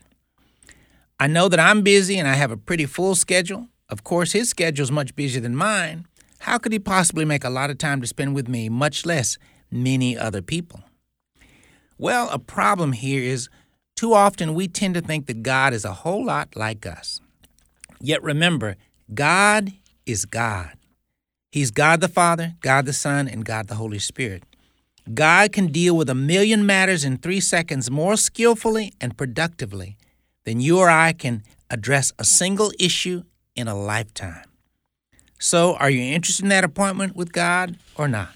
I 1.20 1.26
know 1.26 1.48
that 1.48 1.58
I'm 1.58 1.82
busy 1.82 2.18
and 2.18 2.28
I 2.28 2.34
have 2.34 2.50
a 2.50 2.56
pretty 2.56 2.86
full 2.86 3.14
schedule. 3.14 3.68
Of 3.88 4.04
course, 4.04 4.32
his 4.32 4.50
schedule 4.50 4.84
is 4.84 4.92
much 4.92 5.16
busier 5.16 5.40
than 5.40 5.56
mine. 5.56 6.06
How 6.40 6.58
could 6.58 6.72
he 6.72 6.78
possibly 6.78 7.24
make 7.24 7.42
a 7.42 7.50
lot 7.50 7.70
of 7.70 7.78
time 7.78 8.00
to 8.00 8.06
spend 8.06 8.34
with 8.34 8.48
me, 8.48 8.68
much 8.68 9.04
less 9.04 9.38
many 9.70 10.16
other 10.16 10.42
people? 10.42 10.84
Well, 11.96 12.28
a 12.30 12.38
problem 12.38 12.92
here 12.92 13.22
is 13.22 13.48
too 13.96 14.14
often 14.14 14.54
we 14.54 14.68
tend 14.68 14.94
to 14.94 15.00
think 15.00 15.26
that 15.26 15.42
God 15.42 15.74
is 15.74 15.84
a 15.84 15.92
whole 15.92 16.24
lot 16.24 16.54
like 16.54 16.86
us. 16.86 17.20
Yet 18.00 18.22
remember, 18.22 18.76
God 19.12 19.72
is 20.06 20.24
God. 20.24 20.70
He's 21.50 21.72
God 21.72 22.00
the 22.00 22.08
Father, 22.08 22.54
God 22.60 22.86
the 22.86 22.92
Son, 22.92 23.26
and 23.26 23.44
God 23.44 23.66
the 23.66 23.74
Holy 23.74 23.98
Spirit. 23.98 24.44
God 25.14 25.52
can 25.52 25.68
deal 25.68 25.96
with 25.96 26.10
a 26.10 26.14
million 26.14 26.66
matters 26.66 27.04
in 27.04 27.16
three 27.16 27.40
seconds 27.40 27.90
more 27.90 28.16
skillfully 28.16 28.92
and 29.00 29.16
productively 29.16 29.96
than 30.44 30.60
you 30.60 30.78
or 30.78 30.90
I 30.90 31.12
can 31.12 31.42
address 31.70 32.12
a 32.18 32.24
single 32.24 32.72
issue 32.78 33.22
in 33.54 33.68
a 33.68 33.74
lifetime. 33.74 34.44
So, 35.38 35.76
are 35.76 35.90
you 35.90 36.00
interested 36.00 36.44
in 36.44 36.48
that 36.48 36.64
appointment 36.64 37.14
with 37.14 37.32
God 37.32 37.76
or 37.96 38.08
not? 38.08 38.34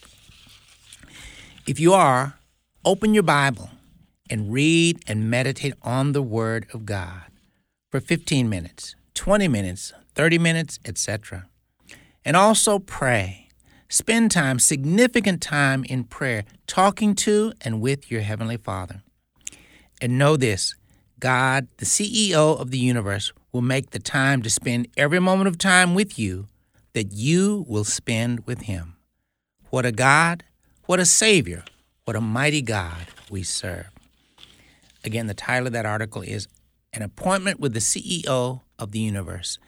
If 1.66 1.80
you 1.80 1.92
are, 1.92 2.38
open 2.84 3.12
your 3.12 3.22
Bible 3.22 3.70
and 4.30 4.52
read 4.52 5.02
and 5.06 5.28
meditate 5.30 5.74
on 5.82 6.12
the 6.12 6.22
Word 6.22 6.66
of 6.72 6.86
God 6.86 7.24
for 7.90 8.00
15 8.00 8.48
minutes, 8.48 8.94
20 9.14 9.48
minutes, 9.48 9.92
30 10.14 10.38
minutes, 10.38 10.78
etc. 10.84 11.46
And 12.24 12.36
also 12.36 12.78
pray. 12.78 13.41
Spend 13.92 14.30
time, 14.30 14.58
significant 14.58 15.42
time 15.42 15.84
in 15.84 16.04
prayer, 16.04 16.44
talking 16.66 17.14
to 17.16 17.52
and 17.60 17.82
with 17.82 18.10
your 18.10 18.22
Heavenly 18.22 18.56
Father. 18.56 19.02
And 20.00 20.16
know 20.16 20.38
this 20.38 20.74
God, 21.20 21.68
the 21.76 21.84
CEO 21.84 22.58
of 22.58 22.70
the 22.70 22.78
universe, 22.78 23.34
will 23.52 23.60
make 23.60 23.90
the 23.90 23.98
time 23.98 24.40
to 24.44 24.48
spend 24.48 24.88
every 24.96 25.20
moment 25.20 25.48
of 25.48 25.58
time 25.58 25.94
with 25.94 26.18
you 26.18 26.46
that 26.94 27.12
you 27.12 27.66
will 27.68 27.84
spend 27.84 28.46
with 28.46 28.62
Him. 28.62 28.96
What 29.68 29.84
a 29.84 29.92
God, 29.92 30.42
what 30.86 30.98
a 30.98 31.04
Savior, 31.04 31.62
what 32.06 32.16
a 32.16 32.20
mighty 32.22 32.62
God 32.62 33.08
we 33.30 33.42
serve. 33.42 33.90
Again, 35.04 35.26
the 35.26 35.34
title 35.34 35.66
of 35.66 35.74
that 35.74 35.84
article 35.84 36.22
is 36.22 36.48
An 36.94 37.02
Appointment 37.02 37.60
with 37.60 37.74
the 37.74 37.80
CEO 37.80 38.62
of 38.78 38.92
the 38.92 39.00
Universe. 39.00 39.58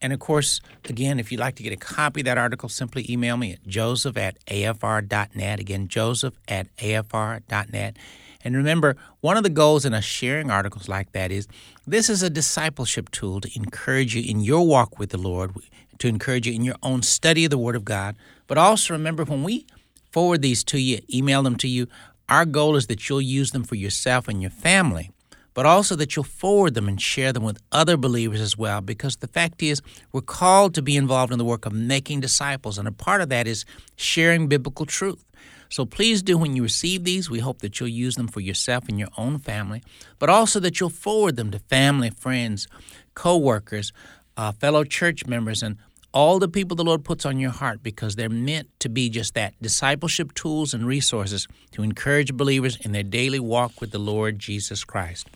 And 0.00 0.12
of 0.12 0.20
course, 0.20 0.60
again, 0.84 1.18
if 1.18 1.32
you'd 1.32 1.40
like 1.40 1.56
to 1.56 1.62
get 1.62 1.72
a 1.72 1.76
copy 1.76 2.20
of 2.20 2.26
that 2.26 2.38
article, 2.38 2.68
simply 2.68 3.06
email 3.10 3.36
me 3.36 3.52
at 3.52 3.66
joseph 3.66 4.16
at 4.16 4.44
afr.net. 4.46 5.60
Again, 5.60 5.88
joseph 5.88 6.34
at 6.46 6.74
afr.net. 6.76 7.96
And 8.44 8.56
remember, 8.56 8.96
one 9.20 9.36
of 9.36 9.42
the 9.42 9.50
goals 9.50 9.84
in 9.84 9.94
us 9.94 10.04
sharing 10.04 10.50
articles 10.50 10.88
like 10.88 11.12
that 11.12 11.32
is 11.32 11.48
this 11.86 12.08
is 12.08 12.22
a 12.22 12.30
discipleship 12.30 13.10
tool 13.10 13.40
to 13.40 13.50
encourage 13.56 14.14
you 14.14 14.22
in 14.22 14.40
your 14.40 14.66
walk 14.66 14.98
with 14.98 15.10
the 15.10 15.18
Lord, 15.18 15.52
to 15.98 16.08
encourage 16.08 16.46
you 16.46 16.54
in 16.54 16.62
your 16.62 16.76
own 16.82 17.02
study 17.02 17.44
of 17.44 17.50
the 17.50 17.58
Word 17.58 17.74
of 17.74 17.84
God. 17.84 18.16
But 18.46 18.58
also 18.58 18.94
remember, 18.94 19.24
when 19.24 19.42
we 19.42 19.66
forward 20.12 20.42
these 20.42 20.62
to 20.64 20.78
you, 20.78 21.00
email 21.12 21.42
them 21.42 21.56
to 21.56 21.68
you, 21.68 21.88
our 22.28 22.44
goal 22.44 22.76
is 22.76 22.86
that 22.86 23.08
you'll 23.08 23.22
use 23.22 23.50
them 23.50 23.64
for 23.64 23.74
yourself 23.74 24.28
and 24.28 24.40
your 24.40 24.50
family, 24.50 25.10
but 25.58 25.66
also 25.66 25.96
that 25.96 26.14
you'll 26.14 26.22
forward 26.22 26.74
them 26.74 26.86
and 26.86 27.02
share 27.02 27.32
them 27.32 27.42
with 27.42 27.58
other 27.72 27.96
believers 27.96 28.40
as 28.40 28.56
well. 28.56 28.80
Because 28.80 29.16
the 29.16 29.26
fact 29.26 29.60
is, 29.60 29.82
we're 30.12 30.20
called 30.20 30.72
to 30.74 30.82
be 30.82 30.96
involved 30.96 31.32
in 31.32 31.38
the 31.38 31.44
work 31.44 31.66
of 31.66 31.72
making 31.72 32.20
disciples, 32.20 32.78
and 32.78 32.86
a 32.86 32.92
part 32.92 33.20
of 33.20 33.28
that 33.30 33.48
is 33.48 33.64
sharing 33.96 34.46
biblical 34.46 34.86
truth. 34.86 35.24
So 35.68 35.84
please 35.84 36.22
do 36.22 36.38
when 36.38 36.54
you 36.54 36.62
receive 36.62 37.02
these. 37.02 37.28
We 37.28 37.40
hope 37.40 37.58
that 37.62 37.80
you'll 37.80 37.88
use 37.88 38.14
them 38.14 38.28
for 38.28 38.38
yourself 38.38 38.88
and 38.88 39.00
your 39.00 39.08
own 39.18 39.40
family, 39.40 39.82
but 40.20 40.30
also 40.30 40.60
that 40.60 40.78
you'll 40.78 40.90
forward 40.90 41.34
them 41.34 41.50
to 41.50 41.58
family, 41.58 42.10
friends, 42.10 42.68
co 43.14 43.36
workers, 43.36 43.92
uh, 44.36 44.52
fellow 44.52 44.84
church 44.84 45.26
members, 45.26 45.64
and 45.64 45.76
all 46.14 46.38
the 46.38 46.48
people 46.48 46.76
the 46.76 46.84
Lord 46.84 47.02
puts 47.02 47.26
on 47.26 47.40
your 47.40 47.50
heart 47.50 47.82
because 47.82 48.14
they're 48.14 48.28
meant 48.28 48.68
to 48.78 48.88
be 48.88 49.10
just 49.10 49.34
that 49.34 49.54
discipleship 49.60 50.34
tools 50.34 50.72
and 50.72 50.86
resources 50.86 51.48
to 51.72 51.82
encourage 51.82 52.32
believers 52.34 52.76
in 52.76 52.92
their 52.92 53.02
daily 53.02 53.40
walk 53.40 53.80
with 53.80 53.90
the 53.90 53.98
Lord 53.98 54.38
Jesus 54.38 54.84
Christ. 54.84 55.28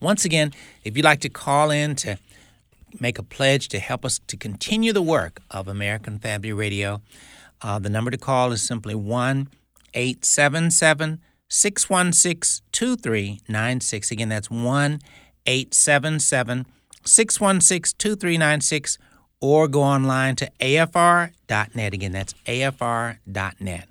Once 0.00 0.24
again, 0.24 0.52
if 0.84 0.96
you'd 0.96 1.04
like 1.04 1.20
to 1.20 1.28
call 1.28 1.70
in 1.70 1.94
to 1.96 2.18
make 3.00 3.18
a 3.18 3.22
pledge 3.22 3.68
to 3.68 3.78
help 3.78 4.04
us 4.04 4.20
to 4.26 4.36
continue 4.36 4.92
the 4.92 5.02
work 5.02 5.40
of 5.50 5.68
American 5.68 6.18
Family 6.18 6.52
Radio, 6.52 7.00
uh, 7.62 7.78
the 7.78 7.88
number 7.88 8.10
to 8.10 8.18
call 8.18 8.52
is 8.52 8.62
simply 8.62 8.94
1 8.94 9.48
877 9.94 11.20
616 11.48 12.64
2396. 12.72 14.10
Again, 14.10 14.28
that's 14.28 14.50
1 14.50 15.00
877 15.46 16.66
616 17.04 17.94
2396, 17.98 18.98
or 19.40 19.68
go 19.68 19.82
online 19.82 20.36
to 20.36 20.50
afr.net. 20.60 21.94
Again, 21.94 22.12
that's 22.12 22.34
afr.net. 22.46 23.88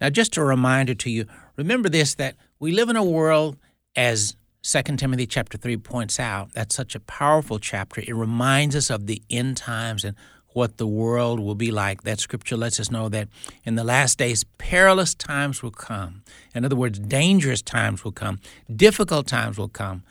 Now, 0.00 0.10
just 0.10 0.36
a 0.36 0.42
reminder 0.42 0.94
to 0.94 1.10
you 1.10 1.26
remember 1.56 1.88
this 1.88 2.14
that 2.16 2.34
we 2.58 2.72
live 2.72 2.88
in 2.88 2.96
a 2.96 3.04
world, 3.04 3.56
as 3.94 4.36
2 4.64 4.80
Timothy 4.96 5.26
chapter 5.26 5.58
3 5.58 5.76
points 5.78 6.20
out, 6.20 6.52
that's 6.52 6.76
such 6.76 6.94
a 6.94 7.00
powerful 7.00 7.58
chapter. 7.58 8.00
It 8.00 8.14
reminds 8.14 8.76
us 8.76 8.90
of 8.90 9.08
the 9.08 9.20
end 9.28 9.56
times 9.56 10.04
and 10.04 10.16
what 10.50 10.76
the 10.76 10.86
world 10.86 11.40
will 11.40 11.56
be 11.56 11.72
like. 11.72 12.02
That 12.02 12.20
scripture 12.20 12.56
lets 12.56 12.78
us 12.78 12.88
know 12.88 13.08
that 13.08 13.28
in 13.64 13.74
the 13.74 13.82
last 13.82 14.18
days, 14.18 14.44
perilous 14.58 15.16
times 15.16 15.64
will 15.64 15.72
come. 15.72 16.22
In 16.54 16.64
other 16.64 16.76
words, 16.76 17.00
dangerous 17.00 17.60
times 17.60 18.04
will 18.04 18.12
come, 18.12 18.38
difficult 18.72 19.26
times 19.26 19.58
will 19.58 19.68
come. 19.68 20.04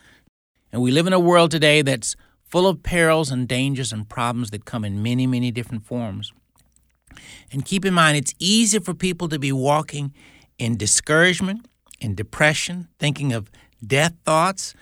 And 0.74 0.82
we 0.82 0.92
live 0.92 1.08
in 1.08 1.14
a 1.14 1.20
world 1.20 1.52
today 1.52 1.82
that's 1.82 2.18
full 2.44 2.68
of 2.68 2.84
perils 2.84 3.32
and 3.32 3.48
dangers 3.48 3.94
and 3.94 4.10
problems 4.10 4.50
that 4.50 4.66
come 4.66 4.84
in 4.84 5.02
many, 5.02 5.28
many 5.28 5.52
different 5.52 5.86
forms. 5.86 6.34
And 7.54 7.64
keep 7.64 7.86
in 7.86 7.94
mind, 7.94 8.18
it's 8.18 8.34
easy 8.38 8.80
for 8.80 8.94
people 8.94 9.30
to 9.30 9.40
be 9.40 9.54
walking 9.54 10.14
in 10.58 10.76
discouragement, 10.76 11.68
in 12.02 12.16
depression, 12.16 12.90
thinking 13.00 13.32
of 13.32 13.50
death 13.86 14.14
thoughts, 14.26 14.74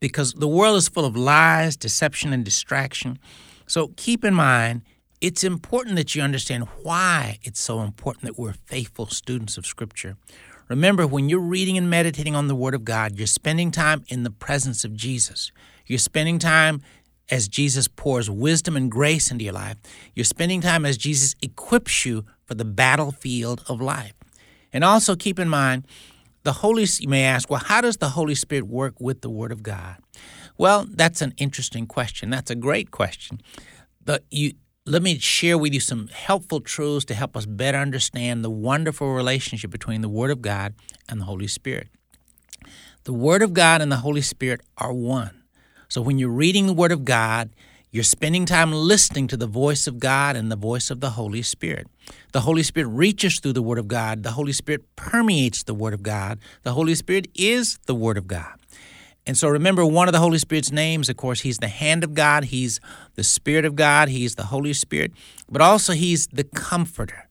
because 0.00 0.34
the 0.34 0.48
world 0.48 0.76
is 0.76 0.88
full 0.88 1.04
of 1.04 1.16
lies, 1.16 1.76
deception, 1.76 2.32
and 2.32 2.44
distraction. 2.44 3.18
So 3.66 3.88
keep 3.96 4.24
in 4.24 4.34
mind, 4.34 4.82
it's 5.20 5.42
important 5.42 5.96
that 5.96 6.14
you 6.14 6.22
understand 6.22 6.68
why 6.82 7.38
it's 7.42 7.60
so 7.60 7.80
important 7.80 8.24
that 8.24 8.38
we're 8.38 8.52
faithful 8.52 9.06
students 9.06 9.56
of 9.56 9.66
Scripture. 9.66 10.16
Remember, 10.68 11.06
when 11.06 11.28
you're 11.28 11.40
reading 11.40 11.78
and 11.78 11.88
meditating 11.88 12.34
on 12.34 12.48
the 12.48 12.54
Word 12.54 12.74
of 12.74 12.84
God, 12.84 13.16
you're 13.16 13.26
spending 13.26 13.70
time 13.70 14.04
in 14.08 14.24
the 14.24 14.30
presence 14.30 14.84
of 14.84 14.94
Jesus. 14.94 15.52
You're 15.86 15.98
spending 15.98 16.38
time 16.38 16.82
as 17.30 17.48
Jesus 17.48 17.88
pours 17.88 18.28
wisdom 18.28 18.76
and 18.76 18.90
grace 18.90 19.30
into 19.30 19.44
your 19.44 19.54
life. 19.54 19.76
You're 20.14 20.24
spending 20.24 20.60
time 20.60 20.84
as 20.84 20.96
Jesus 20.96 21.34
equips 21.40 22.04
you 22.04 22.24
for 22.44 22.54
the 22.54 22.64
battlefield 22.64 23.64
of 23.68 23.80
life. 23.80 24.14
And 24.72 24.84
also 24.84 25.16
keep 25.16 25.38
in 25.38 25.48
mind, 25.48 25.86
the 26.46 26.52
Holy 26.52 26.86
you 27.00 27.08
may 27.08 27.24
ask, 27.24 27.50
well, 27.50 27.60
how 27.62 27.80
does 27.80 27.96
the 27.96 28.10
Holy 28.10 28.36
Spirit 28.36 28.68
work 28.68 29.00
with 29.00 29.20
the 29.20 29.28
Word 29.28 29.50
of 29.50 29.64
God? 29.64 29.96
Well, 30.56 30.86
that's 30.88 31.20
an 31.20 31.34
interesting 31.36 31.86
question. 31.86 32.30
That's 32.30 32.52
a 32.52 32.54
great 32.54 32.92
question. 32.92 33.40
The, 34.04 34.22
you, 34.30 34.52
let 34.86 35.02
me 35.02 35.18
share 35.18 35.58
with 35.58 35.74
you 35.74 35.80
some 35.80 36.06
helpful 36.06 36.60
truths 36.60 37.04
to 37.06 37.14
help 37.14 37.36
us 37.36 37.46
better 37.46 37.78
understand 37.78 38.44
the 38.44 38.50
wonderful 38.50 39.12
relationship 39.12 39.72
between 39.72 40.02
the 40.02 40.08
Word 40.08 40.30
of 40.30 40.40
God 40.40 40.74
and 41.08 41.20
the 41.20 41.24
Holy 41.24 41.48
Spirit. 41.48 41.88
The 43.02 43.12
Word 43.12 43.42
of 43.42 43.52
God 43.52 43.82
and 43.82 43.90
the 43.90 43.96
Holy 43.96 44.22
Spirit 44.22 44.60
are 44.78 44.92
one. 44.92 45.42
So 45.88 46.00
when 46.00 46.16
you're 46.16 46.28
reading 46.28 46.68
the 46.68 46.72
Word 46.72 46.92
of 46.92 47.04
God, 47.04 47.50
you're 47.96 48.04
spending 48.04 48.44
time 48.44 48.72
listening 48.72 49.26
to 49.26 49.38
the 49.38 49.46
voice 49.46 49.86
of 49.86 49.98
God 49.98 50.36
and 50.36 50.52
the 50.52 50.56
voice 50.56 50.90
of 50.90 51.00
the 51.00 51.08
Holy 51.08 51.40
Spirit. 51.40 51.86
The 52.32 52.42
Holy 52.42 52.62
Spirit 52.62 52.88
reaches 52.88 53.40
through 53.40 53.54
the 53.54 53.62
Word 53.62 53.78
of 53.78 53.88
God. 53.88 54.22
The 54.22 54.32
Holy 54.32 54.52
Spirit 54.52 54.84
permeates 54.96 55.62
the 55.62 55.72
Word 55.72 55.94
of 55.94 56.02
God. 56.02 56.38
The 56.62 56.74
Holy 56.74 56.94
Spirit 56.94 57.26
is 57.34 57.78
the 57.86 57.94
Word 57.94 58.18
of 58.18 58.26
God. 58.26 58.52
And 59.26 59.34
so 59.34 59.48
remember, 59.48 59.86
one 59.86 60.08
of 60.08 60.12
the 60.12 60.20
Holy 60.20 60.36
Spirit's 60.36 60.70
names, 60.70 61.08
of 61.08 61.16
course, 61.16 61.40
He's 61.40 61.56
the 61.56 61.68
hand 61.68 62.04
of 62.04 62.12
God, 62.12 62.44
He's 62.44 62.80
the 63.14 63.24
Spirit 63.24 63.64
of 63.64 63.76
God, 63.76 64.10
He's 64.10 64.34
the 64.34 64.44
Holy 64.44 64.74
Spirit, 64.74 65.12
but 65.50 65.62
also 65.62 65.94
He's 65.94 66.26
the 66.26 66.44
Comforter. 66.44 67.30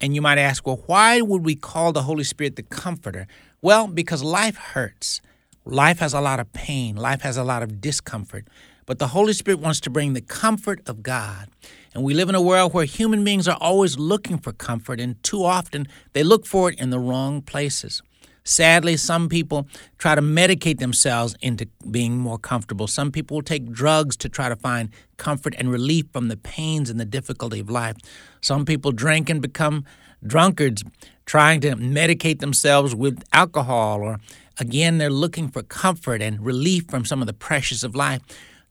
And 0.00 0.14
you 0.14 0.22
might 0.22 0.38
ask, 0.38 0.66
well, 0.66 0.82
why 0.86 1.20
would 1.20 1.44
we 1.44 1.54
call 1.54 1.92
the 1.92 2.04
Holy 2.04 2.24
Spirit 2.24 2.56
the 2.56 2.62
Comforter? 2.62 3.26
Well, 3.60 3.88
because 3.88 4.22
life 4.22 4.56
hurts. 4.56 5.20
Life 5.66 5.98
has 5.98 6.14
a 6.14 6.20
lot 6.22 6.40
of 6.40 6.50
pain, 6.54 6.96
life 6.96 7.20
has 7.20 7.36
a 7.36 7.44
lot 7.44 7.62
of 7.62 7.82
discomfort. 7.82 8.48
But 8.86 8.98
the 8.98 9.08
Holy 9.08 9.32
Spirit 9.32 9.60
wants 9.60 9.80
to 9.80 9.90
bring 9.90 10.12
the 10.12 10.20
comfort 10.20 10.80
of 10.88 11.02
God. 11.02 11.48
And 11.92 12.04
we 12.04 12.14
live 12.14 12.28
in 12.28 12.34
a 12.34 12.42
world 12.42 12.72
where 12.72 12.84
human 12.84 13.24
beings 13.24 13.48
are 13.48 13.58
always 13.60 13.98
looking 13.98 14.38
for 14.38 14.52
comfort, 14.52 15.00
and 15.00 15.20
too 15.22 15.44
often 15.44 15.88
they 16.12 16.22
look 16.22 16.46
for 16.46 16.70
it 16.70 16.78
in 16.78 16.90
the 16.90 16.98
wrong 16.98 17.42
places. 17.42 18.02
Sadly, 18.44 18.96
some 18.96 19.28
people 19.28 19.66
try 19.98 20.14
to 20.14 20.22
medicate 20.22 20.78
themselves 20.78 21.34
into 21.42 21.66
being 21.90 22.16
more 22.16 22.38
comfortable. 22.38 22.86
Some 22.86 23.10
people 23.10 23.38
will 23.38 23.42
take 23.42 23.72
drugs 23.72 24.16
to 24.18 24.28
try 24.28 24.48
to 24.48 24.54
find 24.54 24.90
comfort 25.16 25.56
and 25.58 25.68
relief 25.68 26.06
from 26.12 26.28
the 26.28 26.36
pains 26.36 26.88
and 26.88 27.00
the 27.00 27.04
difficulty 27.04 27.58
of 27.58 27.68
life. 27.68 27.96
Some 28.40 28.64
people 28.64 28.92
drink 28.92 29.28
and 29.28 29.42
become 29.42 29.84
drunkards, 30.24 30.84
trying 31.24 31.60
to 31.62 31.74
medicate 31.74 32.38
themselves 32.38 32.94
with 32.94 33.24
alcohol, 33.32 34.00
or 34.00 34.18
again, 34.60 34.98
they're 34.98 35.10
looking 35.10 35.48
for 35.48 35.62
comfort 35.64 36.22
and 36.22 36.44
relief 36.44 36.84
from 36.88 37.04
some 37.04 37.20
of 37.20 37.26
the 37.26 37.32
pressures 37.32 37.82
of 37.82 37.96
life. 37.96 38.20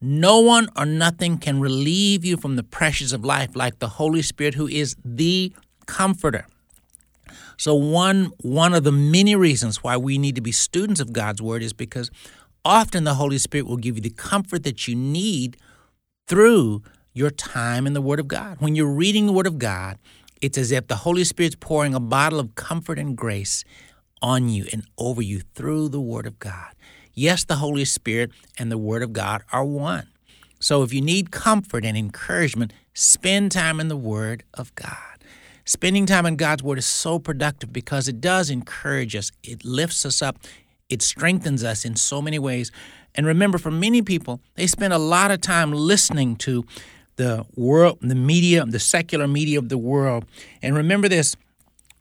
No 0.02 0.40
one 0.40 0.68
or 0.76 0.86
nothing 0.86 1.38
can 1.38 1.60
relieve 1.60 2.26
you 2.26 2.38
from 2.38 2.56
the 2.56 2.64
pressures 2.64 3.14
of 3.14 3.24
life 3.26 3.56
like 3.56 3.80
the 3.80 3.88
Holy 3.88 4.22
Spirit, 4.22 4.56
who 4.56 4.68
is 4.68 4.96
the 5.04 5.54
comforter. 5.86 6.46
So 7.58 7.74
one 7.74 8.32
one 8.42 8.74
of 8.74 8.84
the 8.84 8.92
many 8.92 9.36
reasons 9.36 9.84
why 9.84 9.98
we 9.98 10.18
need 10.18 10.36
to 10.36 10.42
be 10.42 10.52
students 10.52 11.00
of 11.00 11.14
God's 11.14 11.42
word 11.42 11.64
is 11.64 11.74
because 11.74 12.12
often 12.64 13.04
the 13.04 13.16
Holy 13.16 13.38
Spirit 13.38 13.68
will 13.68 13.78
give 13.78 13.96
you 13.96 14.02
the 14.02 14.10
comfort 14.10 14.64
that 14.64 14.88
you 14.88 14.96
need 14.96 15.58
through 16.28 16.84
your 17.14 17.30
time 17.30 17.88
in 17.88 17.94
the 17.94 18.02
word 18.02 18.20
of 18.20 18.28
God. 18.28 18.58
When 18.60 18.76
you're 18.76 18.94
reading 18.94 19.26
the 19.26 19.32
word 19.32 19.48
of 19.48 19.58
God, 19.58 19.98
it's 20.42 20.58
as 20.58 20.72
if 20.72 20.88
the 20.88 20.98
Holy 20.98 21.24
Spirit's 21.24 21.56
pouring 21.56 21.94
a 21.94 22.00
bottle 22.00 22.40
of 22.40 22.56
comfort 22.56 23.00
and 23.00 23.16
grace 23.16 23.64
on 24.22 24.50
you 24.50 24.66
and 24.74 24.86
over 24.98 25.22
you 25.22 25.40
through 25.40 25.90
the 25.90 26.02
word 26.02 26.28
of 26.28 26.40
God. 26.40 26.75
Yes, 27.15 27.45
the 27.45 27.56
Holy 27.56 27.86
Spirit 27.86 28.32
and 28.60 28.71
the 28.71 28.78
word 28.78 29.01
of 29.01 29.13
God 29.13 29.41
are 29.51 29.65
one. 29.65 30.08
So 30.60 30.84
if 30.84 30.93
you 30.93 31.01
need 31.01 31.32
comfort 31.32 31.86
and 31.86 31.97
encouragement, 31.97 32.73
spend 32.93 33.51
time 33.51 33.80
in 33.80 33.88
the 33.88 33.97
word 33.97 34.43
of 34.54 34.73
God. 34.75 35.15
Spending 35.67 36.06
time 36.06 36.28
in 36.28 36.36
God's 36.36 36.62
Word 36.62 36.78
is 36.78 36.86
so 36.86 37.17
productive 37.17 37.73
because 37.73 38.08
it 38.08 38.21
does 38.21 38.51
encourage 38.51 39.15
us, 39.15 39.32
it 39.43 39.65
lifts 39.65 40.06
us 40.06 40.21
up, 40.21 40.38
it 40.89 41.01
strengthens 41.01 41.63
us 41.63 41.86
in 41.86 41.95
so 41.95 42.21
many 42.21 42.38
ways. 42.38 42.71
And 43.15 43.25
remember, 43.25 43.58
for 43.58 43.71
many 43.71 44.04
people, 44.04 44.41
they 44.54 44.67
spend 44.67 44.93
a 44.93 44.99
lot 44.99 45.32
of 45.32 45.41
time 45.41 45.71
listening 45.71 46.36
to 46.38 46.65
the 47.15 47.47
world, 47.56 47.97
the 48.01 48.13
media, 48.13 48.63
the 48.65 48.80
secular 48.80 49.28
media 49.28 49.58
of 49.58 49.69
the 49.69 49.78
world. 49.78 50.25
And 50.62 50.75
remember 50.75 51.10
this 51.10 51.36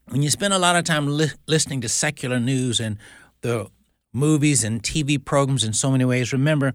when 0.09 0.21
you 0.21 0.29
spend 0.29 0.53
a 0.53 0.59
lot 0.59 0.77
of 0.77 0.85
time 0.85 1.07
li- 1.07 1.33
listening 1.47 1.81
to 1.83 1.89
secular 1.89 2.39
news 2.39 2.81
and 2.81 2.99
the 3.41 3.69
movies 4.15 4.65
and 4.65 4.83
TV 4.83 5.23
programs 5.23 5.65
in 5.65 5.75
so 5.75 5.91
many 5.91 6.05
ways, 6.05 6.33
remember, 6.33 6.73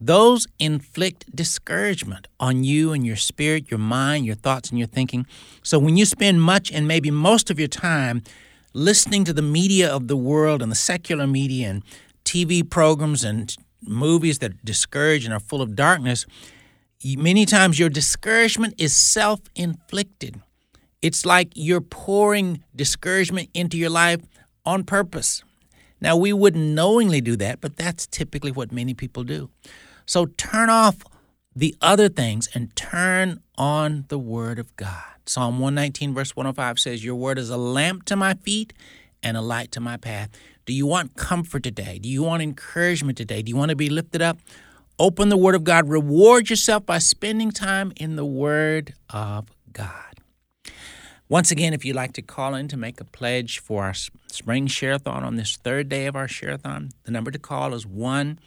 those 0.00 0.46
inflict 0.58 1.34
discouragement 1.34 2.28
on 2.38 2.62
you 2.64 2.92
and 2.92 3.06
your 3.06 3.16
spirit, 3.16 3.70
your 3.70 3.78
mind, 3.78 4.26
your 4.26 4.34
thoughts, 4.34 4.70
and 4.70 4.78
your 4.78 4.88
thinking. 4.88 5.26
So 5.62 5.78
when 5.78 5.96
you 5.96 6.04
spend 6.04 6.42
much 6.42 6.70
and 6.70 6.86
maybe 6.86 7.10
most 7.10 7.50
of 7.50 7.58
your 7.58 7.68
time 7.68 8.22
listening 8.74 9.24
to 9.24 9.32
the 9.32 9.42
media 9.42 9.92
of 9.92 10.08
the 10.08 10.16
world 10.16 10.62
and 10.62 10.70
the 10.70 10.76
secular 10.76 11.26
media 11.26 11.68
and 11.70 11.82
TV 12.24 12.68
programs 12.68 13.24
and 13.24 13.54
movies 13.80 14.38
that 14.38 14.64
discourage 14.64 15.24
and 15.24 15.34
are 15.34 15.40
full 15.40 15.62
of 15.62 15.74
darkness, 15.74 16.26
many 17.04 17.46
times 17.46 17.78
your 17.78 17.88
discouragement 17.88 18.74
is 18.78 18.94
self 18.94 19.40
inflicted. 19.54 20.40
It's 21.00 21.26
like 21.26 21.50
you're 21.54 21.80
pouring 21.80 22.62
discouragement 22.76 23.48
into 23.54 23.76
your 23.76 23.90
life 23.90 24.20
on 24.64 24.84
purpose. 24.84 25.42
Now, 26.02 26.16
we 26.16 26.32
wouldn't 26.32 26.74
knowingly 26.74 27.20
do 27.20 27.36
that, 27.36 27.60
but 27.60 27.76
that's 27.76 28.08
typically 28.08 28.50
what 28.50 28.72
many 28.72 28.92
people 28.92 29.22
do. 29.22 29.50
So 30.04 30.26
turn 30.26 30.68
off 30.68 30.96
the 31.54 31.76
other 31.80 32.08
things 32.08 32.48
and 32.54 32.74
turn 32.74 33.40
on 33.56 34.06
the 34.08 34.18
Word 34.18 34.58
of 34.58 34.74
God. 34.74 35.04
Psalm 35.26 35.60
119, 35.60 36.12
verse 36.12 36.34
105 36.34 36.80
says, 36.80 37.04
Your 37.04 37.14
Word 37.14 37.38
is 37.38 37.50
a 37.50 37.56
lamp 37.56 38.04
to 38.06 38.16
my 38.16 38.34
feet 38.34 38.72
and 39.22 39.36
a 39.36 39.40
light 39.40 39.70
to 39.72 39.80
my 39.80 39.96
path. 39.96 40.30
Do 40.66 40.72
you 40.72 40.86
want 40.86 41.14
comfort 41.14 41.62
today? 41.62 42.00
Do 42.00 42.08
you 42.08 42.24
want 42.24 42.42
encouragement 42.42 43.16
today? 43.16 43.42
Do 43.42 43.50
you 43.50 43.56
want 43.56 43.70
to 43.70 43.76
be 43.76 43.88
lifted 43.88 44.22
up? 44.22 44.38
Open 44.98 45.28
the 45.28 45.36
Word 45.36 45.54
of 45.54 45.62
God. 45.62 45.88
Reward 45.88 46.50
yourself 46.50 46.84
by 46.84 46.98
spending 46.98 47.52
time 47.52 47.92
in 47.94 48.16
the 48.16 48.26
Word 48.26 48.94
of 49.08 49.46
God. 49.72 50.11
Once 51.32 51.50
again, 51.50 51.72
if 51.72 51.82
you'd 51.82 51.96
like 51.96 52.12
to 52.12 52.20
call 52.20 52.54
in 52.54 52.68
to 52.68 52.76
make 52.76 53.00
a 53.00 53.04
pledge 53.04 53.58
for 53.58 53.84
our 53.84 53.94
spring 53.94 54.66
shareathon 54.66 55.22
on 55.22 55.36
this 55.36 55.56
third 55.56 55.88
day 55.88 56.04
of 56.04 56.14
our 56.14 56.26
shareathon, 56.26 56.90
the 57.04 57.10
number 57.10 57.30
to 57.30 57.38
call 57.38 57.72
is 57.72 57.86
1 57.86 58.38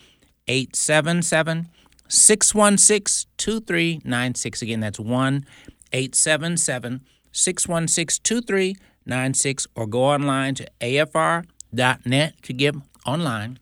877 0.48 1.68
616 2.08 3.28
2396. 3.38 4.62
Again, 4.62 4.82
that's 4.82 5.00
1 5.00 5.46
877 5.94 7.02
616 7.32 8.22
2396, 8.24 9.68
or 9.74 9.88
go 9.88 10.04
online 10.04 10.54
to 10.54 10.68
afr.net 10.80 12.34
to 12.44 12.54
give 12.54 12.76
online. 13.04 13.58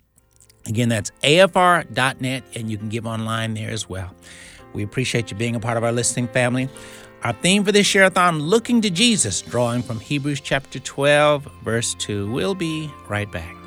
Again, 0.66 0.90
that's 0.90 1.12
afr.net, 1.24 2.44
and 2.56 2.70
you 2.70 2.78
can 2.78 2.90
give 2.90 3.06
online 3.06 3.54
there 3.54 3.70
as 3.70 3.88
well. 3.88 4.14
We 4.74 4.84
appreciate 4.84 5.32
you 5.32 5.38
being 5.38 5.56
a 5.56 5.60
part 5.60 5.78
of 5.78 5.86
our 5.86 5.92
listening 5.94 6.28
family. 6.28 6.68
Our 7.24 7.32
theme 7.32 7.64
for 7.64 7.72
this 7.72 7.88
share-a-thon, 7.88 8.40
Looking 8.40 8.82
to 8.82 8.90
Jesus, 8.90 9.42
drawing 9.42 9.82
from 9.82 10.02
Hebrews 10.02 10.42
chapter 10.42 10.78
12, 10.78 11.48
verse 11.64 11.94
2. 11.94 12.30
We'll 12.30 12.54
be 12.54 12.92
right 13.08 13.32
back. 13.32 13.63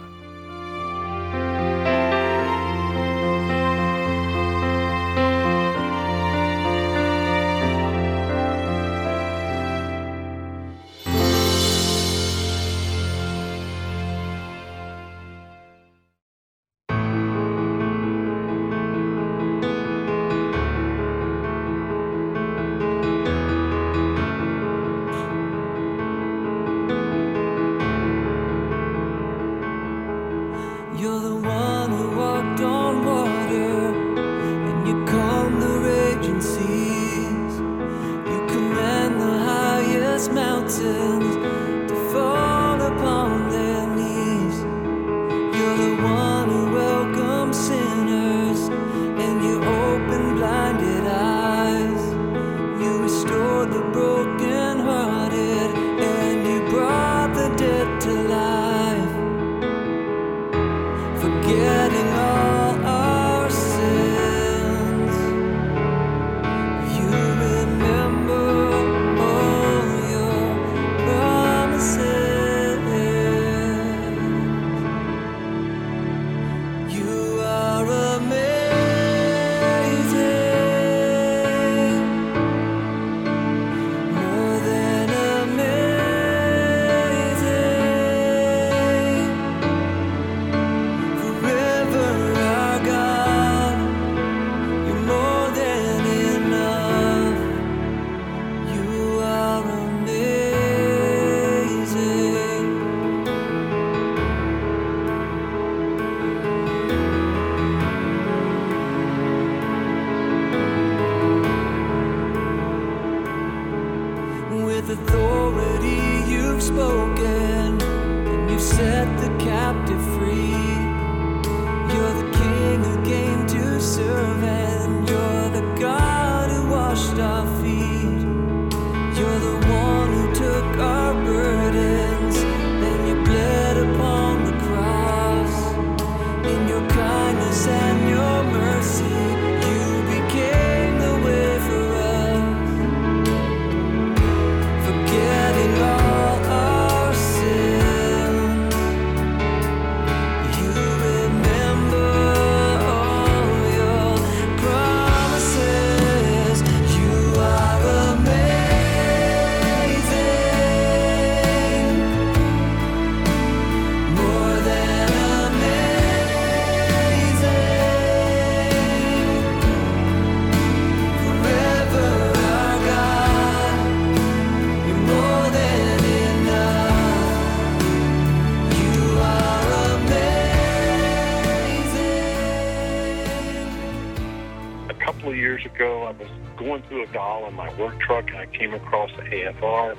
Came 188.52 188.74
across 188.74 189.10
the 189.16 189.22
AFR, 189.22 189.96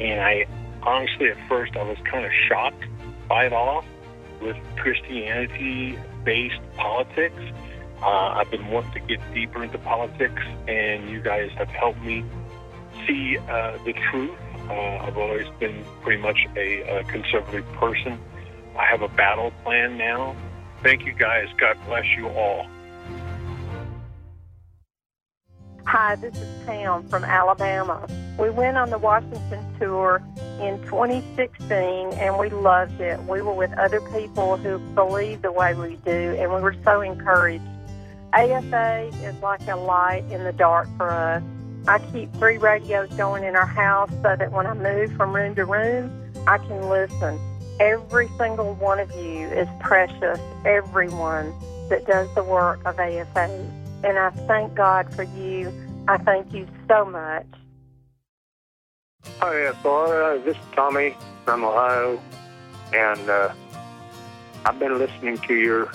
and 0.00 0.20
I 0.20 0.46
honestly, 0.82 1.28
at 1.28 1.48
first, 1.48 1.76
I 1.76 1.82
was 1.82 1.98
kind 2.10 2.24
of 2.24 2.32
shocked 2.48 2.84
by 3.28 3.46
it 3.46 3.52
all 3.52 3.84
with 4.40 4.56
Christianity 4.76 5.98
based 6.24 6.60
politics. 6.76 7.42
Uh, 8.02 8.06
I've 8.06 8.50
been 8.50 8.68
wanting 8.68 8.92
to 8.92 9.00
get 9.00 9.34
deeper 9.34 9.62
into 9.62 9.78
politics, 9.78 10.42
and 10.68 11.10
you 11.10 11.20
guys 11.20 11.50
have 11.56 11.68
helped 11.68 12.00
me 12.02 12.24
see 13.06 13.38
uh, 13.38 13.78
the 13.84 13.94
truth. 14.10 14.38
Uh, 14.68 14.72
I've 14.72 15.16
always 15.16 15.48
been 15.58 15.84
pretty 16.02 16.22
much 16.22 16.38
a, 16.56 17.00
a 17.00 17.04
conservative 17.04 17.66
person. 17.72 18.20
I 18.78 18.84
have 18.84 19.02
a 19.02 19.08
battle 19.08 19.52
plan 19.64 19.98
now. 19.98 20.36
Thank 20.82 21.04
you 21.04 21.12
guys. 21.12 21.48
God 21.58 21.76
bless 21.86 22.04
you 22.16 22.28
all. 22.28 22.66
Hi, 25.88 26.16
this 26.16 26.36
is 26.36 26.66
Pam 26.66 27.08
from 27.08 27.24
Alabama. 27.24 28.06
We 28.38 28.50
went 28.50 28.76
on 28.76 28.90
the 28.90 28.98
Washington 28.98 29.64
tour 29.80 30.22
in 30.60 30.78
2016 30.82 31.70
and 31.70 32.38
we 32.38 32.50
loved 32.50 33.00
it. 33.00 33.18
We 33.24 33.40
were 33.40 33.54
with 33.54 33.72
other 33.72 34.02
people 34.10 34.58
who 34.58 34.78
believe 34.94 35.40
the 35.40 35.50
way 35.50 35.72
we 35.72 35.96
do 36.04 36.36
and 36.38 36.52
we 36.52 36.60
were 36.60 36.76
so 36.84 37.00
encouraged. 37.00 37.64
AFA 38.34 39.08
is 39.22 39.34
like 39.40 39.66
a 39.66 39.76
light 39.76 40.24
in 40.30 40.44
the 40.44 40.52
dark 40.52 40.94
for 40.98 41.10
us. 41.10 41.42
I 41.88 42.00
keep 42.12 42.34
three 42.34 42.58
radios 42.58 43.08
going 43.14 43.42
in 43.44 43.56
our 43.56 43.64
house 43.64 44.10
so 44.22 44.36
that 44.36 44.52
when 44.52 44.66
I 44.66 44.74
move 44.74 45.10
from 45.12 45.34
room 45.34 45.54
to 45.54 45.64
room, 45.64 46.30
I 46.46 46.58
can 46.58 46.86
listen. 46.90 47.40
Every 47.80 48.28
single 48.36 48.74
one 48.74 49.00
of 49.00 49.10
you 49.12 49.48
is 49.48 49.66
precious, 49.80 50.38
everyone 50.66 51.54
that 51.88 52.06
does 52.06 52.28
the 52.34 52.44
work 52.44 52.84
of 52.84 52.98
AFA. 52.98 53.77
And 54.04 54.16
I 54.16 54.30
thank 54.46 54.74
God 54.74 55.12
for 55.14 55.24
you. 55.24 55.72
I 56.06 56.18
thank 56.18 56.52
you 56.52 56.66
so 56.88 57.04
much. 57.04 57.46
Hi, 59.40 59.72
FR. 59.82 59.88
Uh, 59.88 60.38
this 60.38 60.56
is 60.56 60.62
Tommy 60.74 61.16
from 61.44 61.64
Ohio, 61.64 62.20
and 62.92 63.28
uh, 63.28 63.52
I've 64.64 64.78
been 64.78 64.98
listening 64.98 65.38
to 65.38 65.54
your 65.54 65.92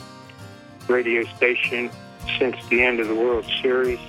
radio 0.88 1.24
station 1.36 1.90
since 2.38 2.58
the 2.68 2.84
end 2.84 3.00
of 3.00 3.08
the 3.08 3.16
World 3.16 3.46
Series. 3.62 4.00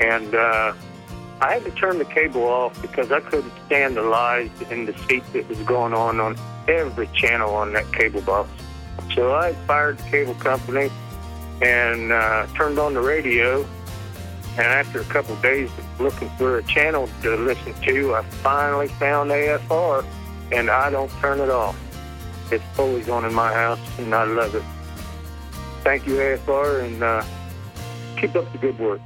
And 0.00 0.34
uh, 0.34 0.72
I 1.40 1.52
had 1.52 1.64
to 1.64 1.70
turn 1.72 1.98
the 1.98 2.04
cable 2.04 2.44
off 2.44 2.80
because 2.80 3.12
I 3.12 3.20
couldn't 3.20 3.52
stand 3.66 3.96
the 3.96 4.02
lies 4.02 4.50
and 4.70 4.86
deceit 4.86 5.24
that 5.34 5.48
was 5.48 5.58
going 5.60 5.92
on 5.92 6.18
on 6.20 6.36
every 6.66 7.08
channel 7.08 7.54
on 7.54 7.74
that 7.74 7.92
cable 7.92 8.22
box. 8.22 8.48
So 9.14 9.34
I 9.34 9.52
fired 9.66 9.98
the 9.98 10.10
cable 10.10 10.34
company 10.34 10.90
and 11.62 12.12
uh, 12.12 12.46
turned 12.54 12.78
on 12.78 12.94
the 12.94 13.00
radio. 13.00 13.66
And 14.52 14.66
after 14.66 15.00
a 15.00 15.04
couple 15.04 15.34
of 15.34 15.42
days 15.42 15.70
of 15.78 16.00
looking 16.00 16.28
for 16.30 16.58
a 16.58 16.62
channel 16.64 17.08
to 17.22 17.36
listen 17.36 17.74
to, 17.74 18.14
I 18.14 18.22
finally 18.22 18.88
found 18.88 19.30
AFR, 19.30 20.04
and 20.50 20.68
I 20.68 20.90
don't 20.90 21.10
turn 21.20 21.40
it 21.40 21.50
off. 21.50 21.78
It's 22.50 22.64
always 22.78 23.08
on 23.08 23.24
in 23.24 23.34
my 23.34 23.52
house, 23.52 23.78
and 23.98 24.14
I 24.14 24.24
love 24.24 24.54
it. 24.54 24.64
Thank 25.84 26.06
you, 26.06 26.14
AFR, 26.14 26.84
and 26.84 27.02
uh, 27.02 27.22
keep 28.16 28.34
up 28.34 28.50
the 28.52 28.58
good 28.58 28.78
work. 28.78 29.00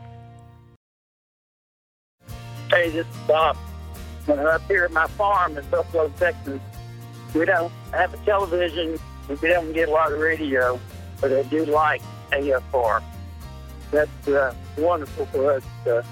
Hey, 2.70 2.88
this 2.88 3.06
is 3.06 3.16
Bob. 3.28 3.56
Up 4.28 4.62
here 4.68 4.84
at 4.84 4.92
my 4.92 5.06
farm 5.08 5.58
in 5.58 5.66
Buffalo, 5.66 6.08
Texas, 6.16 6.60
we 7.34 7.44
don't 7.44 7.72
have 7.92 8.14
a 8.14 8.16
television. 8.18 8.98
We 9.28 9.48
don't 9.48 9.72
get 9.72 9.88
a 9.88 9.92
lot 9.92 10.12
of 10.12 10.18
radio, 10.18 10.80
but 11.20 11.32
I 11.32 11.42
do 11.42 11.64
like 11.66 12.00
AFR. 12.32 13.02
That's 13.90 14.28
uh, 14.28 14.54
wonderful 14.78 15.26
for 15.26 15.52
us 15.52 15.64
to 15.84 16.04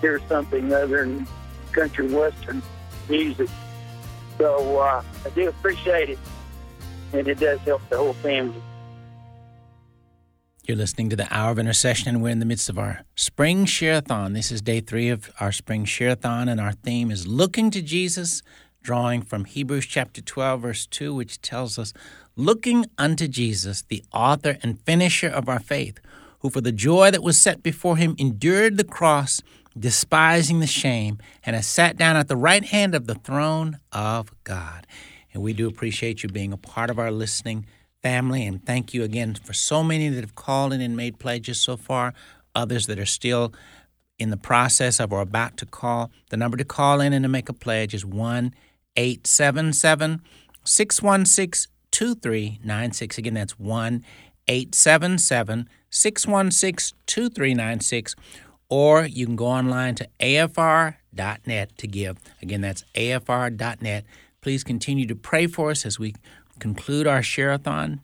hear 0.00 0.20
something 0.28 0.72
other 0.72 1.04
than 1.04 1.26
country 1.72 2.12
western 2.12 2.62
music. 3.08 3.48
So 4.38 4.78
uh, 4.78 5.02
I 5.24 5.30
do 5.30 5.48
appreciate 5.48 6.10
it, 6.10 6.18
and 7.12 7.26
it 7.26 7.38
does 7.38 7.60
help 7.60 7.82
the 7.88 7.96
whole 7.96 8.14
family. 8.14 8.62
You're 10.66 10.78
listening 10.78 11.10
to 11.10 11.16
the 11.16 11.28
Hour 11.30 11.50
of 11.50 11.58
Intercession, 11.58 12.08
and 12.08 12.22
we're 12.22 12.30
in 12.30 12.38
the 12.38 12.46
midst 12.46 12.70
of 12.70 12.78
our 12.78 13.04
Spring 13.16 13.66
Shareathon. 13.66 14.32
This 14.32 14.50
is 14.50 14.62
day 14.62 14.80
three 14.80 15.10
of 15.10 15.30
our 15.38 15.52
Spring 15.52 15.84
Shareathon, 15.84 16.50
and 16.50 16.58
our 16.58 16.72
theme 16.72 17.10
is 17.10 17.26
Looking 17.26 17.70
to 17.70 17.82
Jesus, 17.82 18.42
drawing 18.82 19.20
from 19.20 19.44
Hebrews 19.44 19.84
chapter 19.84 20.22
12, 20.22 20.62
verse 20.62 20.86
2, 20.86 21.14
which 21.14 21.42
tells 21.42 21.78
us, 21.78 21.92
Looking 22.36 22.86
unto 22.98 23.28
Jesus, 23.28 23.82
the 23.82 24.02
author 24.12 24.58
and 24.60 24.80
finisher 24.80 25.28
of 25.28 25.48
our 25.48 25.60
faith, 25.60 26.00
who 26.40 26.50
for 26.50 26.60
the 26.60 26.72
joy 26.72 27.12
that 27.12 27.22
was 27.22 27.40
set 27.40 27.62
before 27.62 27.96
him 27.96 28.16
endured 28.18 28.76
the 28.76 28.82
cross, 28.82 29.40
despising 29.78 30.58
the 30.58 30.66
shame, 30.66 31.18
and 31.44 31.54
has 31.54 31.64
sat 31.64 31.96
down 31.96 32.16
at 32.16 32.26
the 32.26 32.36
right 32.36 32.64
hand 32.64 32.92
of 32.92 33.06
the 33.06 33.14
throne 33.14 33.78
of 33.92 34.32
God. 34.42 34.84
And 35.32 35.44
we 35.44 35.52
do 35.52 35.68
appreciate 35.68 36.24
you 36.24 36.28
being 36.28 36.52
a 36.52 36.56
part 36.56 36.90
of 36.90 36.98
our 36.98 37.12
listening 37.12 37.66
family. 38.02 38.44
And 38.44 38.66
thank 38.66 38.92
you 38.92 39.04
again 39.04 39.34
for 39.36 39.52
so 39.52 39.84
many 39.84 40.08
that 40.08 40.20
have 40.20 40.34
called 40.34 40.72
in 40.72 40.80
and 40.80 40.96
made 40.96 41.20
pledges 41.20 41.60
so 41.60 41.76
far, 41.76 42.14
others 42.52 42.88
that 42.88 42.98
are 42.98 43.06
still 43.06 43.54
in 44.18 44.30
the 44.30 44.36
process 44.36 44.98
of 44.98 45.12
or 45.12 45.20
about 45.20 45.56
to 45.58 45.66
call. 45.66 46.10
The 46.30 46.36
number 46.36 46.56
to 46.56 46.64
call 46.64 47.00
in 47.00 47.12
and 47.12 47.22
to 47.22 47.28
make 47.28 47.48
a 47.48 47.52
pledge 47.52 47.94
is 47.94 48.04
1 48.04 48.52
877 48.96 50.20
616 50.64 51.73
2396. 51.94 53.18
Again, 53.18 53.34
that's 53.34 53.58
1 53.58 54.04
877 54.48 55.68
616 55.90 56.98
2396. 57.06 58.16
Or 58.68 59.04
you 59.04 59.26
can 59.26 59.36
go 59.36 59.46
online 59.46 59.94
to 59.94 60.08
afr.net 60.18 61.78
to 61.78 61.86
give. 61.86 62.18
Again, 62.42 62.62
that's 62.62 62.84
afr.net. 62.94 64.04
Please 64.40 64.64
continue 64.64 65.06
to 65.06 65.14
pray 65.14 65.46
for 65.46 65.70
us 65.70 65.86
as 65.86 65.98
we 65.98 66.14
conclude 66.58 67.06
our 67.06 67.20
shareathon. 67.20 68.00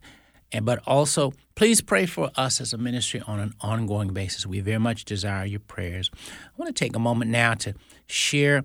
And 0.52 0.64
but 0.64 0.80
also, 0.86 1.32
please 1.56 1.80
pray 1.80 2.06
for 2.06 2.30
us 2.36 2.60
as 2.60 2.72
a 2.72 2.78
ministry 2.78 3.22
on 3.26 3.40
an 3.40 3.54
ongoing 3.60 4.12
basis. 4.12 4.46
We 4.46 4.60
very 4.60 4.78
much 4.78 5.04
desire 5.04 5.44
your 5.44 5.60
prayers. 5.60 6.10
I 6.14 6.50
want 6.56 6.74
to 6.74 6.84
take 6.84 6.94
a 6.94 7.00
moment 7.00 7.30
now 7.30 7.54
to 7.54 7.74
share 8.06 8.64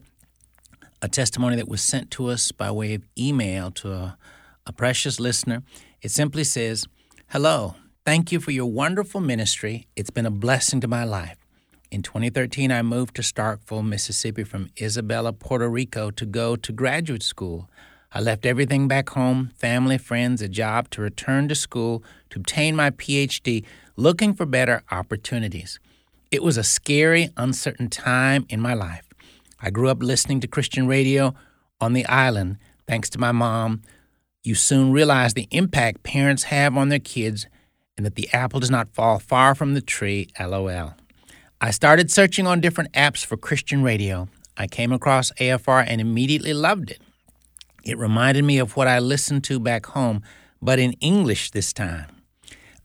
a 1.01 1.07
testimony 1.07 1.55
that 1.55 1.67
was 1.67 1.81
sent 1.81 2.11
to 2.11 2.27
us 2.27 2.51
by 2.51 2.71
way 2.71 2.93
of 2.93 3.03
email 3.17 3.71
to 3.71 3.91
a, 3.91 4.17
a 4.65 4.73
precious 4.73 5.19
listener. 5.19 5.63
It 6.01 6.11
simply 6.11 6.43
says, 6.43 6.85
Hello, 7.27 7.75
thank 8.05 8.31
you 8.31 8.39
for 8.39 8.51
your 8.51 8.65
wonderful 8.65 9.21
ministry. 9.21 9.87
It's 9.95 10.09
been 10.09 10.25
a 10.25 10.31
blessing 10.31 10.81
to 10.81 10.87
my 10.87 11.03
life. 11.03 11.37
In 11.91 12.01
2013, 12.01 12.71
I 12.71 12.81
moved 12.81 13.15
to 13.15 13.21
Starkville, 13.21 13.85
Mississippi 13.85 14.43
from 14.43 14.69
Isabela, 14.77 15.37
Puerto 15.37 15.69
Rico 15.69 16.11
to 16.11 16.25
go 16.25 16.55
to 16.55 16.71
graduate 16.71 17.23
school. 17.23 17.69
I 18.11 18.21
left 18.21 18.45
everything 18.45 18.87
back 18.87 19.09
home 19.09 19.51
family, 19.55 19.97
friends, 19.97 20.41
a 20.41 20.47
job 20.47 20.89
to 20.91 21.01
return 21.01 21.47
to 21.49 21.55
school 21.55 22.03
to 22.31 22.39
obtain 22.39 22.75
my 22.75 22.89
PhD, 22.89 23.63
looking 23.95 24.33
for 24.33 24.45
better 24.45 24.83
opportunities. 24.91 25.79
It 26.31 26.43
was 26.43 26.57
a 26.57 26.63
scary, 26.63 27.29
uncertain 27.37 27.89
time 27.89 28.45
in 28.49 28.59
my 28.59 28.73
life. 28.73 29.07
I 29.61 29.69
grew 29.69 29.89
up 29.89 30.01
listening 30.01 30.39
to 30.41 30.47
Christian 30.47 30.87
radio 30.87 31.33
on 31.79 31.93
the 31.93 32.05
island, 32.07 32.57
thanks 32.87 33.09
to 33.11 33.19
my 33.19 33.31
mom. 33.31 33.81
You 34.45 34.53
soon 34.53 34.91
realize 34.91 35.33
the 35.33 35.47
impact 35.49 36.03
parents 36.03 36.43
have 36.43 36.77
on 36.77 36.89
their 36.89 36.99
kids 36.99 37.47
and 37.97 38.05
that 38.05 38.13
the 38.13 38.29
apple 38.31 38.59
does 38.59 38.69
not 38.69 38.93
fall 38.93 39.17
far 39.17 39.55
from 39.55 39.73
the 39.73 39.81
tree, 39.81 40.27
lol. 40.39 40.93
I 41.59 41.71
started 41.71 42.11
searching 42.11 42.45
on 42.45 42.61
different 42.61 42.93
apps 42.93 43.25
for 43.25 43.37
Christian 43.37 43.81
radio. 43.81 44.27
I 44.55 44.67
came 44.67 44.91
across 44.91 45.31
AFR 45.39 45.83
and 45.87 45.99
immediately 45.99 46.53
loved 46.53 46.91
it. 46.91 47.01
It 47.83 47.97
reminded 47.97 48.43
me 48.43 48.59
of 48.59 48.77
what 48.77 48.87
I 48.87 48.99
listened 48.99 49.43
to 49.45 49.59
back 49.59 49.87
home, 49.87 50.21
but 50.61 50.77
in 50.77 50.93
English 50.93 51.49
this 51.49 51.73
time. 51.73 52.05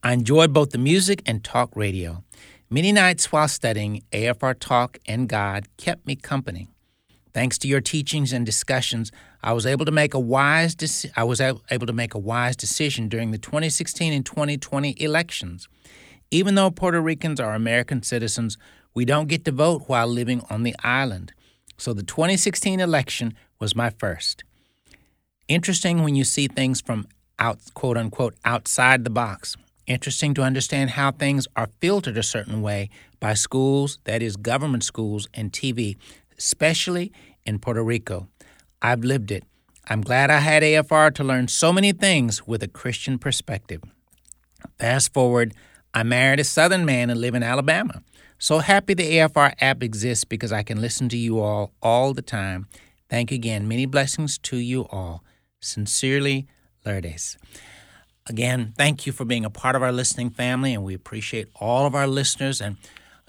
I 0.02 0.14
enjoyed 0.14 0.54
both 0.54 0.70
the 0.70 0.78
music 0.78 1.22
and 1.26 1.44
talk 1.44 1.76
radio. 1.76 2.24
Many 2.70 2.90
nights 2.90 3.32
while 3.32 3.48
studying, 3.48 4.02
AFR 4.12 4.58
Talk 4.58 4.98
and 5.04 5.28
God 5.28 5.68
kept 5.76 6.06
me 6.06 6.16
company. 6.16 6.68
Thanks 7.34 7.58
to 7.58 7.68
your 7.68 7.82
teachings 7.82 8.32
and 8.32 8.46
discussions, 8.46 9.12
I 9.42 9.52
was 9.52 9.66
able 9.66 9.84
to 9.86 9.92
make 9.92 10.14
a 10.14 10.20
wise 10.20 10.76
deci- 10.76 11.10
I 11.16 11.24
was 11.24 11.40
able 11.40 11.86
to 11.86 11.92
make 11.92 12.14
a 12.14 12.18
wise 12.18 12.56
decision 12.56 13.08
during 13.08 13.30
the 13.30 13.38
2016 13.38 14.12
and 14.12 14.24
2020 14.24 15.00
elections. 15.02 15.68
Even 16.30 16.54
though 16.54 16.70
Puerto 16.70 17.00
Ricans 17.00 17.40
are 17.40 17.54
American 17.54 18.02
citizens, 18.02 18.58
we 18.94 19.04
don't 19.04 19.28
get 19.28 19.44
to 19.46 19.52
vote 19.52 19.84
while 19.86 20.06
living 20.06 20.42
on 20.50 20.62
the 20.62 20.74
island. 20.82 21.32
So 21.76 21.94
the 21.94 22.02
2016 22.02 22.80
election 22.80 23.34
was 23.58 23.74
my 23.74 23.90
first. 23.90 24.44
Interesting 25.48 26.02
when 26.02 26.14
you 26.14 26.24
see 26.24 26.46
things 26.46 26.80
from 26.80 27.06
out 27.38 27.58
quote 27.74 27.96
unquote 27.96 28.34
outside 28.44 29.04
the 29.04 29.10
box. 29.10 29.56
Interesting 29.86 30.34
to 30.34 30.42
understand 30.42 30.90
how 30.90 31.10
things 31.10 31.48
are 31.56 31.70
filtered 31.80 32.16
a 32.16 32.22
certain 32.22 32.62
way 32.62 32.90
by 33.18 33.34
schools, 33.34 33.98
that 34.04 34.22
is 34.22 34.36
government 34.36 34.84
schools 34.84 35.28
and 35.34 35.52
TV, 35.52 35.96
especially 36.38 37.12
in 37.44 37.58
Puerto 37.58 37.82
Rico. 37.82 38.28
I've 38.82 39.04
lived 39.04 39.30
it. 39.30 39.44
I'm 39.88 40.00
glad 40.00 40.30
I 40.30 40.38
had 40.38 40.62
AFR 40.62 41.14
to 41.14 41.24
learn 41.24 41.48
so 41.48 41.72
many 41.72 41.92
things 41.92 42.46
with 42.46 42.62
a 42.62 42.68
Christian 42.68 43.18
perspective. 43.18 43.82
Fast 44.78 45.12
forward, 45.12 45.54
I 45.92 46.02
married 46.02 46.40
a 46.40 46.44
Southern 46.44 46.84
man 46.84 47.10
and 47.10 47.20
live 47.20 47.34
in 47.34 47.42
Alabama. 47.42 48.02
So 48.38 48.58
happy 48.58 48.94
the 48.94 49.16
AFR 49.16 49.54
app 49.60 49.82
exists 49.82 50.24
because 50.24 50.52
I 50.52 50.62
can 50.62 50.80
listen 50.80 51.08
to 51.10 51.16
you 51.16 51.40
all 51.40 51.72
all 51.82 52.14
the 52.14 52.22
time. 52.22 52.68
Thank 53.08 53.30
you 53.30 53.34
again. 53.34 53.68
Many 53.68 53.86
blessings 53.86 54.38
to 54.38 54.56
you 54.56 54.86
all. 54.90 55.24
Sincerely, 55.60 56.46
Lourdes. 56.86 57.36
Again, 58.26 58.72
thank 58.76 59.06
you 59.06 59.12
for 59.12 59.24
being 59.24 59.44
a 59.44 59.50
part 59.50 59.74
of 59.74 59.82
our 59.82 59.92
listening 59.92 60.30
family, 60.30 60.72
and 60.72 60.84
we 60.84 60.94
appreciate 60.94 61.48
all 61.56 61.84
of 61.84 61.94
our 61.94 62.06
listeners 62.06 62.60
and 62.60 62.76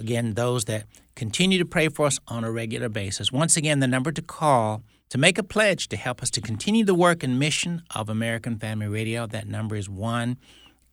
again, 0.01 0.33
those 0.33 0.65
that 0.65 0.85
continue 1.15 1.57
to 1.59 1.65
pray 1.65 1.87
for 1.87 2.07
us 2.07 2.19
on 2.27 2.43
a 2.43 2.51
regular 2.51 2.89
basis. 2.89 3.31
Once 3.31 3.55
again, 3.55 3.79
the 3.79 3.87
number 3.87 4.11
to 4.11 4.21
call 4.21 4.83
to 5.11 5.17
make 5.17 5.37
a 5.37 5.43
pledge 5.43 5.89
to 5.89 5.97
help 5.97 6.23
us 6.23 6.29
to 6.31 6.39
continue 6.39 6.85
the 6.85 6.95
work 6.95 7.21
and 7.21 7.37
mission 7.37 7.83
of 7.93 8.07
American 8.07 8.57
Family 8.57 8.87
Radio, 8.87 9.27
that 9.27 9.45
number 9.45 9.75
is 9.75 9.89
1 9.89 10.37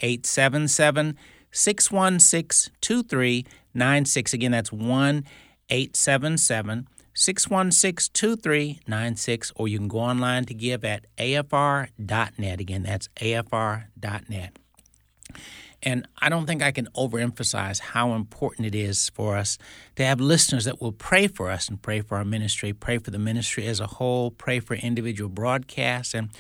877 0.01 1.17
616 1.53 2.75
2396. 2.81 4.33
Again, 4.33 4.51
that's 4.51 4.73
1 4.73 5.25
877 5.71 6.89
616 7.15 8.11
2396, 8.13 9.53
or 9.55 9.69
you 9.69 9.79
can 9.79 9.87
go 9.87 9.99
online 9.99 10.45
to 10.47 10.55
give 10.55 10.85
at 10.85 11.07
afr.net. 11.17 12.61
Again, 12.61 12.83
that's 12.83 13.09
afr.net. 13.21 14.59
And 15.83 16.09
I 16.19 16.29
don't 16.29 16.47
think 16.47 16.63
I 16.63 16.73
can 16.73 16.87
overemphasize 16.97 17.79
how 17.79 18.13
important 18.15 18.67
it 18.67 18.75
is 18.75 19.11
for 19.11 19.37
us 19.37 19.59
to 19.95 20.05
have 20.05 20.21
listeners 20.21 20.65
that 20.65 20.81
will 20.81 20.93
pray 20.93 21.29
for 21.29 21.51
us 21.51 21.69
and 21.69 21.81
pray 21.81 22.01
for 22.01 22.17
our 22.17 22.25
ministry, 22.25 22.73
pray 22.73 22.99
for 22.99 23.13
the 23.13 23.19
ministry 23.19 23.67
as 23.67 23.79
a 23.79 23.87
whole, 23.87 24.33
pray 24.33 24.59
for 24.59 24.75
individual 24.75 25.31
broadcasts, 25.31 26.15
and, 26.15 26.31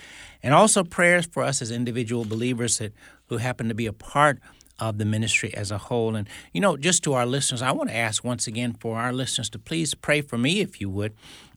and 0.42 0.54
also 0.54 0.82
prayers 0.82 1.26
for 1.26 1.44
us 1.44 1.62
as 1.62 1.70
individual 1.70 2.24
believers 2.24 2.78
that, 2.78 2.92
who 3.26 3.36
happen 3.36 3.68
to 3.68 3.74
be 3.74 3.86
a 3.86 3.92
part 3.92 4.40
of 4.80 4.98
the 4.98 5.04
ministry 5.04 5.52
as 5.54 5.70
a 5.70 5.78
whole. 5.78 6.16
And, 6.16 6.28
you 6.52 6.60
know, 6.60 6.76
just 6.76 7.02
to 7.04 7.14
our 7.14 7.26
listeners, 7.26 7.62
I 7.62 7.72
want 7.72 7.90
to 7.90 7.96
ask 7.96 8.24
once 8.24 8.46
again 8.46 8.74
for 8.74 8.98
our 8.98 9.12
listeners 9.12 9.50
to 9.50 9.58
please 9.58 9.94
pray 9.94 10.20
for 10.20 10.38
me 10.38 10.60
if 10.60 10.80
you 10.80 10.88
would. 10.90 11.14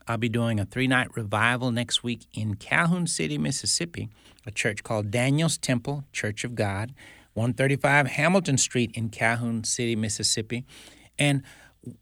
I'll 0.08 0.18
be 0.18 0.30
doing 0.30 0.60
a 0.60 0.66
three 0.66 0.88
night 0.88 1.16
revival 1.16 1.72
next 1.72 2.04
week 2.04 2.26
in 2.34 2.56
Calhoun 2.56 3.08
City, 3.08 3.38
Mississippi, 3.38 4.10
a 4.46 4.52
church 4.52 4.84
called 4.84 5.12
Daniel's 5.12 5.58
Temple 5.58 6.04
Church 6.12 6.44
of 6.44 6.56
God, 6.56 6.94
135 7.34 8.08
Hamilton 8.08 8.58
Street 8.58 8.92
in 8.94 9.10
Calhoun 9.10 9.64
City, 9.64 9.96
Mississippi. 9.96 10.66
And 11.18 11.44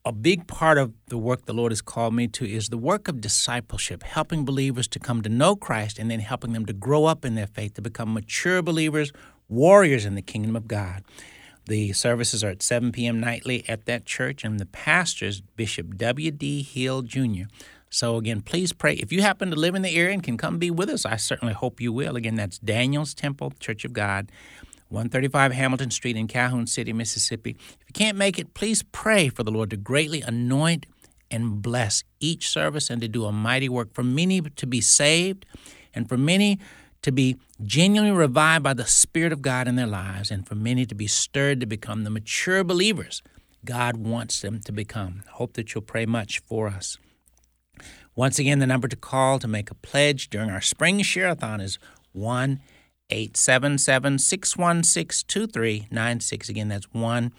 a 0.03 0.11
big 0.11 0.47
part 0.47 0.77
of 0.77 0.93
the 1.07 1.17
work 1.17 1.45
the 1.45 1.53
Lord 1.53 1.71
has 1.71 1.81
called 1.81 2.13
me 2.13 2.27
to 2.27 2.45
is 2.45 2.69
the 2.69 2.77
work 2.77 3.07
of 3.07 3.21
discipleship, 3.21 4.03
helping 4.03 4.43
believers 4.43 4.87
to 4.89 4.99
come 4.99 5.21
to 5.21 5.29
know 5.29 5.55
Christ 5.55 5.97
and 5.97 6.11
then 6.11 6.19
helping 6.19 6.53
them 6.53 6.65
to 6.65 6.73
grow 6.73 7.05
up 7.05 7.23
in 7.23 7.35
their 7.35 7.47
faith, 7.47 7.75
to 7.75 7.81
become 7.81 8.13
mature 8.13 8.61
believers, 8.61 9.13
warriors 9.47 10.05
in 10.05 10.15
the 10.15 10.21
kingdom 10.21 10.55
of 10.55 10.67
God. 10.67 11.03
The 11.65 11.93
services 11.93 12.43
are 12.43 12.49
at 12.49 12.63
7 12.63 12.91
p.m. 12.91 13.19
nightly 13.19 13.63
at 13.69 13.85
that 13.85 14.05
church, 14.05 14.43
and 14.43 14.59
the 14.59 14.65
pastor 14.65 15.25
is 15.25 15.41
Bishop 15.41 15.97
W.D. 15.97 16.63
Hill 16.63 17.03
Jr. 17.03 17.43
So, 17.91 18.17
again, 18.17 18.41
please 18.41 18.73
pray. 18.73 18.93
If 18.95 19.11
you 19.11 19.21
happen 19.21 19.49
to 19.51 19.55
live 19.55 19.75
in 19.75 19.81
the 19.81 19.95
area 19.95 20.13
and 20.13 20.23
can 20.23 20.37
come 20.37 20.57
be 20.57 20.71
with 20.71 20.89
us, 20.89 21.05
I 21.05 21.15
certainly 21.15 21.53
hope 21.53 21.79
you 21.79 21.93
will. 21.93 22.15
Again, 22.15 22.35
that's 22.35 22.59
Daniel's 22.59 23.13
Temple, 23.13 23.53
Church 23.59 23.85
of 23.85 23.93
God, 23.93 24.31
135 24.89 25.53
Hamilton 25.53 25.91
Street 25.91 26.17
in 26.17 26.27
Calhoun 26.27 26.67
City, 26.67 26.93
Mississippi. 26.93 27.51
If 27.51 27.87
you 27.87 27.93
can't 27.93 28.17
make 28.17 28.39
it, 28.39 28.53
please 28.53 28.83
pray 28.83 29.29
for 29.29 29.43
the 29.43 29.51
Lord 29.51 29.69
to 29.69 29.77
greatly 29.77 30.21
anoint 30.21 30.87
and 31.31 31.61
bless 31.61 32.03
each 32.19 32.49
service 32.49 32.89
and 32.89 32.99
to 33.01 33.07
do 33.07 33.25
a 33.25 33.31
mighty 33.31 33.69
work, 33.69 33.93
for 33.93 34.03
many 34.03 34.41
to 34.41 34.65
be 34.65 34.81
saved, 34.81 35.45
and 35.93 36.09
for 36.09 36.17
many 36.17 36.59
to 37.03 37.11
be 37.11 37.37
genuinely 37.63 38.15
revived 38.15 38.63
by 38.63 38.73
the 38.73 38.85
Spirit 38.85 39.31
of 39.31 39.43
God 39.43 39.67
in 39.67 39.75
their 39.75 39.87
lives, 39.87 40.31
and 40.31 40.47
for 40.47 40.55
many 40.55 40.85
to 40.87 40.95
be 40.95 41.07
stirred 41.07 41.59
to 41.59 41.65
become 41.67 42.03
the 42.03 42.09
mature 42.09 42.63
believers 42.63 43.21
God 43.65 43.97
wants 43.97 44.41
them 44.41 44.61
to 44.61 44.71
become. 44.71 45.23
Hope 45.33 45.53
that 45.53 45.73
you'll 45.73 45.81
pray 45.81 46.05
much 46.05 46.39
for 46.39 46.67
us. 46.67 46.97
Once 48.15 48.39
again, 48.39 48.59
the 48.59 48.67
number 48.67 48.87
to 48.87 48.95
call 48.95 49.39
to 49.39 49.47
make 49.47 49.69
a 49.69 49.75
pledge 49.75 50.29
during 50.29 50.49
our 50.49 50.61
spring 50.61 51.01
share-a-thon 51.01 51.61
is 51.61 51.77
1 52.13 52.59
877 53.09 54.19
616 54.19 55.25
2396. 55.27 56.49
Again, 56.49 56.67
that's 56.67 56.93
1 56.93 57.31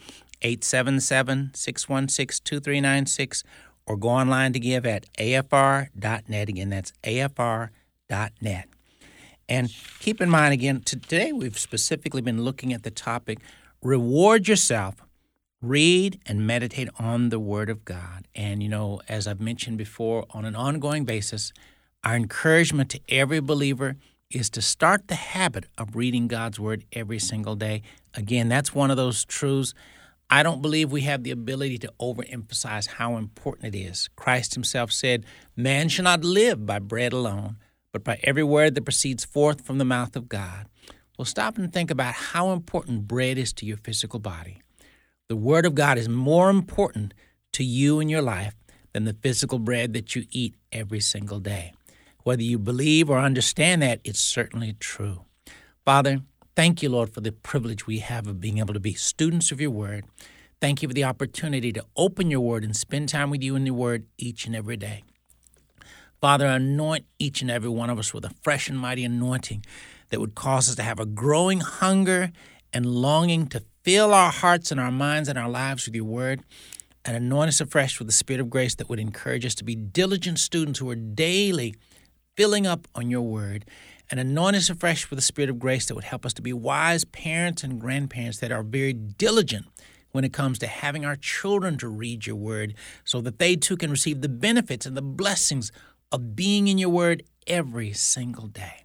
877 0.43 1.51
616 1.55 2.45
2396. 2.45 3.45
Or 3.87 3.97
go 3.97 4.09
online 4.09 4.53
to 4.53 4.61
give 4.61 4.87
at 4.87 5.13
afr.net. 5.15 6.49
Again, 6.49 6.71
that's 6.71 6.93
afr.net. 7.03 8.69
And 9.49 9.75
keep 9.99 10.21
in 10.21 10.31
mind, 10.31 10.55
again, 10.55 10.81
today 10.83 11.33
we've 11.33 11.59
specifically 11.59 12.23
been 12.23 12.45
looking 12.45 12.73
at 12.73 12.85
the 12.85 12.91
topic 12.91 13.41
reward 13.83 14.47
yourself 14.47 15.03
read 15.63 16.21
and 16.25 16.47
meditate 16.47 16.89
on 16.99 17.29
the 17.29 17.39
Word 17.39 17.69
of 17.69 17.85
God. 17.85 18.27
And, 18.35 18.63
you 18.63 18.69
know, 18.69 19.01
as 19.09 19.27
I've 19.27 19.41
mentioned 19.41 19.79
before, 19.79 20.25
on 20.31 20.45
an 20.45 20.57
ongoing 20.57 21.05
basis, 21.05 21.53
our 22.03 22.17
encouragement 22.17 22.91
to 22.91 23.01
every 23.09 23.41
believer 23.41 23.97
is 24.31 24.49
to 24.51 24.63
start 24.63 25.09
the 25.09 25.17
habit 25.17 25.67
of 25.77 25.97
reading 25.97 26.29
God's 26.29 26.61
Word 26.61 26.85
every 26.93 27.19
single 27.19 27.57
day. 27.57 27.83
Again, 28.15 28.49
that's 28.49 28.75
one 28.75 28.91
of 28.91 28.97
those 28.97 29.25
truths. 29.25 29.75
I 30.29 30.45
don't 30.45 30.63
believe 30.63 30.93
we 30.93 31.01
have 31.03 31.25
the 31.25 31.33
ability 31.33 31.79
to 31.79 31.93
overemphasize 32.01 32.87
how 32.87 33.17
important 33.17 33.75
it 33.75 33.79
is. 33.79 34.09
Christ 34.15 34.55
Himself 34.55 34.93
said, 34.93 35.27
Man 35.57 35.89
shall 35.89 36.05
not 36.05 36.23
live 36.25 36.65
by 36.65 36.79
bread 36.79 37.13
alone, 37.13 37.57
but 37.93 38.05
by 38.05 38.21
every 38.23 38.45
word 38.45 38.77
that 38.77 38.85
proceeds 38.85 39.25
forth 39.25 39.67
from 39.67 39.79
the 39.79 39.85
mouth 39.85 40.15
of 40.15 40.29
God. 40.29 40.67
Well, 41.19 41.25
stop 41.27 41.59
and 41.59 41.73
think 41.73 41.91
about 41.91 42.15
how 42.15 42.53
important 42.53 43.09
bread 43.09 43.37
is 43.37 43.53
to 43.55 43.67
your 43.67 43.79
physical 43.79 44.21
body. 44.21 44.63
The 45.29 45.37
Word 45.37 45.67
of 45.67 45.75
God 45.75 45.99
is 45.99 46.09
more 46.09 46.51
important 46.51 47.15
to 47.53 47.65
you 47.65 47.99
in 47.99 48.09
your 48.09 48.23
life 48.23 48.55
than 48.93 49.05
the 49.05 49.15
physical 49.15 49.59
bread 49.59 49.93
that 49.95 50.15
you 50.15 50.25
eat 50.31 50.55
every 50.73 51.01
single 51.01 51.41
day. 51.41 51.73
Whether 52.23 52.43
you 52.43 52.59
believe 52.59 53.09
or 53.09 53.19
understand 53.19 53.83
that, 53.83 54.01
it's 54.05 54.21
certainly 54.21 54.75
true. 54.79 55.25
Father, 55.85 56.21
thank 56.55 56.83
you, 56.83 56.89
Lord, 56.91 57.11
for 57.11 57.21
the 57.21 57.33
privilege 57.33 57.87
we 57.87 57.99
have 58.01 58.27
of 58.27 58.41
being 58.41 58.59
able 58.59 58.75
to 58.75 58.81
be 58.81 58.95
students 58.95 59.51
of 59.51 59.61
your 59.61 59.71
Word. 59.71 60.05
Thank 60.61 60.83
you 60.83 60.89
for 60.89 60.95
the 60.95 61.05
opportunity 61.05 61.73
to 61.73 61.85
open 61.97 62.31
your 62.31 62.41
Word 62.41 62.65
and 62.65 62.77
spend 62.77 63.09
time 63.09 63.31
with 63.31 63.43
you 63.43 63.57
in 63.57 63.65
the 63.65 63.71
Word 63.71 64.07
each 64.19 64.47
and 64.47 64.55
every 64.55 64.77
day. 64.77 65.03
Father, 66.21 66.47
anoint 66.47 67.07
each 67.19 67.41
and 67.41 67.51
every 67.51 67.71
one 67.71 67.89
of 67.89 67.99
us 67.99 68.13
with 68.13 68.27
a 68.27 68.35
fresh 68.43 68.69
and 68.69 68.79
mighty 68.79 69.05
anointing 69.05 69.65
that 70.11 70.21
would 70.21 70.35
cause 70.35 70.69
us 70.69 70.77
to 70.77 70.83
have 70.83 71.01
a 71.01 71.07
growing 71.07 71.61
hunger 71.61 72.31
and 72.73 72.85
longing 72.85 73.47
to 73.49 73.63
fill 73.83 74.13
our 74.13 74.31
hearts 74.31 74.71
and 74.71 74.79
our 74.79 74.91
minds 74.91 75.29
and 75.29 75.39
our 75.39 75.49
lives 75.49 75.87
with 75.87 75.95
your 75.95 76.05
word 76.05 76.43
and 77.05 77.17
anoint 77.17 77.49
us 77.49 77.61
afresh 77.61 77.99
with 77.99 78.07
the 78.07 78.13
spirit 78.13 78.41
of 78.41 78.51
grace 78.51 78.75
that 78.75 78.89
would 78.89 79.01
encourage 79.01 79.47
us 79.47 79.55
to 79.55 79.65
be 79.65 79.75
diligent 79.75 80.39
students 80.39 80.79
who 80.79 80.91
are 80.91 80.95
daily 80.95 81.75
filling 82.37 82.67
up 82.67 82.89
on 82.95 83.11
your 83.11 83.23
word 83.23 83.65
and 84.11 84.19
anoint 84.19 84.57
us 84.57 84.71
afresh 84.71 85.09
with 85.09 85.19
the 85.19 85.23
spirit 85.23 85.51
of 85.51 85.59
grace 85.59 85.87
that 85.87 85.95
would 85.95 86.05
help 86.05 86.27
us 86.27 86.33
to 86.35 86.43
be 86.43 86.53
wise 86.53 87.05
parents 87.05 87.63
and 87.63 87.81
grandparents 87.81 88.39
that 88.39 88.53
are 88.53 88.63
very 88.63 88.93
diligent 88.93 89.67
when 90.13 90.25
it 90.25 90.33
comes 90.33 90.59
to 90.59 90.67
having 90.67 91.05
our 91.05 91.17
children 91.17 91.79
to 91.79 91.89
read 91.89 92.27
your 92.27 92.37
word 92.37 92.75
so 93.05 93.21
that 93.21 93.39
they 93.39 93.55
too 93.55 93.77
can 93.77 93.91
receive 93.91 94.21
the 94.21 94.29
benefits 94.29 94.87
and 94.87 94.97
the 94.97 95.03
blessings 95.03 95.71
of 96.11 96.35
being 96.35 96.67
in 96.67 96.79
your 96.79 96.89
word 96.89 97.23
every 97.47 97.93
single 97.93 98.49
day. 98.49 98.85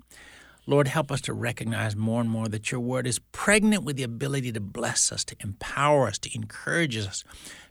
Lord, 0.68 0.88
help 0.88 1.12
us 1.12 1.22
to 1.22 1.34
recognize 1.34 1.96
more 1.96 2.20
and 2.20 2.30
more 2.30 2.48
that 2.48 2.72
your 2.72 2.80
word 2.80 3.06
is 3.06 3.20
pregnant 3.32 3.84
with 3.84 3.98
the 3.98 4.04
ability 4.04 4.52
to 4.52 4.60
bless 4.60 5.12
us, 5.12 5.24
to 5.26 5.36
empower 5.42 6.08
us, 6.08 6.18
to 6.20 6.36
encourage 6.36 6.98
us, 6.98 7.24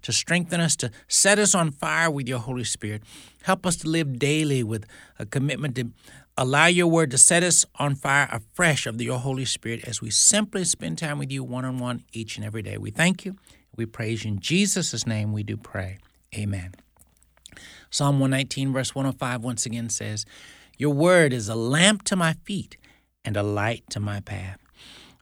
to 0.02 0.12
strengthen 0.12 0.60
us, 0.60 0.76
to 0.76 0.90
set 1.08 1.40
us 1.40 1.56
on 1.56 1.72
fire 1.72 2.08
with 2.08 2.28
your 2.28 2.38
Holy 2.38 2.62
Spirit. 2.62 3.02
Help 3.42 3.66
us 3.66 3.76
to 3.76 3.88
live 3.88 4.18
daily 4.18 4.62
with 4.62 4.86
a 5.18 5.26
commitment 5.26 5.74
to 5.74 5.90
allow 6.36 6.66
your 6.66 6.86
word 6.86 7.10
to 7.10 7.18
set 7.18 7.42
us 7.42 7.66
on 7.80 7.96
fire 7.96 8.28
afresh 8.30 8.86
of 8.86 9.00
your 9.00 9.18
Holy 9.18 9.44
Spirit 9.44 9.84
as 9.88 10.00
we 10.00 10.10
simply 10.10 10.64
spend 10.64 10.98
time 10.98 11.18
with 11.18 11.32
you 11.32 11.42
one 11.42 11.64
on 11.64 11.78
one 11.78 12.04
each 12.12 12.36
and 12.36 12.46
every 12.46 12.62
day. 12.62 12.78
We 12.78 12.92
thank 12.92 13.24
you. 13.24 13.36
We 13.76 13.86
praise 13.86 14.24
you. 14.24 14.32
In 14.32 14.38
Jesus' 14.38 15.04
name 15.04 15.32
we 15.32 15.42
do 15.42 15.56
pray. 15.56 15.98
Amen. 16.36 16.74
Psalm 17.90 18.20
119, 18.20 18.72
verse 18.72 18.94
105, 18.94 19.42
once 19.42 19.66
again 19.66 19.88
says, 19.88 20.24
Your 20.78 20.92
word 20.92 21.32
is 21.32 21.48
a 21.48 21.54
lamp 21.56 22.02
to 22.04 22.16
my 22.16 22.34
feet 22.44 22.76
and 23.24 23.36
a 23.36 23.42
light 23.42 23.84
to 23.90 24.00
my 24.00 24.20
path. 24.20 24.58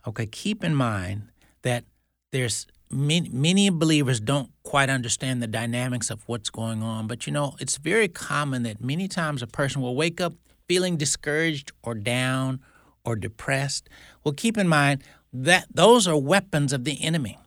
Okay, 0.07 0.27
keep 0.27 0.65
in 0.65 0.75
mind 0.75 1.29
that 1.63 1.85
there's 2.33 2.67
many, 2.91 3.29
many 3.29 3.71
believers 3.71 4.21
don't 4.21 4.51
quite 4.63 4.91
understand 4.91 5.43
the 5.43 5.47
dynamics 5.47 6.11
of 6.11 6.23
what's 6.27 6.51
going 6.51 6.83
on, 6.83 7.07
but 7.07 7.27
you 7.27 7.33
know, 7.33 7.55
it's 7.61 7.77
very 7.77 8.09
common 8.09 8.63
that 8.65 8.81
many 8.81 9.09
times 9.09 9.43
a 9.43 9.47
person 9.47 9.81
will 9.81 9.95
wake 9.95 10.21
up 10.21 10.35
feeling 10.69 10.97
discouraged 10.97 11.73
or 11.83 11.95
down 11.95 12.61
or 13.05 13.17
depressed. 13.17 13.89
Well, 14.25 14.35
keep 14.35 14.57
in 14.57 14.69
mind 14.69 15.03
that 15.33 15.67
those 15.73 16.07
are 16.07 16.17
weapons 16.17 16.73
of 16.73 16.85
the 16.85 17.03
enemy. 17.03 17.39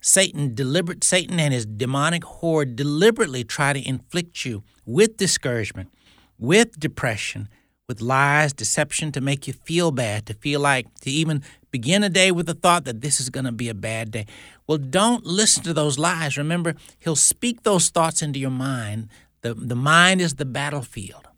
Satan 0.00 0.54
deliberate 0.54 1.02
Satan 1.02 1.40
and 1.40 1.54
his 1.54 1.64
demonic 1.64 2.24
horde 2.24 2.76
deliberately 2.76 3.42
try 3.42 3.72
to 3.72 3.88
inflict 3.88 4.44
you 4.44 4.62
with 4.84 5.16
discouragement, 5.16 5.90
with 6.38 6.78
depression, 6.78 7.48
with 7.88 8.00
lies, 8.00 8.52
deception 8.52 9.12
to 9.12 9.20
make 9.20 9.46
you 9.46 9.52
feel 9.52 9.90
bad, 9.90 10.24
to 10.26 10.34
feel 10.34 10.60
like, 10.60 10.86
to 11.00 11.10
even 11.10 11.42
begin 11.70 12.02
a 12.02 12.08
day 12.08 12.30
with 12.30 12.46
the 12.46 12.54
thought 12.54 12.84
that 12.84 13.02
this 13.02 13.20
is 13.20 13.28
going 13.28 13.44
to 13.44 13.52
be 13.52 13.68
a 13.68 13.74
bad 13.74 14.10
day. 14.10 14.26
Well, 14.66 14.78
don't 14.78 15.26
listen 15.26 15.62
to 15.64 15.74
those 15.74 15.98
lies. 15.98 16.38
Remember, 16.38 16.74
he'll 16.98 17.16
speak 17.16 17.62
those 17.62 17.90
thoughts 17.90 18.22
into 18.22 18.38
your 18.38 18.50
mind. 18.50 19.08
The, 19.42 19.52
the 19.52 19.76
mind 19.76 20.22
is 20.22 20.34
the 20.34 20.46
battlefield. 20.46 21.28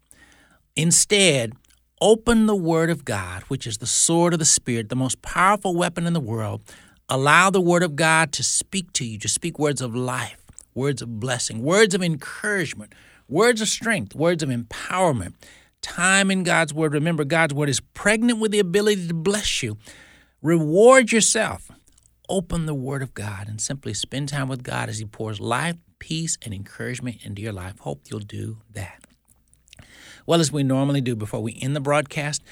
Instead, 0.77 1.55
open 2.01 2.47
the 2.47 2.55
Word 2.55 2.91
of 2.91 3.05
God, 3.05 3.43
which 3.45 3.67
is 3.67 3.79
the 3.79 3.87
sword 3.87 4.33
of 4.33 4.39
the 4.39 4.45
Spirit, 4.45 4.89
the 4.89 4.95
most 4.95 5.23
powerful 5.23 5.75
weapon 5.75 6.07
in 6.07 6.13
the 6.13 6.21
world. 6.21 6.63
Allow 7.09 7.51
the 7.51 7.61
Word 7.61 7.83
of 7.83 7.97
God 7.97 8.31
to 8.33 8.45
speak 8.45 8.93
to 8.93 9.05
you, 9.05 9.19
to 9.19 9.29
speak 9.29 9.59
words 9.59 9.81
of 9.81 9.97
life, 9.97 10.45
words 10.75 11.03
of 11.03 11.19
blessing, 11.19 11.63
words 11.63 11.93
of 11.93 12.03
encouragement, 12.03 12.93
words 13.29 13.61
of 13.61 13.69
strength, 13.69 14.15
words 14.15 14.45
of 14.45 14.49
empowerment 14.49 15.35
time 15.83 16.31
in 16.31 16.43
God's 16.43 16.75
Word. 16.75 16.93
Remember, 16.93 17.25
God's 17.25 17.55
Word 17.55 17.69
is 17.69 17.81
pregnant 17.81 18.39
with 18.39 18.53
the 18.53 18.59
ability 18.59 19.09
to 19.09 19.15
bless 19.15 19.63
you. 19.63 19.79
Reward 20.43 21.13
yourself. 21.13 21.71
Open 22.29 22.67
the 22.67 22.75
Word 22.75 23.03
of 23.03 23.15
God 23.15 23.49
and 23.49 23.61
simply 23.61 23.95
spend 23.95 24.29
time 24.29 24.49
with 24.49 24.63
God 24.63 24.89
as 24.89 24.99
He 24.99 25.05
pours 25.05 25.41
life, 25.41 25.77
peace, 25.99 26.37
and 26.43 26.53
encouragement 26.53 27.19
into 27.25 27.43
your 27.43 27.53
life. 27.53 27.79
Hope 27.81 28.03
you'll 28.11 28.21
do 28.21 28.59
that. 28.73 29.05
Well, 30.27 30.41
as 30.41 30.51
we 30.51 30.65
normally 30.65 31.01
do 31.01 31.15
before 31.15 31.41
we 31.41 31.59
end 31.63 31.77
the 31.77 31.81
broadcast, 31.81 32.43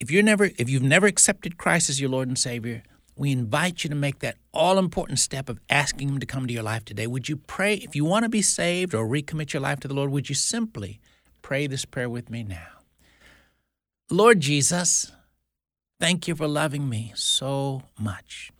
if 0.00 0.10
you're 0.10 0.22
never 0.22 0.50
if 0.56 0.68
you've 0.68 0.82
never 0.82 1.06
accepted 1.06 1.58
Christ 1.58 1.90
as 1.90 2.00
your 2.00 2.10
Lord 2.10 2.26
and 2.28 2.38
Savior, 2.38 2.82
we 3.14 3.30
invite 3.30 3.84
you 3.84 3.90
to 3.90 3.96
make 3.96 4.20
that 4.20 4.36
all 4.52 4.78
important 4.78 5.18
step 5.18 5.48
of 5.48 5.60
asking 5.68 6.08
Him 6.08 6.20
to 6.20 6.26
come 6.26 6.46
to 6.46 6.54
your 6.54 6.62
life 6.62 6.84
today. 6.84 7.06
Would 7.06 7.28
you 7.28 7.36
pray 7.36 7.74
if 7.74 7.94
you 7.94 8.04
want 8.04 8.24
to 8.24 8.28
be 8.28 8.42
saved 8.42 8.94
or 8.94 9.06
recommit 9.06 9.52
your 9.52 9.60
life 9.62 9.80
to 9.80 9.88
the 9.88 9.94
Lord? 9.94 10.10
Would 10.10 10.28
you 10.28 10.34
simply 10.34 11.00
Pray 11.42 11.66
this 11.66 11.84
prayer 11.84 12.08
with 12.08 12.30
me 12.30 12.44
now. 12.44 12.68
Lord 14.10 14.40
Jesus, 14.40 15.12
thank 16.00 16.28
you 16.28 16.34
for 16.34 16.46
loving 16.46 16.88
me 16.88 17.12
so 17.14 17.82
much 17.98 18.52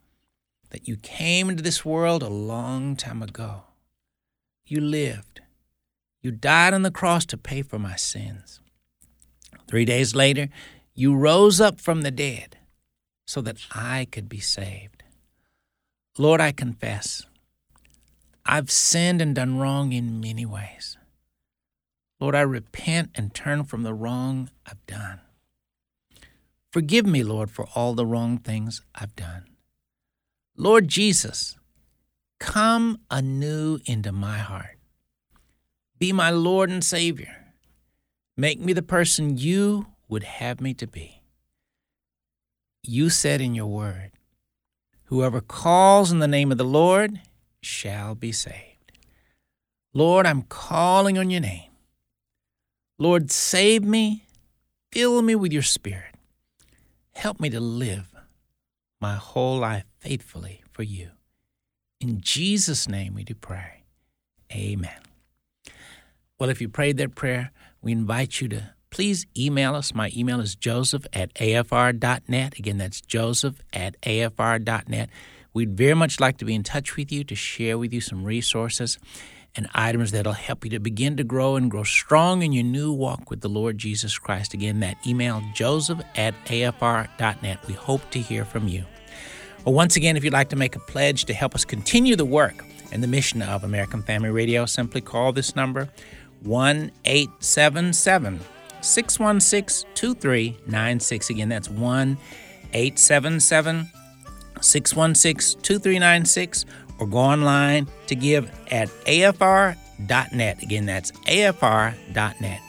that 0.71 0.89
you 0.89 0.97
came 0.97 1.49
into 1.49 1.63
this 1.63 1.85
world 1.85 2.23
a 2.23 2.29
long 2.29 2.97
time 2.97 3.23
ago. 3.23 3.63
You 4.67 4.81
lived. 4.81 5.41
You 6.23 6.31
died 6.31 6.75
on 6.75 6.83
the 6.83 6.91
cross 6.91 7.25
to 7.27 7.37
pay 7.37 7.63
for 7.63 7.79
my 7.79 7.97
sins. 7.97 8.61
Three 9.69 9.85
days 9.85 10.15
later, 10.15 10.49
you 10.95 11.15
rose 11.15 11.61
up 11.61 11.81
from 11.81 12.03
the 12.03 12.11
dead 12.11 12.59
so 13.27 13.41
that 13.43 13.57
I 13.73 14.07
could 14.11 14.29
be 14.29 14.41
saved. 14.41 15.03
Lord, 16.19 16.41
I 16.41 16.53
confess, 16.53 17.25
I've 18.45 18.71
sinned 18.71 19.23
and 19.23 19.35
done 19.35 19.59
wrong 19.59 19.93
in 19.93 20.21
many 20.21 20.45
ways. 20.45 20.97
Lord, 22.23 22.37
I 22.37 22.43
repent 22.43 23.11
and 23.17 23.35
turn 23.35 23.65
from 23.65 23.83
the 23.83 23.93
wrong 23.93 24.49
I've 24.65 24.87
done. 24.87 25.19
Forgive 26.71 27.05
me, 27.05 27.25
Lord, 27.25 27.51
for 27.51 27.67
all 27.75 27.95
the 27.95 28.07
wrong 28.07 28.39
things 28.39 28.81
I've 28.95 29.17
done. 29.17 29.47
Lord 30.57 30.87
Jesus, 30.87 31.57
come 32.39 33.01
anew 33.11 33.81
into 33.87 34.13
my 34.13 34.39
heart. 34.39 34.79
Be 35.99 36.13
my 36.13 36.31
Lord 36.31 36.71
and 36.71 36.85
Savior. 36.85 37.55
Make 38.37 38.61
me 38.61 38.73
the 38.73 38.83
person 38.83 39.37
you 39.37 39.87
would 40.09 40.23
have 40.23 40.61
me 40.61 40.75
to 40.75 40.87
be. 40.87 41.23
You 42.85 43.11
said 43.11 43.41
in 43.41 43.57
your 43.57 43.67
word, 43.67 44.13
Whoever 45.07 45.41
calls 45.41 46.13
in 46.13 46.21
the 46.21 46.29
name 46.29 46.53
of 46.53 46.59
the 46.59 46.65
Lord 46.65 47.21
shall 47.61 48.15
be 48.15 48.31
saved. 48.31 48.93
Lord, 49.93 50.25
I'm 50.25 50.43
calling 50.43 51.19
on 51.19 51.29
your 51.29 51.41
name. 51.41 51.72
Lord, 52.99 53.31
save 53.31 53.85
me, 53.85 54.25
fill 54.91 55.23
me 55.23 55.35
with 55.35 55.53
your 55.53 55.63
spirit. 55.63 56.15
Help 57.15 57.41
me 57.41 57.51
to 57.51 57.61
live 57.61 58.15
my 59.01 59.15
whole 59.17 59.59
life 59.59 59.85
faithfully 59.99 60.63
for 60.71 60.83
you. 60.83 61.11
In 62.01 62.21
Jesus' 62.21 62.89
name 62.89 63.15
we 63.15 63.25
do 63.25 63.35
pray. 63.35 63.85
Amen. 64.53 65.01
Well, 66.39 66.51
if 66.51 66.61
you 66.61 66.69
prayed 66.69 66.97
that 66.99 67.15
prayer, 67.15 67.51
we 67.81 67.93
invite 67.93 68.41
you 68.41 68.49
to 68.49 68.75
please 68.91 69.27
email 69.37 69.75
us. 69.75 69.95
My 69.95 70.11
email 70.15 70.41
is 70.41 70.55
joseph 70.55 71.07
at 71.13 71.33
afr.net. 71.35 72.59
Again, 72.59 72.79
that's 72.79 73.01
joseph 73.01 73.61
at 73.73 74.01
afr.net. 74.03 75.09
We'd 75.55 75.77
very 75.77 75.95
much 75.95 76.21
like 76.21 76.39
to 76.39 76.45
be 76.45 76.55
in 76.55 76.63
touch 76.63 76.97
with 76.97 77.13
you 77.13 77.25
to 77.25 77.35
share 77.35 77.79
with 77.79 77.93
you 77.93 78.01
some 78.01 78.25
resources 78.25 78.99
and 79.55 79.69
items 79.75 80.13
that'll 80.13 80.33
help 80.33 80.65
you 80.65 80.71
to 80.71 80.81
begin 80.81 81.17
to 81.17 81.25
grow 81.25 81.57
and 81.57 81.71
grow 81.71 81.83
strong 81.83 82.43
in 82.43 82.53
your 82.53 82.65
new 82.65 82.93
walk 82.93 83.31
with 83.31 83.41
the 83.41 83.49
Lord 83.49 83.79
Jesus 83.79 84.19
Christ. 84.19 84.55
Again, 84.55 84.81
that 84.81 84.97
email, 85.07 85.43
joseph 85.55 86.01
at 86.17 86.35
afr.net. 86.47 87.67
We 87.67 87.75
hope 87.75 88.11
to 88.11 88.19
hear 88.19 88.45
from 88.45 88.69
you. 88.69 88.85
Well, 89.65 89.75
once 89.75 89.97
again, 89.97 90.17
if 90.17 90.25
you'd 90.25 90.33
like 90.33 90.49
to 90.49 90.57
make 90.57 90.75
a 90.75 90.81
pledge 90.81 91.27
to 91.27 91.35
help 91.35 91.55
us 91.55 91.65
continue 91.65 92.17
the 92.17 92.25
work 92.25 92.65
and 92.91 93.03
the 93.03 93.09
mission 93.09 93.43
of 93.43 93.63
American 93.63 94.03
Family 94.03 94.31
Radio, 94.31 94.67
simply 94.67 95.01
call 95.01 95.33
this 95.33 95.55
number 95.55 95.89
1 96.43 96.91
877 97.05 98.41
616 98.81 99.89
2396. 99.95 101.31
Again, 101.31 101.49
that's 101.49 101.69
1 101.69 102.19
877 102.73 103.89
616 104.61 105.61
2396 105.63 106.65
or 107.03 107.07
go 107.07 107.19
online 107.19 107.89
to 108.07 108.15
give 108.15 108.51
at 108.71 108.89
afr.net. 109.07 110.63
Again, 110.63 110.87
that's 110.87 111.11
afr.net. 111.13 112.61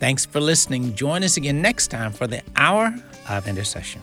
Thanks 0.00 0.26
for 0.26 0.40
listening. 0.40 0.94
Join 0.94 1.22
us 1.22 1.36
again 1.36 1.62
next 1.62 1.88
time 1.88 2.12
for 2.12 2.26
the 2.26 2.42
Hour 2.56 2.94
of 3.28 3.46
Intercession. 3.46 4.02